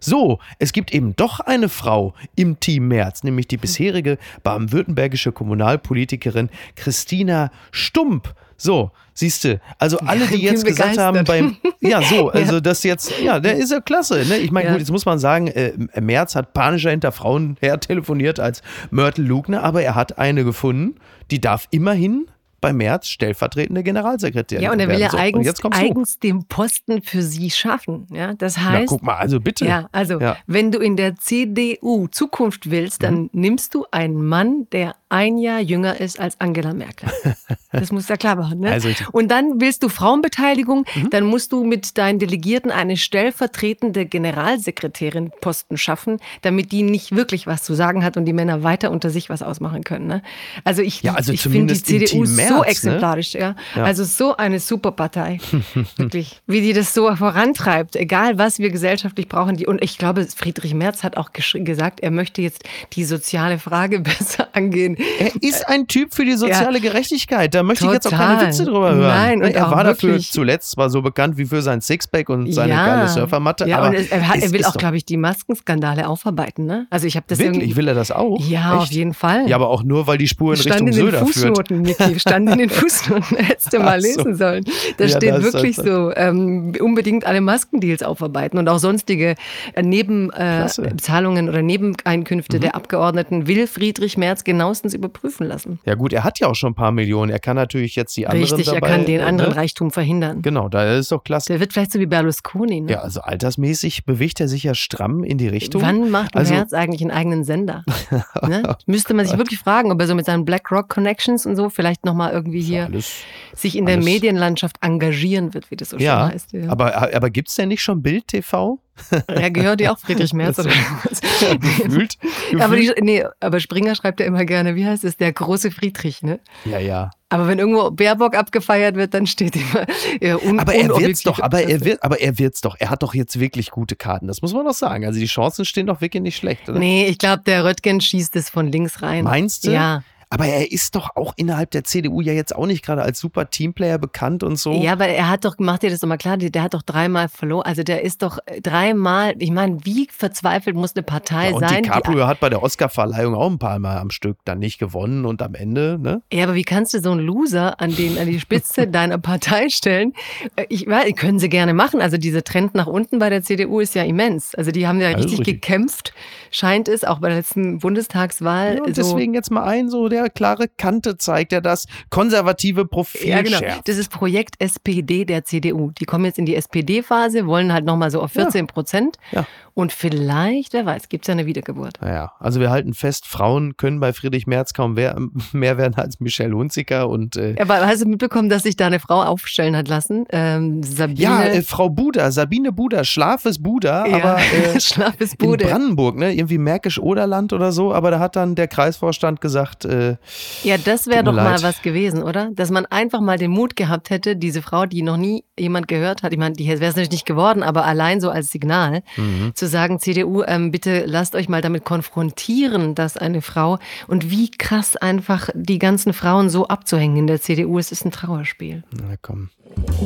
So, 0.00 0.38
es 0.58 0.72
gibt 0.72 0.92
eben 0.92 1.14
doch 1.16 1.40
eine 1.40 1.68
Frau 1.68 2.14
im 2.34 2.60
Team 2.60 2.88
Merz, 2.88 3.22
nämlich 3.22 3.48
die 3.48 3.56
bisherige 3.56 4.18
baden-württembergische 4.42 5.32
Kommunalpolitikerin 5.32 6.50
Christina 6.74 7.50
Stump. 7.70 8.34
So, 8.58 8.90
siehste, 9.12 9.60
also 9.78 9.98
alle, 9.98 10.26
die 10.26 10.38
jetzt 10.38 10.64
gesagt 10.64 10.96
haben 10.98 11.24
beim, 11.24 11.56
ja, 11.80 12.00
so, 12.02 12.30
also 12.30 12.60
das 12.60 12.82
jetzt, 12.84 13.12
ja, 13.20 13.38
der 13.38 13.56
ist 13.56 13.70
ja 13.70 13.80
klasse. 13.80 14.24
Ne? 14.26 14.38
Ich 14.38 14.50
meine, 14.50 14.66
Ja. 14.66 14.72
gut, 14.72 14.80
jetzt 14.80 14.90
muss 14.90 15.04
man 15.04 15.18
sagen, 15.18 15.48
äh, 15.48 15.72
Merz 16.00 16.34
hat 16.34 16.54
panischer 16.54 16.90
hinter 16.90 17.12
Frauen 17.12 17.56
her 17.60 17.78
telefoniert 17.80 18.40
als 18.40 18.62
Mörtel 18.90 19.26
Lugner, 19.26 19.62
aber 19.62 19.82
er 19.82 19.94
hat 19.94 20.18
eine 20.18 20.44
gefunden, 20.44 20.96
die 21.30 21.40
darf 21.40 21.68
immerhin 21.70 22.26
bei 22.60 22.72
Merz 22.72 23.08
stellvertretende 23.08 23.82
Generalsekretärin. 23.82 24.62
Ja, 24.62 24.72
und 24.72 24.80
er 24.80 24.88
will 24.88 24.98
ja 24.98 25.10
so, 25.10 25.16
eigens, 25.16 25.62
eigens 25.70 26.18
den 26.18 26.44
Posten 26.44 27.02
für 27.02 27.22
sie 27.22 27.50
schaffen. 27.50 28.06
Ja, 28.12 28.34
das 28.34 28.58
heißt. 28.58 28.90
Na, 28.90 28.96
guck 28.96 29.02
mal, 29.02 29.16
also 29.16 29.40
bitte. 29.40 29.66
Ja, 29.66 29.88
also, 29.92 30.20
ja. 30.20 30.36
wenn 30.46 30.72
du 30.72 30.78
in 30.78 30.96
der 30.96 31.16
CDU 31.16 32.08
Zukunft 32.08 32.70
willst, 32.70 33.02
dann 33.02 33.22
mhm. 33.22 33.30
nimmst 33.32 33.74
du 33.74 33.86
einen 33.90 34.24
Mann, 34.24 34.66
der 34.72 34.94
ein 35.08 35.38
Jahr 35.38 35.60
jünger 35.60 36.00
ist 36.00 36.18
als 36.18 36.40
Angela 36.40 36.72
Merkel. 36.72 37.10
Das 37.72 37.92
muss 37.92 38.08
ja 38.08 38.16
klar 38.16 38.36
machen. 38.36 38.60
Ne? 38.60 38.70
Also 38.70 38.88
und 39.12 39.30
dann 39.30 39.60
willst 39.60 39.82
du 39.82 39.90
Frauenbeteiligung, 39.90 40.86
mhm. 40.94 41.10
dann 41.10 41.24
musst 41.24 41.52
du 41.52 41.62
mit 41.62 41.98
deinen 41.98 42.18
Delegierten 42.18 42.70
eine 42.70 42.96
stellvertretende 42.96 44.06
Generalsekretärin 44.06 45.30
Posten 45.42 45.76
schaffen, 45.76 46.18
damit 46.40 46.72
die 46.72 46.82
nicht 46.82 47.14
wirklich 47.14 47.46
was 47.46 47.64
zu 47.64 47.74
sagen 47.74 48.02
hat 48.02 48.16
und 48.16 48.24
die 48.24 48.32
Männer 48.32 48.62
weiter 48.62 48.90
unter 48.90 49.10
sich 49.10 49.28
was 49.28 49.42
ausmachen 49.42 49.84
können. 49.84 50.06
Ne? 50.06 50.22
Also 50.64 50.80
ich, 50.80 51.02
ja, 51.02 51.14
also 51.14 51.32
ich 51.32 51.42
finde 51.42 51.74
die 51.74 51.82
CDU 51.82 52.24
März, 52.24 52.48
so 52.56 52.62
ne? 52.62 52.68
exemplarisch. 52.68 53.34
Ne? 53.34 53.40
Ja? 53.40 53.56
ja? 53.74 53.84
Also 53.84 54.04
so 54.04 54.36
eine 54.36 54.60
super 54.60 54.92
Partei. 54.92 55.38
wirklich. 55.96 56.40
Wie 56.46 56.60
die 56.60 56.72
das 56.72 56.94
so 56.94 57.14
vorantreibt, 57.14 57.96
egal 57.96 58.38
was 58.38 58.58
wir 58.58 58.70
gesellschaftlich 58.70 59.28
brauchen. 59.28 59.56
Die, 59.56 59.66
und 59.66 59.82
ich 59.82 59.98
glaube, 59.98 60.26
Friedrich 60.26 60.74
Merz 60.74 61.02
hat 61.02 61.16
auch 61.16 61.30
gesagt, 61.32 62.00
er 62.00 62.10
möchte 62.10 62.42
jetzt 62.42 62.64
die 62.92 63.04
soziale 63.04 63.58
Frage 63.58 64.00
besser 64.06 64.48
angehen 64.52 64.96
er 65.18 65.42
ist 65.42 65.68
ein 65.68 65.86
Typ 65.86 66.14
für 66.14 66.24
die 66.24 66.36
soziale 66.36 66.78
ja. 66.78 66.90
Gerechtigkeit. 66.90 67.54
Da 67.54 67.62
möchte 67.62 67.84
Total. 67.84 67.96
ich 67.96 68.04
jetzt 68.04 68.14
auch 68.14 68.18
keine 68.18 68.46
Witze 68.46 68.64
drüber 68.64 68.94
hören. 68.94 69.08
Nein, 69.08 69.42
und 69.42 69.54
er 69.54 69.70
war 69.70 69.84
dafür 69.84 70.18
zuletzt 70.18 70.72
zwar 70.72 70.90
so 70.90 71.02
bekannt 71.02 71.36
wie 71.36 71.44
für 71.44 71.62
sein 71.62 71.80
Sixpack 71.80 72.28
und 72.28 72.52
seine 72.52 72.72
ja. 72.72 72.86
geile 72.86 73.08
Surfermatte. 73.08 73.66
Ja, 73.66 73.78
aber 73.78 73.88
und 73.88 73.94
er, 73.94 74.20
er, 74.20 74.52
will 74.52 74.64
auch, 74.64 74.74
glaube 74.74 74.96
ich, 74.96 75.04
die 75.04 75.16
Maskenskandale 75.16 76.08
aufarbeiten. 76.08 76.66
Ne? 76.66 76.86
Also 76.90 77.06
ich 77.06 77.16
habe 77.16 77.26
das 77.28 77.38
wirklich. 77.38 77.76
Will 77.76 77.88
er 77.88 77.94
das 77.94 78.10
auch? 78.10 78.40
Ja, 78.40 78.74
Echt? 78.74 78.82
auf 78.82 78.92
jeden 78.92 79.14
Fall. 79.14 79.48
Ja, 79.48 79.56
aber 79.56 79.68
auch 79.68 79.82
nur, 79.82 80.06
weil 80.06 80.18
die 80.18 80.28
Spur 80.28 80.54
in 80.54 80.60
stand 80.60 80.74
Richtung 80.74 80.88
in 80.88 80.94
den 80.94 81.04
Söder 81.04 81.18
Fußnoten, 81.26 81.84
führt. 81.84 82.00
Niki, 82.00 82.20
stand 82.36 82.50
in 82.50 82.58
den 82.58 82.70
Fußnoten. 82.70 83.36
Hättest 83.38 83.72
du 83.72 83.78
mal 83.78 84.00
lesen 84.00 84.34
so. 84.34 84.44
sollen. 84.44 84.64
Da 84.98 85.04
ja, 85.04 85.16
steht 85.16 85.42
wirklich 85.42 85.76
so, 85.76 86.14
ähm, 86.14 86.72
unbedingt 86.80 87.26
alle 87.26 87.40
Maskendeals 87.40 88.02
aufarbeiten 88.02 88.58
und 88.58 88.68
auch 88.68 88.78
sonstige 88.78 89.34
äh, 89.74 89.82
Nebenzahlungen 89.82 91.46
äh, 91.46 91.50
oder 91.50 91.62
Nebeneinkünfte 91.62 92.56
mhm. 92.58 92.60
der 92.60 92.74
Abgeordneten 92.74 93.46
will 93.46 93.66
Friedrich 93.66 94.16
Merz 94.16 94.44
genauestens 94.44 94.94
überprüfen 94.94 95.46
lassen. 95.46 95.78
Ja 95.84 95.94
gut, 95.94 96.12
er 96.12 96.24
hat 96.24 96.38
ja 96.38 96.48
auch 96.48 96.54
schon 96.54 96.72
ein 96.72 96.74
paar 96.74 96.92
Millionen. 96.92 97.30
Er 97.30 97.38
kann 97.38 97.56
natürlich 97.56 97.96
jetzt 97.96 98.16
die 98.16 98.26
anderen 98.26 98.44
Richtig, 98.44 98.66
dabei, 98.66 98.86
er 98.86 98.96
kann 98.96 99.06
den 99.06 99.20
anderen 99.20 99.50
ne? 99.50 99.56
Reichtum 99.56 99.90
verhindern. 99.90 100.42
Genau, 100.42 100.68
da 100.68 100.96
ist 100.96 101.12
doch 101.12 101.24
klasse. 101.24 101.52
Der 101.52 101.60
wird 101.60 101.72
vielleicht 101.72 101.92
so 101.92 102.00
wie 102.00 102.06
Berlusconi. 102.06 102.82
Ne? 102.82 102.92
Ja, 102.92 103.00
also 103.00 103.20
altersmäßig 103.20 104.04
bewegt 104.04 104.40
er 104.40 104.48
sich 104.48 104.62
ja 104.64 104.74
stramm 104.74 105.24
in 105.24 105.38
die 105.38 105.48
Richtung. 105.48 105.82
Wann 105.82 106.10
macht 106.10 106.36
also, 106.36 106.54
Herz 106.54 106.72
eigentlich 106.72 107.02
einen 107.02 107.10
eigenen 107.10 107.44
Sender? 107.44 107.84
ne? 108.46 108.76
Müsste 108.86 109.14
man 109.14 109.26
sich 109.26 109.36
wirklich 109.38 109.58
fragen, 109.58 109.90
ob 109.90 110.00
er 110.00 110.06
so 110.06 110.14
mit 110.14 110.26
seinen 110.26 110.44
BlackRock 110.44 110.88
Connections 110.88 111.46
und 111.46 111.56
so 111.56 111.70
vielleicht 111.70 112.04
nochmal 112.04 112.25
irgendwie 112.32 112.60
hier 112.60 112.84
alles, 112.84 113.22
sich 113.54 113.76
in 113.76 113.86
der 113.86 113.98
Medienlandschaft 113.98 114.76
engagieren 114.80 115.54
wird, 115.54 115.70
wie 115.70 115.76
das 115.76 115.90
so 115.90 115.98
ja, 115.98 116.24
schön 116.24 116.34
heißt. 116.34 116.52
Ja. 116.52 116.70
Aber, 116.70 117.14
aber 117.14 117.30
gibt 117.30 117.48
es 117.48 117.54
denn 117.54 117.68
nicht 117.68 117.82
schon 117.82 118.02
Bild 118.02 118.28
TV? 118.28 118.80
Ja, 119.30 119.48
gehört 119.50 119.80
ja 119.80 119.92
auch 119.92 119.98
Friedrich 119.98 120.32
Merz 120.34 120.58
oder 120.58 120.70
was? 120.70 121.20
Ja, 121.40 121.54
gefühlt, 121.54 122.18
gefühlt. 122.20 122.62
Aber, 122.62 122.76
die, 122.76 122.92
nee, 123.00 123.24
aber 123.40 123.60
Springer 123.60 123.94
schreibt 123.94 124.20
ja 124.20 124.26
immer 124.26 124.44
gerne, 124.44 124.74
wie 124.74 124.86
heißt 124.86 125.04
es, 125.04 125.16
der 125.16 125.32
große 125.32 125.70
Friedrich, 125.70 126.22
ne? 126.22 126.40
Ja, 126.64 126.78
ja. 126.78 127.10
Aber 127.28 127.48
wenn 127.48 127.58
irgendwo 127.58 127.90
Baerbock 127.90 128.36
abgefeiert 128.36 128.94
wird, 128.94 129.12
dann 129.12 129.26
steht 129.26 129.56
immer 129.56 129.84
ja, 130.20 130.36
un 130.36 130.60
Aber 130.60 130.74
er 130.74 130.88
wird's 130.88 131.22
doch, 131.22 131.40
aber 131.40 131.62
er 131.62 131.84
wird, 131.84 132.02
aber 132.04 132.20
er 132.20 132.38
wird's 132.38 132.60
doch. 132.60 132.76
Er 132.78 132.88
hat 132.88 133.02
doch 133.02 133.14
jetzt 133.14 133.40
wirklich 133.40 133.70
gute 133.70 133.96
Karten. 133.96 134.28
Das 134.28 134.42
muss 134.42 134.54
man 134.54 134.64
doch 134.64 134.74
sagen. 134.74 135.04
Also 135.04 135.18
die 135.18 135.26
Chancen 135.26 135.64
stehen 135.64 135.86
doch 135.86 136.00
wirklich 136.00 136.22
nicht 136.22 136.36
schlecht, 136.36 136.68
oder? 136.68 136.78
Nee, 136.78 137.06
ich 137.06 137.18
glaube, 137.18 137.42
der 137.44 137.64
Röttgen 137.64 138.00
schießt 138.00 138.36
es 138.36 138.48
von 138.48 138.70
links 138.70 139.02
rein. 139.02 139.24
Meinst 139.24 139.66
du? 139.66 139.72
Ja. 139.72 140.02
Aber 140.28 140.46
er 140.46 140.72
ist 140.72 140.96
doch 140.96 141.14
auch 141.14 141.34
innerhalb 141.36 141.70
der 141.70 141.84
CDU 141.84 142.20
ja 142.20 142.32
jetzt 142.32 142.54
auch 142.54 142.66
nicht 142.66 142.84
gerade 142.84 143.02
als 143.02 143.20
super 143.20 143.48
Teamplayer 143.48 143.98
bekannt 143.98 144.42
und 144.42 144.58
so. 144.58 144.72
Ja, 144.72 144.92
aber 144.92 145.06
er 145.06 145.28
hat 145.28 145.44
doch, 145.44 145.56
macht 145.58 145.82
dir 145.82 145.90
das 145.90 146.00
doch 146.00 146.08
mal 146.08 146.16
klar, 146.16 146.36
der 146.36 146.62
hat 146.62 146.74
doch 146.74 146.82
dreimal 146.82 147.28
verloren. 147.28 147.64
Also 147.64 147.84
der 147.84 148.02
ist 148.02 148.22
doch 148.22 148.38
dreimal, 148.60 149.34
ich 149.38 149.52
meine, 149.52 149.84
wie 149.84 150.08
verzweifelt 150.10 150.74
muss 150.74 150.96
eine 150.96 151.04
Partei 151.04 151.50
ja, 151.50 151.54
und 151.54 151.60
sein? 151.60 151.84
DiCaprio 151.84 152.26
hat 152.26 152.40
bei 152.40 152.48
der 152.48 152.62
Oscarverleihung 152.62 153.36
auch 153.36 153.50
ein 153.50 153.58
paar 153.58 153.78
Mal 153.78 153.98
am 153.98 154.10
Stück 154.10 154.38
dann 154.44 154.58
nicht 154.58 154.78
gewonnen 154.78 155.26
und 155.26 155.42
am 155.42 155.54
Ende, 155.54 155.96
ne? 156.00 156.22
Ja, 156.32 156.44
aber 156.44 156.54
wie 156.54 156.64
kannst 156.64 156.92
du 156.94 157.00
so 157.00 157.12
einen 157.12 157.20
Loser 157.20 157.80
an, 157.80 157.94
den, 157.94 158.18
an 158.18 158.26
die 158.26 158.40
Spitze 158.40 158.86
deiner 158.88 159.18
Partei 159.18 159.68
stellen? 159.68 160.12
Äh, 160.56 160.66
ich 160.68 160.88
weiß, 160.88 161.14
können 161.14 161.38
sie 161.38 161.48
gerne 161.48 161.72
machen. 161.72 162.00
Also 162.00 162.16
dieser 162.16 162.42
Trend 162.42 162.74
nach 162.74 162.88
unten 162.88 163.20
bei 163.20 163.30
der 163.30 163.42
CDU 163.42 163.78
ist 163.78 163.94
ja 163.94 164.02
immens. 164.02 164.56
Also 164.56 164.72
die 164.72 164.88
haben 164.88 165.00
ja 165.00 165.08
richtig, 165.08 165.38
richtig. 165.38 165.62
gekämpft, 165.62 166.14
scheint 166.50 166.88
es, 166.88 167.04
auch 167.04 167.20
bei 167.20 167.28
der 167.28 167.38
letzten 167.38 167.78
Bundestagswahl. 167.78 168.76
Ja, 168.76 168.82
und 168.82 168.96
so. 168.96 169.02
deswegen 169.02 169.32
jetzt 169.32 169.52
mal 169.52 169.62
ein, 169.62 169.88
so 169.88 170.08
der 170.08 170.15
klare 170.28 170.68
Kante 170.68 171.16
zeigt, 171.16 171.52
er 171.52 171.60
das 171.60 171.86
konservative 172.10 172.86
Profil 172.86 173.28
Ja, 173.28 173.42
genau. 173.42 173.58
Schärft. 173.58 173.88
Das 173.88 173.96
ist 173.96 174.10
Projekt 174.10 174.56
SPD 174.58 175.24
der 175.24 175.44
CDU. 175.44 175.90
Die 175.92 176.04
kommen 176.04 176.24
jetzt 176.24 176.38
in 176.38 176.46
die 176.46 176.56
SPD-Phase, 176.56 177.46
wollen 177.46 177.72
halt 177.72 177.84
nochmal 177.84 178.10
so 178.10 178.20
auf 178.20 178.32
14 178.32 178.66
Prozent. 178.66 179.18
Ja. 179.32 179.40
ja. 179.40 179.46
Und 179.78 179.92
vielleicht, 179.92 180.72
wer 180.72 180.86
weiß, 180.86 181.10
gibt 181.10 181.24
es 181.24 181.28
ja 181.28 181.32
eine 181.32 181.44
Wiedergeburt. 181.44 182.00
Naja, 182.00 182.32
also 182.40 182.60
wir 182.60 182.70
halten 182.70 182.94
fest, 182.94 183.26
Frauen 183.26 183.76
können 183.76 184.00
bei 184.00 184.14
Friedrich 184.14 184.46
Merz 184.46 184.72
kaum 184.72 184.94
mehr, 184.94 185.18
mehr 185.52 185.76
werden 185.76 185.96
als 185.96 186.18
Michelle 186.18 186.56
Hunziker. 186.56 187.10
Und, 187.10 187.36
äh 187.36 187.56
Aber 187.60 187.86
hast 187.86 188.02
du 188.02 188.08
mitbekommen, 188.08 188.48
dass 188.48 188.62
sich 188.62 188.76
da 188.76 188.86
eine 188.86 189.00
Frau 189.00 189.22
aufstellen 189.22 189.76
hat 189.76 189.86
lassen? 189.86 190.24
Ähm, 190.30 190.82
Sabine. 190.82 191.20
Ja, 191.20 191.44
äh, 191.44 191.60
Frau 191.60 191.90
Buda, 191.90 192.30
Sabine 192.30 192.72
Buda, 192.72 193.04
Schlafes 193.04 193.62
Buda, 193.62 194.06
ja, 194.06 194.16
aber 194.16 194.38
äh, 194.74 194.80
Schlafes 194.80 195.36
Bude. 195.36 195.64
in 195.64 195.70
Brandenburg, 195.70 196.16
ne? 196.16 196.32
irgendwie 196.32 196.56
Märkisch-Oderland 196.56 197.52
oder 197.52 197.70
so. 197.70 197.92
Aber 197.92 198.10
da 198.10 198.18
hat 198.18 198.34
dann 198.34 198.54
der 198.54 198.68
Kreisvorstand 198.68 199.42
gesagt, 199.42 199.84
äh, 199.84 200.16
ja, 200.64 200.78
das 200.78 201.06
wäre 201.06 201.22
doch 201.22 201.34
leid. 201.34 201.44
mal 201.44 201.62
was 201.62 201.82
gewesen, 201.82 202.22
oder? 202.22 202.48
Dass 202.54 202.70
man 202.70 202.86
einfach 202.86 203.20
mal 203.20 203.36
den 203.36 203.50
Mut 203.50 203.76
gehabt 203.76 204.08
hätte, 204.08 204.36
diese 204.36 204.62
Frau, 204.62 204.86
die 204.86 205.02
noch 205.02 205.18
nie 205.18 205.44
jemand 205.58 205.86
gehört 205.86 206.22
hat, 206.22 206.32
ich 206.32 206.38
meine, 206.38 206.54
die 206.54 206.66
wäre 206.66 206.82
es 206.82 206.96
natürlich 206.96 207.10
nicht 207.10 207.26
geworden, 207.26 207.62
aber 207.62 207.84
allein 207.84 208.22
so 208.22 208.30
als 208.30 208.50
Signal, 208.50 209.02
mhm. 209.18 209.52
zu 209.54 209.65
sagen, 209.66 209.98
CDU, 209.98 210.42
ähm, 210.42 210.70
bitte 210.70 211.04
lasst 211.06 211.34
euch 211.34 211.48
mal 211.48 211.62
damit 211.62 211.84
konfrontieren, 211.84 212.94
dass 212.94 213.16
eine 213.16 213.42
Frau 213.42 213.78
und 214.06 214.30
wie 214.30 214.50
krass 214.50 214.96
einfach 214.96 215.50
die 215.54 215.78
ganzen 215.78 216.12
Frauen 216.12 216.50
so 216.50 216.68
abzuhängen 216.68 217.16
in 217.16 217.26
der 217.26 217.40
CDU, 217.40 217.78
es 217.78 217.92
ist 217.92 218.04
ein 218.04 218.10
Trauerspiel. 218.10 218.84
Na 218.92 219.16
komm. 219.20 219.50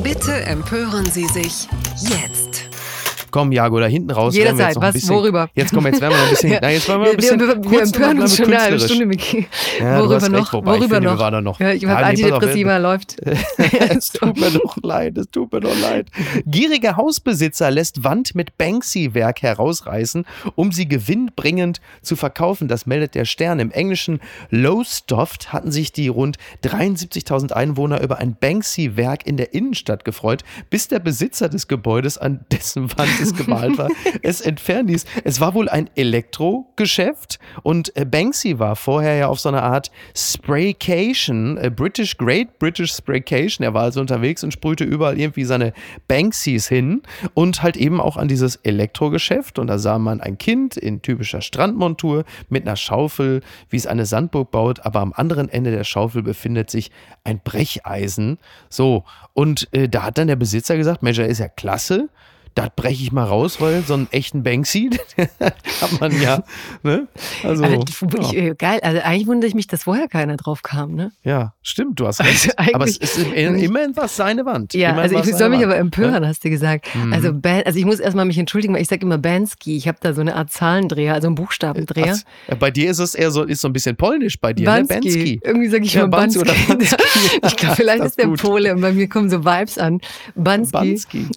Bitte 0.03 0.33
empören 0.45 1.05
Sie 1.05 1.27
sich 1.27 1.67
jetzt. 1.99 2.70
Komm, 3.31 3.51
Jago, 3.51 3.79
da 3.79 3.87
hinten 3.87 4.11
raus. 4.11 4.35
Jederzeit, 4.35 4.75
was, 4.75 4.93
bisschen, 4.93 5.15
worüber? 5.15 5.49
Jetzt 5.55 5.73
kommen 5.73 5.91
jetzt 5.91 6.01
werden 6.01 6.13
wir 6.13 6.19
noch 6.19 6.25
ein 6.25 6.29
bisschen, 6.31 6.59
na, 6.61 6.69
jetzt 6.69 6.89
wollen 6.89 7.01
wir 7.01 7.11
ein 7.11 7.17
bisschen 7.17 7.39
wir, 7.39 7.47
wir, 7.47 7.71
wir 7.71 7.81
empören 7.81 8.19
uns 8.21 8.37
schon 8.37 8.53
eine 8.53 8.79
Stunde, 8.79 9.05
Miki. 9.05 9.47
Ja, 9.79 9.99
worüber 9.99 10.29
noch? 10.29 10.53
Wobei, 10.53 10.79
worüber 10.79 10.99
noch? 10.99 11.19
Wir 11.19 11.41
noch? 11.41 11.59
Ja, 11.59 11.71
ich 11.71 11.85
habe 11.85 12.05
Antidepressiva 12.05 12.77
läuft. 12.77 13.15
es 13.89 14.09
tut 14.09 14.37
mir 14.37 14.51
doch 14.51 14.77
leid, 14.83 15.17
es 15.17 15.29
tut 15.31 15.51
mir 15.53 15.61
doch 15.61 15.79
leid. 15.81 16.07
Gieriger 16.45 16.97
Hausbesitzer 16.97 17.71
lässt 17.71 18.03
Wand 18.03 18.35
mit 18.35 18.57
Banksy-Werk 18.57 19.41
herausreißen, 19.41 20.25
um 20.55 20.71
sie 20.71 20.87
gewinnbringend 20.87 21.79
zu 22.01 22.15
verkaufen. 22.15 22.67
Das 22.67 22.85
meldet 22.85 23.15
der 23.15 23.25
Stern. 23.25 23.59
Im 23.59 23.71
englischen 23.71 24.19
Lowestoft 24.49 25.53
hatten 25.53 25.71
sich 25.71 25.93
die 25.93 26.09
rund 26.09 26.37
73.000 26.65 27.53
Einwohner 27.53 28.01
über 28.01 28.17
ein 28.17 28.35
Banksy-Werk 28.39 29.25
in 29.25 29.37
der 29.37 29.53
Innenstadt 29.53 30.03
gefreut, 30.03 30.43
bis 30.69 30.89
der 30.89 30.99
Besitzer 30.99 31.47
des 31.47 31.67
Gebäudes 31.67 32.17
an 32.17 32.45
dessen 32.51 32.91
Wand 32.97 33.20
es 33.21 33.35
gemalt 33.35 33.77
war, 33.77 33.89
es 34.21 34.41
entfernen 34.41 34.89
ließ. 34.89 35.05
Es 35.23 35.39
war 35.39 35.53
wohl 35.53 35.69
ein 35.69 35.89
Elektrogeschäft 35.95 37.39
und 37.63 37.95
äh, 37.95 38.05
Banksy 38.05 38.59
war 38.59 38.75
vorher 38.75 39.15
ja 39.15 39.27
auf 39.27 39.39
so 39.39 39.49
einer 39.49 39.63
Art 39.63 39.91
Spraycation, 40.15 41.57
äh, 41.57 41.69
British 41.69 42.17
Great 42.17 42.59
British 42.59 42.93
Spraycation. 42.93 43.63
Er 43.63 43.73
war 43.73 43.83
also 43.83 44.01
unterwegs 44.01 44.43
und 44.43 44.51
sprühte 44.51 44.83
überall 44.83 45.19
irgendwie 45.19 45.45
seine 45.45 45.73
Banksys 46.07 46.67
hin 46.67 47.01
und 47.33 47.63
halt 47.63 47.77
eben 47.77 47.99
auch 47.99 48.17
an 48.17 48.27
dieses 48.27 48.57
Elektrogeschäft. 48.57 49.59
Und 49.59 49.67
da 49.67 49.77
sah 49.77 49.99
man 49.99 50.21
ein 50.21 50.37
Kind 50.37 50.77
in 50.77 51.01
typischer 51.01 51.41
Strandmontur 51.41 52.23
mit 52.49 52.67
einer 52.67 52.75
Schaufel, 52.75 53.41
wie 53.69 53.77
es 53.77 53.87
eine 53.87 54.05
Sandburg 54.05 54.51
baut, 54.51 54.85
aber 54.85 54.99
am 54.99 55.13
anderen 55.13 55.49
Ende 55.49 55.71
der 55.71 55.83
Schaufel 55.83 56.23
befindet 56.23 56.69
sich 56.69 56.91
ein 57.23 57.39
Brecheisen. 57.43 58.37
So, 58.69 59.03
und 59.33 59.67
äh, 59.73 59.87
da 59.87 60.03
hat 60.03 60.17
dann 60.17 60.27
der 60.27 60.35
Besitzer 60.35 60.77
gesagt, 60.77 61.03
er 61.03 61.27
ist 61.27 61.39
ja 61.39 61.47
klasse 61.47 62.09
da 62.55 62.67
breche 62.75 63.03
ich 63.03 63.11
mal 63.11 63.23
raus, 63.23 63.61
weil 63.61 63.81
so 63.83 63.93
einen 63.93 64.07
echten 64.11 64.43
Banksy 64.43 64.89
hat 65.81 65.99
man 65.99 66.21
ja. 66.21 66.43
Ne? 66.83 67.07
Also, 67.43 67.63
also 67.63 67.83
ich, 68.19 68.31
ja. 68.31 68.53
geil. 68.53 68.79
Also 68.83 68.99
eigentlich 69.01 69.27
wundere 69.27 69.47
ich 69.47 69.55
mich, 69.55 69.67
dass 69.67 69.83
vorher 69.83 70.07
keiner 70.07 70.35
drauf 70.35 70.61
kam. 70.61 70.93
Ne? 70.93 71.11
Ja, 71.23 71.53
stimmt, 71.61 71.99
du 71.99 72.07
hast 72.07 72.19
recht. 72.23 72.57
Also 72.57 72.73
aber 72.73 72.85
es 72.85 72.97
ist 72.97 73.17
immerhin 73.17 73.95
was 73.95 74.15
seine 74.15 74.45
Wand. 74.45 74.73
Ja, 74.73 74.91
immerhin 74.91 75.15
also 75.15 75.29
ich 75.29 75.35
soll 75.37 75.49
mich 75.49 75.61
Wand. 75.61 75.71
aber 75.71 75.77
empören, 75.77 76.23
ja? 76.23 76.29
hast 76.29 76.43
du 76.43 76.49
gesagt. 76.49 76.93
Mhm. 76.93 77.13
Also, 77.13 77.33
also 77.43 77.79
ich 77.79 77.85
muss 77.85 77.99
erstmal 77.99 78.25
mich 78.25 78.37
entschuldigen, 78.37 78.73
weil 78.73 78.81
ich 78.81 78.89
sage 78.89 79.05
immer 79.05 79.17
Bansky. 79.17 79.77
Ich 79.77 79.87
habe 79.87 79.99
da 80.01 80.13
so 80.13 80.21
eine 80.21 80.35
Art 80.35 80.51
Zahlendreher, 80.51 81.13
also 81.13 81.27
einen 81.27 81.35
Buchstabendreher. 81.35 82.17
Ach, 82.49 82.55
bei 82.55 82.71
dir 82.71 82.91
ist 82.91 82.99
es 82.99 83.15
eher 83.15 83.31
so, 83.31 83.43
ist 83.43 83.61
so 83.61 83.69
ein 83.69 83.73
bisschen 83.73 83.95
polnisch 83.95 84.39
bei 84.39 84.51
dir, 84.51 84.65
Bansky. 84.65 84.95
ne? 84.95 85.01
Bansky. 85.01 85.41
Irgendwie 85.43 85.67
sage 85.69 85.85
ich 85.85 85.93
ja, 85.93 86.01
immer 86.01 86.09
Bansky. 86.09 86.41
Oder 86.41 86.53
Bansky. 86.67 86.95
ich 87.47 87.55
glaube, 87.55 87.75
vielleicht 87.75 88.03
ist 88.03 88.17
der 88.17 88.27
gut. 88.27 88.41
Pole 88.41 88.75
und 88.75 88.81
bei 88.81 88.91
mir 88.91 89.07
kommen 89.07 89.29
so 89.29 89.45
Vibes 89.45 89.77
an. 89.77 90.01
Bansky. 90.35 90.71
Bansky. 90.71 91.27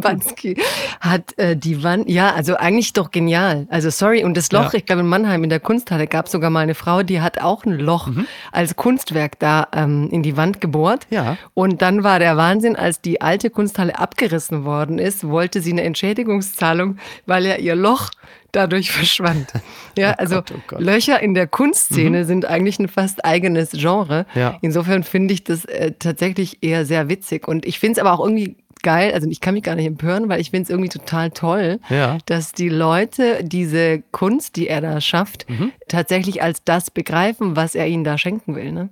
Bansky 0.00 0.49
Bansky 0.54 0.70
hat 1.00 1.38
äh, 1.38 1.56
die 1.56 1.82
Wand, 1.82 2.08
ja, 2.08 2.32
also 2.34 2.56
eigentlich 2.56 2.92
doch 2.92 3.10
genial. 3.10 3.66
Also 3.70 3.90
sorry, 3.90 4.22
und 4.24 4.36
das 4.36 4.52
Loch, 4.52 4.72
Ja. 4.72 4.78
ich 4.78 4.86
glaube 4.86 5.00
in 5.02 5.08
Mannheim 5.08 5.42
in 5.44 5.50
der 5.50 5.60
Kunsthalle 5.60 6.06
gab 6.06 6.26
es 6.26 6.32
sogar 6.32 6.50
mal 6.50 6.60
eine 6.60 6.74
Frau, 6.74 7.02
die 7.02 7.20
hat 7.20 7.40
auch 7.40 7.64
ein 7.64 7.78
Loch 7.78 8.08
Mhm. 8.08 8.26
als 8.52 8.76
Kunstwerk 8.76 9.38
da 9.38 9.68
ähm, 9.72 10.08
in 10.10 10.22
die 10.22 10.36
Wand 10.36 10.60
gebohrt. 10.60 11.06
Ja. 11.10 11.36
Und 11.54 11.82
dann 11.82 12.02
war 12.04 12.18
der 12.18 12.36
Wahnsinn, 12.36 12.76
als 12.76 13.00
die 13.00 13.20
alte 13.20 13.50
Kunsthalle 13.50 13.98
abgerissen 13.98 14.64
worden 14.64 14.98
ist, 14.98 15.26
wollte 15.26 15.60
sie 15.60 15.72
eine 15.72 15.82
Entschädigungszahlung, 15.82 16.98
weil 17.26 17.46
ja 17.46 17.56
ihr 17.56 17.74
Loch 17.74 18.10
dadurch 18.52 18.90
verschwand. 18.92 19.52
Ja, 19.96 20.12
also 20.12 20.36
Gott, 20.36 20.52
oh 20.56 20.60
Gott. 20.66 20.80
Löcher 20.80 21.20
in 21.22 21.34
der 21.34 21.46
Kunstszene 21.46 22.24
sind 22.24 22.44
eigentlich 22.44 22.78
ein 22.78 22.88
fast 22.88 23.24
eigenes 23.24 23.70
Genre. 23.72 24.26
Ja. 24.34 24.58
Insofern 24.60 25.02
finde 25.04 25.34
ich 25.34 25.44
das 25.44 25.64
äh, 25.64 25.92
tatsächlich 25.98 26.58
eher 26.62 26.84
sehr 26.84 27.08
witzig. 27.08 27.46
Und 27.48 27.64
ich 27.64 27.78
finde 27.78 28.00
es 28.00 28.06
aber 28.06 28.12
auch 28.12 28.24
irgendwie 28.24 28.56
geil, 28.82 29.12
also 29.12 29.28
ich 29.28 29.40
kann 29.40 29.54
mich 29.54 29.62
gar 29.62 29.74
nicht 29.74 29.86
empören, 29.86 30.28
weil 30.28 30.40
ich 30.40 30.50
finde 30.50 30.64
es 30.64 30.70
irgendwie 30.70 30.88
total 30.88 31.30
toll, 31.30 31.78
Ja. 31.88 32.18
dass 32.26 32.52
die 32.52 32.68
Leute 32.68 33.40
diese 33.42 34.02
Kunst, 34.12 34.56
die 34.56 34.68
er 34.68 34.80
da 34.80 35.00
schafft, 35.00 35.48
Mhm. 35.48 35.72
tatsächlich 35.88 36.42
als 36.42 36.64
das 36.64 36.90
begreifen, 36.90 37.56
was 37.56 37.74
er 37.74 37.86
ihnen 37.86 38.04
da 38.04 38.18
schenken 38.18 38.54
will. 38.56 38.72
Ne? 38.72 38.88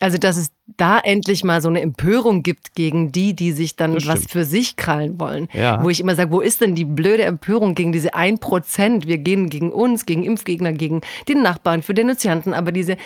Also, 0.00 0.18
dass 0.18 0.36
es 0.36 0.48
da 0.76 0.98
endlich 0.98 1.44
mal 1.44 1.60
so 1.60 1.68
eine 1.68 1.80
Empörung 1.80 2.42
gibt 2.42 2.74
gegen 2.74 3.12
die, 3.12 3.34
die 3.34 3.52
sich 3.52 3.76
dann 3.76 3.94
Das 3.94 4.06
was 4.06 4.18
stimmt. 4.20 4.30
für 4.32 4.44
sich 4.44 4.76
krallen 4.76 5.20
wollen. 5.20 5.48
Ja. 5.52 5.82
Wo 5.82 5.90
ich 5.90 6.00
immer 6.00 6.14
sage, 6.14 6.30
wo 6.30 6.40
ist 6.40 6.60
denn 6.60 6.74
die 6.74 6.84
blöde 6.84 7.24
Empörung 7.24 7.74
gegen 7.74 7.92
diese 7.92 8.14
1%? 8.14 9.06
Wir 9.06 9.18
gehen 9.18 9.50
gegen 9.50 9.70
uns, 9.72 10.06
gegen 10.06 10.24
Impfgegner, 10.24 10.72
gegen 10.72 11.02
den 11.28 11.42
Nachbarn, 11.42 11.82
für 11.82 11.94
Denunzianten. 11.94 12.54
Aber 12.54 12.72
diese, 12.72 12.96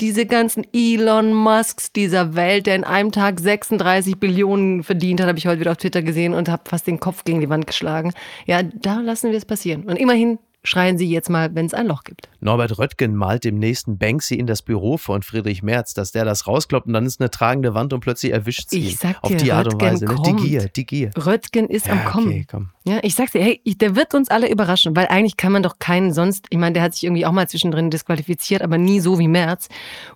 diese 0.00 0.26
ganzen 0.26 0.66
Elon 0.72 1.32
Musks 1.32 1.92
dieser 1.92 2.34
Welt, 2.34 2.66
der 2.66 2.76
in 2.76 2.84
einem 2.84 3.12
Tag 3.12 3.40
36 3.40 4.16
Billionen 4.18 4.82
verdient 4.82 5.20
hat, 5.20 5.28
habe 5.28 5.38
ich 5.38 5.46
heute 5.46 5.60
wieder 5.60 5.70
auf 5.70 5.78
Twitter 5.78 6.02
gesehen 6.02 6.34
und 6.34 6.48
habe 6.48 6.62
fast 6.66 6.86
den 6.86 7.00
Kopf 7.00 7.24
gegen 7.24 7.40
die 7.40 7.48
Wand 7.48 7.66
geschlagen. 7.66 8.12
Ja, 8.46 8.62
da 8.62 9.00
lassen 9.00 9.30
wir 9.30 9.38
es 9.38 9.44
passieren. 9.44 9.84
Und 9.84 9.96
immerhin 9.96 10.38
schreien 10.64 10.96
sie 10.98 11.08
jetzt 11.10 11.28
mal, 11.30 11.54
wenn 11.54 11.66
es 11.66 11.74
ein 11.74 11.86
Loch 11.86 12.04
gibt. 12.04 12.28
Norbert 12.40 12.78
Röttgen 12.78 13.14
malt 13.14 13.44
dem 13.44 13.58
nächsten 13.58 13.98
Banksy 13.98 14.34
in 14.34 14.46
das 14.46 14.62
Büro 14.62 14.96
von 14.96 15.22
Friedrich 15.22 15.62
Merz, 15.62 15.94
dass 15.94 16.10
der 16.12 16.24
das 16.24 16.46
rauskloppt 16.46 16.86
und 16.86 16.94
dann 16.94 17.06
ist 17.06 17.20
eine 17.20 17.30
tragende 17.30 17.74
Wand 17.74 17.92
und 17.92 18.00
plötzlich 18.00 18.32
erwischt 18.32 18.70
sie 18.70 18.78
Ich 18.80 18.90
ihn. 18.92 18.96
sag 18.98 19.22
Auf 19.22 19.30
dir, 19.30 19.36
die 19.36 19.52
Art 19.52 19.72
und 19.72 19.80
Weise. 19.80 20.06
Ne? 20.06 20.16
Die. 20.26 20.32
Gier, 20.36 20.68
die 20.68 20.86
Gier. 20.86 21.10
Röttgen 21.16 21.68
ist 21.68 21.88
am 21.88 21.98
Ja, 21.98 22.04
Kommen. 22.10 22.28
okay, 22.28 22.46
komm. 22.50 22.70
Ja, 22.84 22.98
ich 23.02 23.14
sag's 23.14 23.32
dir, 23.32 23.42
hey, 23.42 23.60
der 23.64 23.94
wird 23.96 24.14
uns 24.14 24.28
alle 24.30 24.50
überraschen, 24.50 24.96
weil 24.96 25.06
eigentlich 25.06 25.36
kann 25.36 25.52
man 25.52 25.62
doch 25.62 25.78
keinen 25.78 26.12
sonst, 26.12 26.46
ich 26.50 26.58
meine, 26.58 26.72
der 26.74 26.82
hat 26.82 26.94
sich 26.94 27.04
irgendwie 27.04 27.26
auch 27.26 27.32
mal 27.32 27.48
zwischendrin 27.48 27.90
disqualifiziert, 27.90 28.62
aber 28.62 28.78
nie 28.78 29.00
so 29.00 29.18
wie 29.18 29.28
Merz. 29.28 29.68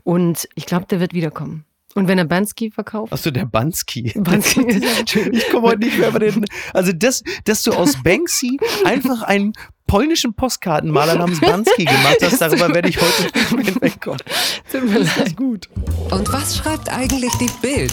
Und 0.03 0.49
ich 0.55 0.67
glaube, 0.67 0.87
der 0.87 1.01
wird 1.01 1.15
wiederkommen. 1.15 1.65
Und 1.95 2.07
wenn 2.07 2.19
er 2.19 2.27
Bansky 2.27 2.71
verkauft, 2.71 3.13
Achso, 3.13 3.31
der 3.31 3.47
Bansky. 3.47 4.13
Bansky 4.17 4.61
Ich 5.33 5.49
komme 5.51 5.69
heute 5.69 5.79
nicht 5.81 5.99
mehr 5.99 6.11
über 6.11 6.19
den. 6.21 6.45
Also, 6.75 6.93
das, 6.93 7.23
dass 7.45 7.63
du 7.63 7.73
aus 7.73 8.03
Banksy 8.03 8.59
einfach 8.85 9.23
einen 9.23 9.53
polnischen 9.89 10.35
Postkartenmaler 10.35 11.17
namens 11.17 11.41
Bansky 11.41 11.85
gemacht 11.85 12.19
hast, 12.23 12.41
darüber 12.41 12.69
werde 12.75 12.91
ich 12.91 13.01
heute 13.01 13.39
hinwegkommen. 13.65 14.21
tut 14.71 14.85
mir 14.85 14.99
leid. 14.99 15.37
Gut. 15.37 15.69
Und 16.13 16.33
was 16.33 16.59
schreibt 16.59 16.89
eigentlich 16.93 17.33
die 17.41 17.51
Bild? 17.61 17.93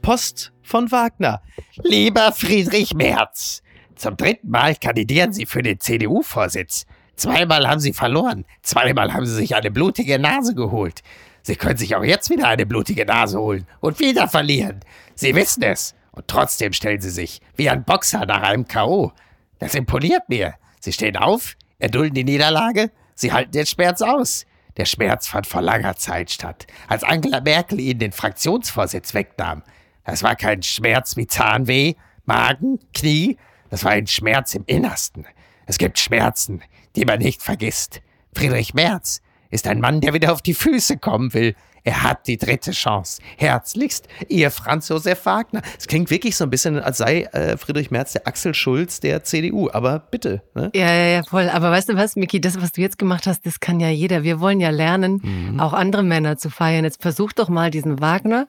Post 0.00 0.52
von 0.62 0.90
Wagner. 0.90 1.42
Lieber 1.82 2.32
Friedrich 2.32 2.94
Merz, 2.94 3.62
zum 3.96 4.16
dritten 4.16 4.48
Mal 4.48 4.76
kandidieren 4.76 5.32
Sie 5.32 5.44
für 5.44 5.62
den 5.62 5.80
CDU-Vorsitz. 5.80 6.86
Zweimal 7.16 7.68
haben 7.68 7.80
Sie 7.80 7.92
verloren, 7.92 8.44
zweimal 8.62 9.12
haben 9.12 9.26
Sie 9.26 9.34
sich 9.34 9.56
eine 9.56 9.70
blutige 9.70 10.18
Nase 10.18 10.54
geholt. 10.54 11.02
Sie 11.42 11.56
können 11.56 11.76
sich 11.76 11.94
auch 11.96 12.04
jetzt 12.04 12.30
wieder 12.30 12.48
eine 12.48 12.66
blutige 12.66 13.04
Nase 13.04 13.38
holen 13.38 13.66
und 13.80 13.98
wieder 13.98 14.28
verlieren. 14.28 14.80
Sie 15.14 15.34
wissen 15.34 15.62
es. 15.62 15.94
Und 16.12 16.28
trotzdem 16.28 16.72
stellen 16.72 17.00
Sie 17.00 17.10
sich 17.10 17.40
wie 17.56 17.68
ein 17.68 17.84
Boxer 17.84 18.24
nach 18.26 18.42
einem 18.42 18.66
K.O. 18.66 19.12
Das 19.58 19.74
imponiert 19.74 20.28
mir. 20.28 20.54
Sie 20.80 20.92
stehen 20.92 21.16
auf, 21.16 21.56
erdulden 21.78 22.14
die 22.14 22.24
Niederlage, 22.24 22.90
Sie 23.14 23.32
halten 23.32 23.52
den 23.52 23.66
Schmerz 23.66 24.02
aus. 24.02 24.44
Der 24.76 24.84
Schmerz 24.84 25.26
fand 25.26 25.46
vor 25.46 25.62
langer 25.62 25.96
Zeit 25.96 26.30
statt, 26.30 26.66
als 26.86 27.02
Angela 27.02 27.40
Merkel 27.40 27.80
Ihnen 27.80 27.98
den 27.98 28.12
Fraktionsvorsitz 28.12 29.14
wegnahm. 29.14 29.62
Das 30.04 30.22
war 30.22 30.36
kein 30.36 30.62
Schmerz 30.62 31.16
wie 31.16 31.26
Zahnweh, 31.26 31.94
Magen, 32.26 32.78
Knie, 32.92 33.38
das 33.70 33.84
war 33.84 33.92
ein 33.92 34.06
Schmerz 34.06 34.54
im 34.54 34.64
Innersten. 34.66 35.26
Es 35.66 35.78
gibt 35.78 35.98
Schmerzen, 35.98 36.62
die 36.94 37.04
man 37.04 37.18
nicht 37.18 37.42
vergisst. 37.42 38.02
Friedrich 38.34 38.74
Merz 38.74 39.22
ist 39.50 39.66
ein 39.66 39.80
Mann, 39.80 40.00
der 40.00 40.12
wieder 40.12 40.32
auf 40.32 40.42
die 40.42 40.54
Füße 40.54 40.98
kommen 40.98 41.32
will. 41.34 41.54
Er 41.86 42.02
hat 42.02 42.26
die 42.26 42.36
dritte 42.36 42.72
Chance. 42.72 43.22
Herzlichst, 43.36 44.08
Ihr 44.28 44.50
Franz 44.50 44.88
Josef 44.88 45.24
Wagner. 45.24 45.62
Es 45.78 45.86
klingt 45.86 46.10
wirklich 46.10 46.36
so 46.36 46.42
ein 46.42 46.50
bisschen, 46.50 46.80
als 46.80 46.98
sei 46.98 47.22
äh, 47.32 47.56
Friedrich 47.56 47.92
Merz 47.92 48.12
der 48.12 48.26
Axel 48.26 48.54
Schulz 48.54 48.98
der 48.98 49.22
CDU. 49.22 49.70
Aber 49.72 50.00
bitte. 50.00 50.42
Ne? 50.54 50.70
Ja, 50.74 50.92
ja, 50.92 51.04
ja, 51.18 51.22
voll. 51.22 51.48
Aber 51.48 51.70
weißt 51.70 51.88
du 51.88 51.94
was, 51.96 52.16
Miki, 52.16 52.40
das, 52.40 52.60
was 52.60 52.72
du 52.72 52.80
jetzt 52.80 52.98
gemacht 52.98 53.28
hast, 53.28 53.46
das 53.46 53.60
kann 53.60 53.78
ja 53.78 53.88
jeder. 53.88 54.24
Wir 54.24 54.40
wollen 54.40 54.58
ja 54.58 54.70
lernen, 54.70 55.20
Mhm. 55.22 55.60
auch 55.60 55.72
andere 55.72 56.02
Männer 56.02 56.36
zu 56.36 56.50
feiern. 56.50 56.84
Jetzt 56.84 57.00
versuch 57.02 57.32
doch 57.32 57.48
mal 57.48 57.70
diesen 57.70 58.00
Wagner, 58.00 58.48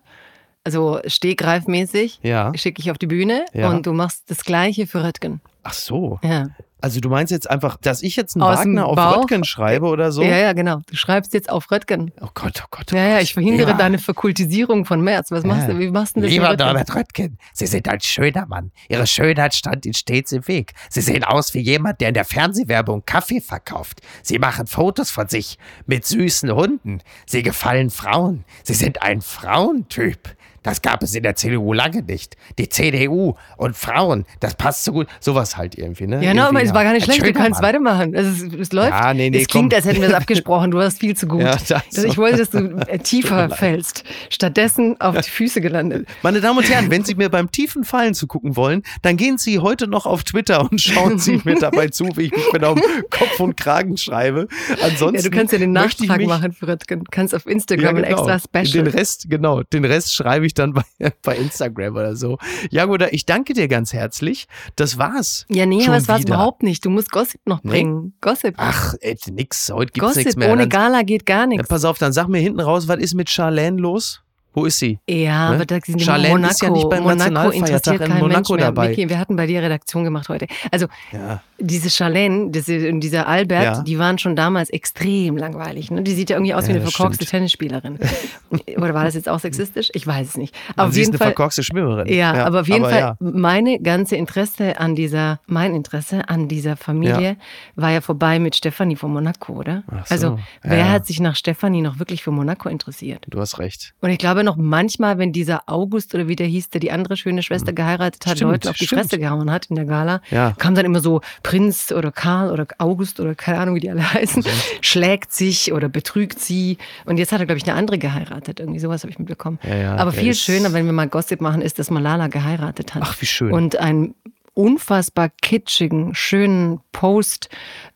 also 0.63 0.99
stehgreifmäßig, 1.05 2.19
Ja. 2.23 2.51
schicke 2.55 2.81
ich 2.81 2.89
auf 2.91 2.97
die 2.97 3.07
Bühne 3.07 3.45
Ja. 3.53 3.69
und 3.69 3.85
du 3.85 3.93
machst 3.93 4.29
das 4.31 4.43
Gleiche 4.43 4.87
für 4.87 5.03
Röttgen. 5.03 5.41
Ach 5.63 5.73
so. 5.73 6.19
Ja. 6.23 6.47
Also 6.79 6.99
du 6.99 7.09
meinst 7.09 7.31
jetzt 7.31 7.49
einfach, 7.49 7.77
dass 7.77 8.03
ich 8.03 8.15
jetzt 8.15 8.35
einen 8.35 8.43
Aus 8.43 8.59
Wagner 8.59 8.85
auf? 8.85 8.97
Röttgen 8.97 9.43
schreibe 9.43 9.87
oder 9.87 10.11
so? 10.11 10.21
Ja, 10.21 10.37
ja, 10.37 10.53
genau. 10.53 10.81
Du 10.87 10.95
schreibst 10.95 11.33
jetzt 11.33 11.49
auf 11.49 11.71
Röttgen. 11.71 12.11
Oh 12.21 12.27
Gott, 12.35 12.61
oh 12.63 12.67
Gott. 12.69 12.93
Oh 12.93 12.95
Ja, 12.95 13.07
ja, 13.07 13.19
ich 13.19 13.33
verhindere 13.33 13.71
Ja. 13.71 13.77
deine 13.77 13.97
Verkultisierung 13.97 14.85
von 14.85 15.01
März. 15.01 15.31
Was 15.31 15.43
machst 15.43 15.67
Ja. 15.67 15.73
du? 15.73 15.79
Wie 15.79 15.89
machst 15.89 16.15
du 16.15 16.21
das? 16.21 16.29
Lieber 16.29 16.49
Röttgen? 16.51 16.67
Norbert 16.67 16.95
Röttgen, 16.95 17.39
Sie 17.53 17.65
sind 17.65 17.87
ein 17.89 17.99
schöner 18.01 18.45
Mann. 18.45 18.71
Ihre 18.89 19.07
Schönheit 19.07 19.55
stand 19.55 19.85
Ihnen 19.85 19.95
stets 19.95 20.31
im 20.31 20.47
Weg. 20.47 20.73
Sie 20.89 21.01
sehen 21.01 21.23
aus 21.23 21.53
wie 21.55 21.61
jemand, 21.61 21.99
der 21.99 22.09
in 22.09 22.13
der 22.13 22.25
Fernsehwerbung 22.25 23.03
Kaffee 23.05 23.41
verkauft. 23.41 24.01
Sie 24.21 24.37
machen 24.37 24.67
Fotos 24.67 25.09
von 25.09 25.27
sich 25.27 25.57
mit 25.87 26.05
süßen 26.05 26.51
Hunden. 26.53 26.99
Sie 27.25 27.41
gefallen 27.41 27.89
Frauen. 27.89 28.45
Sie 28.63 28.75
sind 28.75 29.01
ein 29.01 29.21
Frauentyp. 29.21 30.35
Das 30.67 30.81
gab 30.81 31.01
es 31.03 31.15
in 31.15 31.23
der 31.23 31.35
CDU 31.35 31.73
lange 31.73 32.01
nicht. 32.03 32.35
Die 32.59 32.69
CDU 32.69 33.35
und 33.57 33.75
Frauen, 33.75 34.25
das 34.39 34.55
passt 34.55 34.83
so 34.83 34.91
gut. 34.91 35.07
Sowas 35.19 35.57
halt 35.57 35.77
irgendwie, 35.77 36.07
ne? 36.07 36.15
Ja, 36.23 36.33
no, 36.33 36.41
Irgendwie, 36.43 36.57
aber 36.59 36.63
es 36.63 36.73
war 36.73 36.83
gar 36.83 36.93
nicht 36.93 37.07
Ein 37.09 37.15
schlecht. 37.15 37.35
Du 37.35 37.39
kannst 37.39 37.61
Mann. 37.61 37.69
weitermachen. 37.69 38.13
Es, 38.13 38.41
es 38.41 38.71
läuft. 38.73 38.89
Ja, 38.91 39.13
nee, 39.13 39.29
nee, 39.29 39.41
es 39.41 39.47
klingt, 39.47 39.71
komm. 39.71 39.77
als 39.77 39.85
hätten 39.85 40.01
wir 40.01 40.09
es 40.09 40.13
abgesprochen. 40.13 40.71
Du 40.71 40.79
hast 40.81 40.99
viel 40.99 41.15
zu 41.15 41.27
gut. 41.27 41.41
Ja, 41.47 41.55
das- 41.55 41.71
also 41.95 42.07
ich 42.07 42.17
wollte, 42.17 42.37
dass 42.37 42.49
du 42.49 42.57
äh, 42.87 42.99
tiefer 42.99 43.49
fällst. 43.49 44.03
Stattdessen 44.29 44.99
auf 44.99 45.15
die 45.19 45.29
Füße 45.29 45.61
gelandet. 45.61 46.07
Meine 46.21 46.41
Damen 46.41 46.57
und 46.59 46.69
Herren, 46.69 46.91
wenn 46.91 47.03
Sie 47.03 47.15
mir 47.15 47.29
beim 47.29 47.49
tiefen 47.51 47.83
Fallen 47.83 48.13
zugucken 48.13 48.55
wollen, 48.55 48.83
dann 49.01 49.17
gehen 49.17 49.37
Sie 49.37 49.59
heute 49.59 49.87
noch 49.87 50.05
auf 50.05 50.23
Twitter 50.23 50.69
und 50.69 50.81
schauen 50.81 51.17
Sie 51.19 51.41
mir 51.43 51.55
dabei 51.59 51.87
zu, 51.87 52.05
wie 52.15 52.23
ich 52.23 52.31
mich 52.31 52.49
genau 52.51 52.73
um 52.73 52.81
Kopf 53.09 53.39
und 53.39 53.55
Kragen 53.57 53.97
schreibe. 53.97 54.47
Ansonsten 54.83 55.15
Ja, 55.17 55.21
du 55.23 55.29
kannst 55.29 55.53
ja 55.53 55.59
den 55.59 55.71
Nachtrag 55.71 56.21
machen 56.25 56.55
Röttgen. 56.61 56.99
Du 56.99 57.11
kannst 57.11 57.33
auf 57.33 57.45
Instagram 57.45 57.97
Ja, 57.97 58.03
ein 58.03 58.09
genau. 58.09 58.27
extra 58.29 58.39
Special. 58.39 58.83
Den 58.83 58.93
Rest, 58.93 59.25
genau, 59.29 59.63
den 59.63 59.85
Rest 59.85 60.13
schreibe 60.13 60.45
ich 60.45 60.53
dann 60.59 60.73
bei, 60.73 60.83
bei 61.23 61.35
Instagram 61.37 61.95
oder 61.95 62.15
so. 62.15 62.37
Ja, 62.71 62.85
gut, 62.85 63.01
ich 63.11 63.25
danke 63.25 63.53
dir 63.53 63.67
ganz 63.67 63.93
herzlich. 63.93 64.47
Das 64.75 64.97
war's. 64.97 65.45
ja, 65.49 65.65
nee, 65.65 65.83
aber 65.85 65.95
das 65.95 66.07
war's 66.07 66.21
wieder. 66.21 66.35
überhaupt 66.35 66.63
nicht. 66.63 66.83
Du 66.85 66.89
musst 66.89 67.11
Gossip 67.11 67.41
noch 67.45 67.63
Nee? 67.63 67.69
bringen. 67.71 68.13
Gossip. 68.21 68.55
Ach, 68.57 68.93
ey, 69.01 69.17
nix, 69.31 69.69
heute 69.71 69.91
gibt's 69.91 70.15
nichts 70.15 70.35
Gossip 70.35 70.39
mehr. 70.39 70.51
ohne 70.51 70.67
Gala 70.67 71.01
geht 71.03 71.25
gar 71.25 71.47
nichts. 71.47 71.67
pass 71.67 71.85
auf, 71.85 71.97
dann 71.97 72.13
sag 72.13 72.27
mir 72.27 72.39
hinten 72.39 72.59
raus, 72.59 72.87
was 72.87 72.97
ist 72.99 73.13
mit 73.13 73.29
Charlene 73.29 73.79
los? 73.81 74.21
Wo 74.57 74.65
ist 74.65 74.79
sie? 74.79 74.97
Ja, 75.07 75.49
Ne? 75.51 75.55
aber 75.57 75.65
da 75.67 75.77
sind 75.85 75.99
die 75.99 76.03
Charlene 76.03 76.29
Monaco. 76.33 76.51
ist 76.51 76.61
ja 76.63 76.69
nicht 76.71 76.89
beim 76.89 77.03
Monaco 77.03 77.17
Nationalfeiertag 77.19 77.67
interessiert 77.69 78.01
in 78.01 78.07
kein 78.07 78.19
Monaco 78.21 78.37
Mensch 78.37 78.49
mehr. 78.49 78.57
dabei. 78.65 78.89
Vicky, 78.89 79.09
wir 79.09 79.19
hatten 79.19 79.35
bei 79.35 79.45
dir 79.45 79.61
Redaktion 79.61 80.03
gemacht 80.03 80.29
heute. 80.29 80.47
Also 80.71 80.87
Ja. 81.11 81.41
diese 81.59 81.91
Charlene 81.91 82.49
diese, 82.49 82.89
und 82.89 83.01
dieser 83.01 83.27
Albert, 83.27 83.63
Ja. 83.63 83.81
die 83.83 83.99
waren 83.99 84.17
schon 84.17 84.35
damals 84.35 84.71
extrem 84.71 85.37
langweilig. 85.37 85.91
Ne? 85.91 86.01
Die 86.01 86.13
sieht 86.13 86.31
ja 86.31 86.37
irgendwie 86.37 86.55
aus 86.55 86.63
Ja, 86.67 86.69
wie 86.73 86.79
eine 86.79 86.81
verkorkste 86.89 87.23
stimmt. 87.25 87.29
Tennisspielerin. 87.37 87.99
Oder 88.77 88.93
war 88.95 89.03
das 89.05 89.13
jetzt 89.13 89.29
auch 89.29 89.39
sexistisch? 89.39 89.89
Ich 89.93 90.07
weiß 90.07 90.29
es 90.29 90.37
nicht. 90.37 90.55
Aber 90.69 90.81
Aber 90.81 90.87
auf 90.89 90.93
sie 90.95 91.01
ist 91.01 91.09
eine 91.09 91.17
Fall. 91.19 91.27
verkorkste 91.27 91.61
Schwimmerin. 91.63 92.07
Ja, 92.11 92.33
aber 92.45 92.61
auf 92.61 92.67
jeden 92.67 92.83
Fall, 92.85 92.99
ja. 92.99 93.15
meine 93.19 93.79
ganze 93.79 94.15
Interesse 94.15 94.79
an 94.79 94.95
dieser, 94.95 95.39
mein 95.45 95.75
Interesse 95.75 96.27
an 96.29 96.47
dieser 96.47 96.77
Familie 96.77 97.37
war 97.75 97.91
ja 97.91 98.01
vorbei 98.01 98.39
mit 98.39 98.55
Stefanie 98.55 98.95
von 98.95 99.13
Monaco, 99.13 99.53
oder? 99.53 99.83
So, 100.05 100.13
Also, 100.15 100.39
wer 100.63 100.89
hat 100.91 101.05
sich 101.05 101.19
nach 101.19 101.35
Stefanie 101.35 101.81
noch 101.81 101.99
wirklich 101.99 102.23
für 102.23 102.31
Monaco 102.31 102.69
interessiert? 102.69 103.25
Du 103.29 103.39
hast 103.39 103.59
recht. 103.59 103.93
Und 104.01 104.09
ich 104.09 104.17
glaube 104.17 104.43
noch 104.47 104.55
manchmal, 104.57 105.19
wenn 105.19 105.31
dieser 105.31 105.61
August 105.67 106.15
oder 106.15 106.27
wie 106.27 106.35
der 106.35 106.47
hieß, 106.47 106.69
der 106.69 106.79
die 106.81 106.91
andere 106.91 107.15
schöne 107.17 107.43
Schwester 107.43 107.73
geheiratet 107.73 108.25
hat. 108.25 108.37
Stimmt, 108.37 108.51
Leuten 108.53 108.67
auf 108.69 108.77
die 108.77 108.85
stimmt. 108.87 109.01
Fresse 109.03 109.19
gehauen 109.19 109.51
hat 109.51 109.67
in 109.67 109.75
der 109.75 109.85
Gala, 109.85 110.21
Ja. 110.31 110.53
kam 110.57 110.73
dann 110.73 110.85
immer 110.85 110.99
so 111.01 111.21
Prinz 111.43 111.91
oder 111.95 112.11
Karl 112.11 112.51
oder 112.51 112.65
August 112.79 113.19
oder 113.19 113.35
keine 113.35 113.59
Ahnung, 113.59 113.75
wie 113.75 113.81
die 113.81 113.91
alle 113.91 114.13
heißen, 114.13 114.41
Mhm. 114.43 114.47
schlägt 114.81 115.31
sich 115.33 115.71
oder 115.73 115.89
betrügt 115.89 116.39
sie. 116.39 116.77
Und 117.05 117.17
jetzt 117.19 117.31
hat 117.31 117.39
er, 117.39 117.45
glaube 117.45 117.59
ich, 117.59 117.67
eine 117.67 117.75
andere 117.77 117.99
geheiratet. 117.99 118.59
Irgendwie 118.59 118.79
sowas 118.79 119.03
habe 119.03 119.11
ich 119.11 119.19
mitbekommen. 119.19 119.59
Ja, 119.63 119.75
ja, 119.75 119.95
Aber 119.97 120.11
viel 120.11 120.33
schöner, 120.33 120.73
wenn 120.73 120.85
wir 120.87 120.93
mal 120.93 121.07
Gossip 121.07 121.41
machen, 121.41 121.61
ist, 121.61 121.77
dass 121.77 121.91
Malala 121.91 122.27
geheiratet 122.27 122.95
hat. 122.95 123.03
Ach, 123.05 123.15
wie 123.21 123.25
schön. 123.25 123.51
Und 123.51 123.75
einen 123.77 124.15
unfassbar 124.53 125.29
kitschigen, 125.41 126.15
schönen 126.15 126.79
Post 126.91 127.49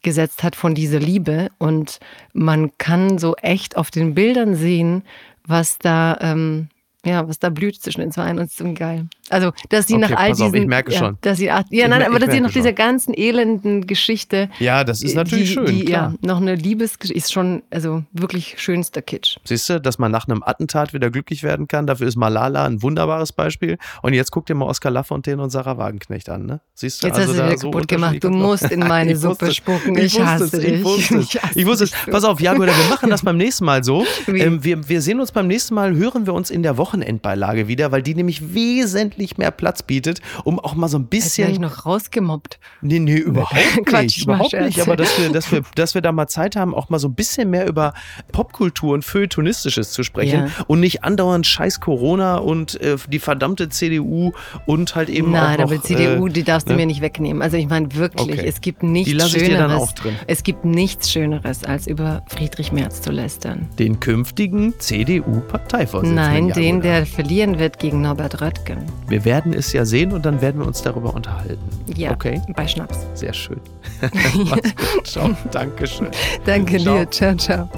gesetzt 0.04 0.44
hat 0.44 0.56
von 0.56 0.76
dieser 0.76 1.00
Liebe. 1.00 1.50
Und 1.58 2.00
man 2.34 2.72
kann 2.78 3.18
so 3.18 3.36
echt 3.38 3.78
auf 3.78 3.90
den 3.90 4.14
Bildern 4.14 4.56
sehen, 4.56 5.04
was 5.46 5.78
da, 5.78 6.18
ähm, 6.22 6.70
ja, 7.06 7.28
was 7.28 7.40
da 7.40 7.50
blüht 7.50 7.82
zwischen 7.82 8.02
den 8.02 8.12
Zweien 8.12 8.40
und 8.40 8.46
ist 8.46 8.76
geil. 8.76 9.08
Also, 9.32 9.52
dass 9.70 9.88
sie 9.88 9.94
Okay, 9.96 10.02
nach 10.10 10.12
all 10.18 10.30
pass 10.30 10.42
auf, 10.42 10.52
diesen, 10.52 10.64
ich 10.64 10.68
merke 10.68 10.92
ja, 10.92 11.00
schon. 11.00 11.18
dass 11.22 11.38
sie, 11.38 11.46
ja, 11.46 11.64
Ich 11.70 11.88
nein, 11.88 12.02
aber 12.04 12.20
dass 12.20 12.32
sie 12.32 12.42
nach 12.42 12.52
dieser 12.52 12.74
ganzen 12.74 13.14
elenden 13.16 13.88
Geschichte, 13.88 14.50
Ja, 14.60 14.84
das 14.84 15.02
ist 15.02 15.16
natürlich 15.16 15.50
die, 15.50 15.54
schön. 15.54 15.66
die, 15.66 15.86
klar. 15.86 16.14
ja, 16.22 16.28
noch 16.28 16.42
eine 16.42 16.56
Liebesgeschichte 16.56 17.18
ist 17.18 17.32
schon, 17.34 17.64
also 17.72 18.04
wirklich 18.14 18.56
schönster 18.58 19.02
Kitsch. 19.02 19.38
Siehst 19.46 19.70
du, 19.70 19.80
dass 19.82 20.00
man 20.00 20.12
nach 20.12 20.28
einem 20.28 20.44
Attentat 20.44 20.94
wieder 20.94 21.10
glücklich 21.10 21.44
werden 21.44 21.68
kann? 21.68 21.88
Dafür 21.88 22.08
ist 22.08 22.16
Malala 22.18 22.66
ein 22.66 22.82
wunderbares 22.82 23.32
Beispiel. 23.34 23.78
Und 24.02 24.14
jetzt 24.14 24.32
guck 24.32 24.46
dir 24.46 24.56
mal 24.56 24.66
Oskar 24.66 24.92
Lafontaine 24.92 25.42
und 25.42 25.50
Sarah 25.50 25.78
Wagenknecht 25.78 26.30
an, 26.30 26.46
ne? 26.46 26.62
Siehst 26.74 27.04
du, 27.04 27.08
Jetzt 27.08 27.20
hast 27.20 27.30
du 27.30 27.34
wieder 27.34 27.58
so 27.58 27.72
kaputt 27.72 27.88
gemacht. 27.88 28.24
Du 28.24 28.30
musst 28.30 28.70
in 28.72 28.80
meine 28.88 29.16
Suppe 29.16 29.54
spucken. 29.54 29.98
Ich, 29.98 30.16
Ich 30.18 30.22
hasse 30.22 30.46
es, 30.46 30.52
dich. 30.52 30.66
ich 30.66 30.84
wusste 30.84 31.18
es. 31.20 31.36
Ich 31.36 31.40
Ich 31.56 31.66
wusste 31.66 31.84
es. 31.86 31.92
Pass 32.10 32.24
auf, 32.24 32.40
Jagoda, 32.42 32.72
wir 32.76 32.90
machen 32.90 33.10
das 33.10 33.22
beim 33.24 33.38
nächsten 33.38 33.66
Mal 33.66 33.84
so. 33.84 34.06
Ähm, 34.28 34.64
wir, 34.64 34.88
wir 34.90 35.02
sehen 35.02 35.20
uns 35.20 35.32
beim 35.32 35.48
nächsten 35.48 35.76
Mal, 35.76 35.96
hören 35.96 36.26
wir 36.26 36.34
uns 36.34 36.50
in 36.50 36.64
der 36.64 36.78
Wochenendbeilage 36.78 37.68
wieder, 37.68 37.92
weil 37.92 38.02
die 38.02 38.16
nämlich 38.16 38.54
wesentlich 38.56 39.21
mehr 39.38 39.52
Platz 39.52 39.84
bietet, 39.84 40.22
um 40.44 40.60
auch 40.60 40.74
mal 40.76 40.88
so 40.88 40.98
ein 40.98 41.08
Jetzt 41.12 41.38
werde 41.38 41.52
ich 41.54 41.60
bisschen. 41.60 41.62
noch 41.76 41.86
rausgemobbt. 41.86 42.60
Nee, 42.82 43.00
nee, 43.00 43.16
überhaupt 43.18 43.54
nicht. 43.76 43.86
Quatsch, 43.86 44.24
überhaupt 44.24 44.54
nicht. 44.54 44.80
Aber 44.82 44.96
dass 44.96 45.20
wir, 45.20 45.30
dass, 45.32 45.52
wir, 45.52 45.62
dass 45.76 45.94
wir 45.96 46.02
da 46.02 46.12
mal 46.12 46.28
Zeit 46.28 46.56
haben, 46.56 46.74
auch 46.76 46.90
mal 46.90 47.00
so 47.00 47.08
ein 47.08 47.14
bisschen 47.16 47.50
mehr 47.50 47.68
über 47.68 47.94
Popkultur 48.32 48.94
und 48.94 49.06
Feuilletonistisches 49.06 49.92
zu 49.92 50.04
sprechen 50.04 50.48
Ja. 50.48 50.64
und 50.68 50.80
nicht 50.80 51.04
andauernd 51.04 51.46
scheiß 51.46 51.80
Corona 51.80 52.38
und 52.38 52.80
äh, 52.82 52.98
die 53.08 53.20
verdammte 53.20 53.70
CDU 53.70 54.32
und 54.66 54.96
halt 54.96 55.10
eben 55.10 55.32
Nein, 55.32 55.56
auch 55.60 55.66
noch, 55.66 55.72
aber 55.72 55.82
CDU, 55.84 56.28
äh, 56.28 56.30
die 56.32 56.44
darfst 56.44 56.68
du 56.68 56.74
ne? 56.74 56.78
mir 56.80 56.86
nicht 56.86 57.02
wegnehmen. 57.02 57.42
Also 57.42 57.58
ich 57.58 57.68
meine 57.70 57.94
wirklich, 57.96 58.22
Okay. 58.32 58.46
es 58.48 58.62
gibt 58.62 58.84
nichts 58.84 59.10
Die 59.10 59.16
lasse 59.16 59.38
ich 59.38 59.44
Schöneres. 59.46 59.58
dir 59.58 59.68
dann 59.68 59.72
auch 59.78 59.92
drin. 59.94 60.16
Es 60.28 60.44
gibt 60.44 60.66
nichts 60.66 61.12
Schöneres, 61.12 61.64
als 61.64 61.88
über 61.88 62.24
Friedrich 62.28 62.72
Merz 62.72 63.02
zu 63.02 63.12
lästern. 63.12 63.68
den 63.80 64.00
künftigen 64.00 64.74
CDU-Parteivorsitzenden. 64.80 66.16
Nein, 66.16 66.50
den, 66.54 66.82
der 66.82 67.06
verlieren 67.06 67.60
wird 67.60 67.80
gegen 67.80 68.02
Norbert 68.02 68.42
Röttgen. 68.42 68.80
Wir 69.12 69.26
werden 69.26 69.54
es 69.54 69.74
ja 69.74 69.84
sehen 69.86 70.14
und 70.14 70.26
dann 70.26 70.42
werden 70.42 70.62
wir 70.62 70.66
uns 70.68 70.82
darüber 70.82 71.14
unterhalten. 71.14 71.60
Ja, 71.96 72.12
Okay, 72.12 72.42
bei 72.56 72.66
Schnaps. 72.68 72.98
sehr 73.14 73.34
schön. 73.34 73.60
Ciao. 75.04 75.32
Dankeschön. 75.52 76.08
Danke 76.46 76.78
Ciao. 76.80 76.98
dir. 77.00 77.12
Ciao, 77.12 77.36
ciao. 77.36 77.70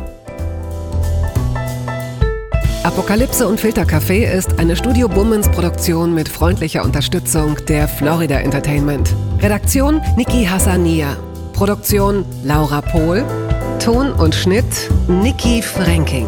Apokalypse 2.84 3.48
und 3.48 3.60
Filtercafé 3.60 4.26
ist 4.32 4.60
eine 4.60 4.76
Studio 4.76 5.08
Bummens 5.08 5.50
Produktion 5.50 6.14
mit 6.14 6.28
freundlicher 6.28 6.84
Unterstützung 6.84 7.56
der 7.68 7.88
Florida 7.88 8.36
Entertainment. 8.40 9.14
Redaktion 9.42 10.02
Niki 10.18 10.46
Hassania. 10.46 11.16
Produktion 11.54 12.26
Laura 12.44 12.82
Pohl. 12.82 13.24
Ton 13.80 14.12
und 14.12 14.36
Schnitt 14.36 14.66
Niki 15.08 15.62
Franking. 15.62 16.28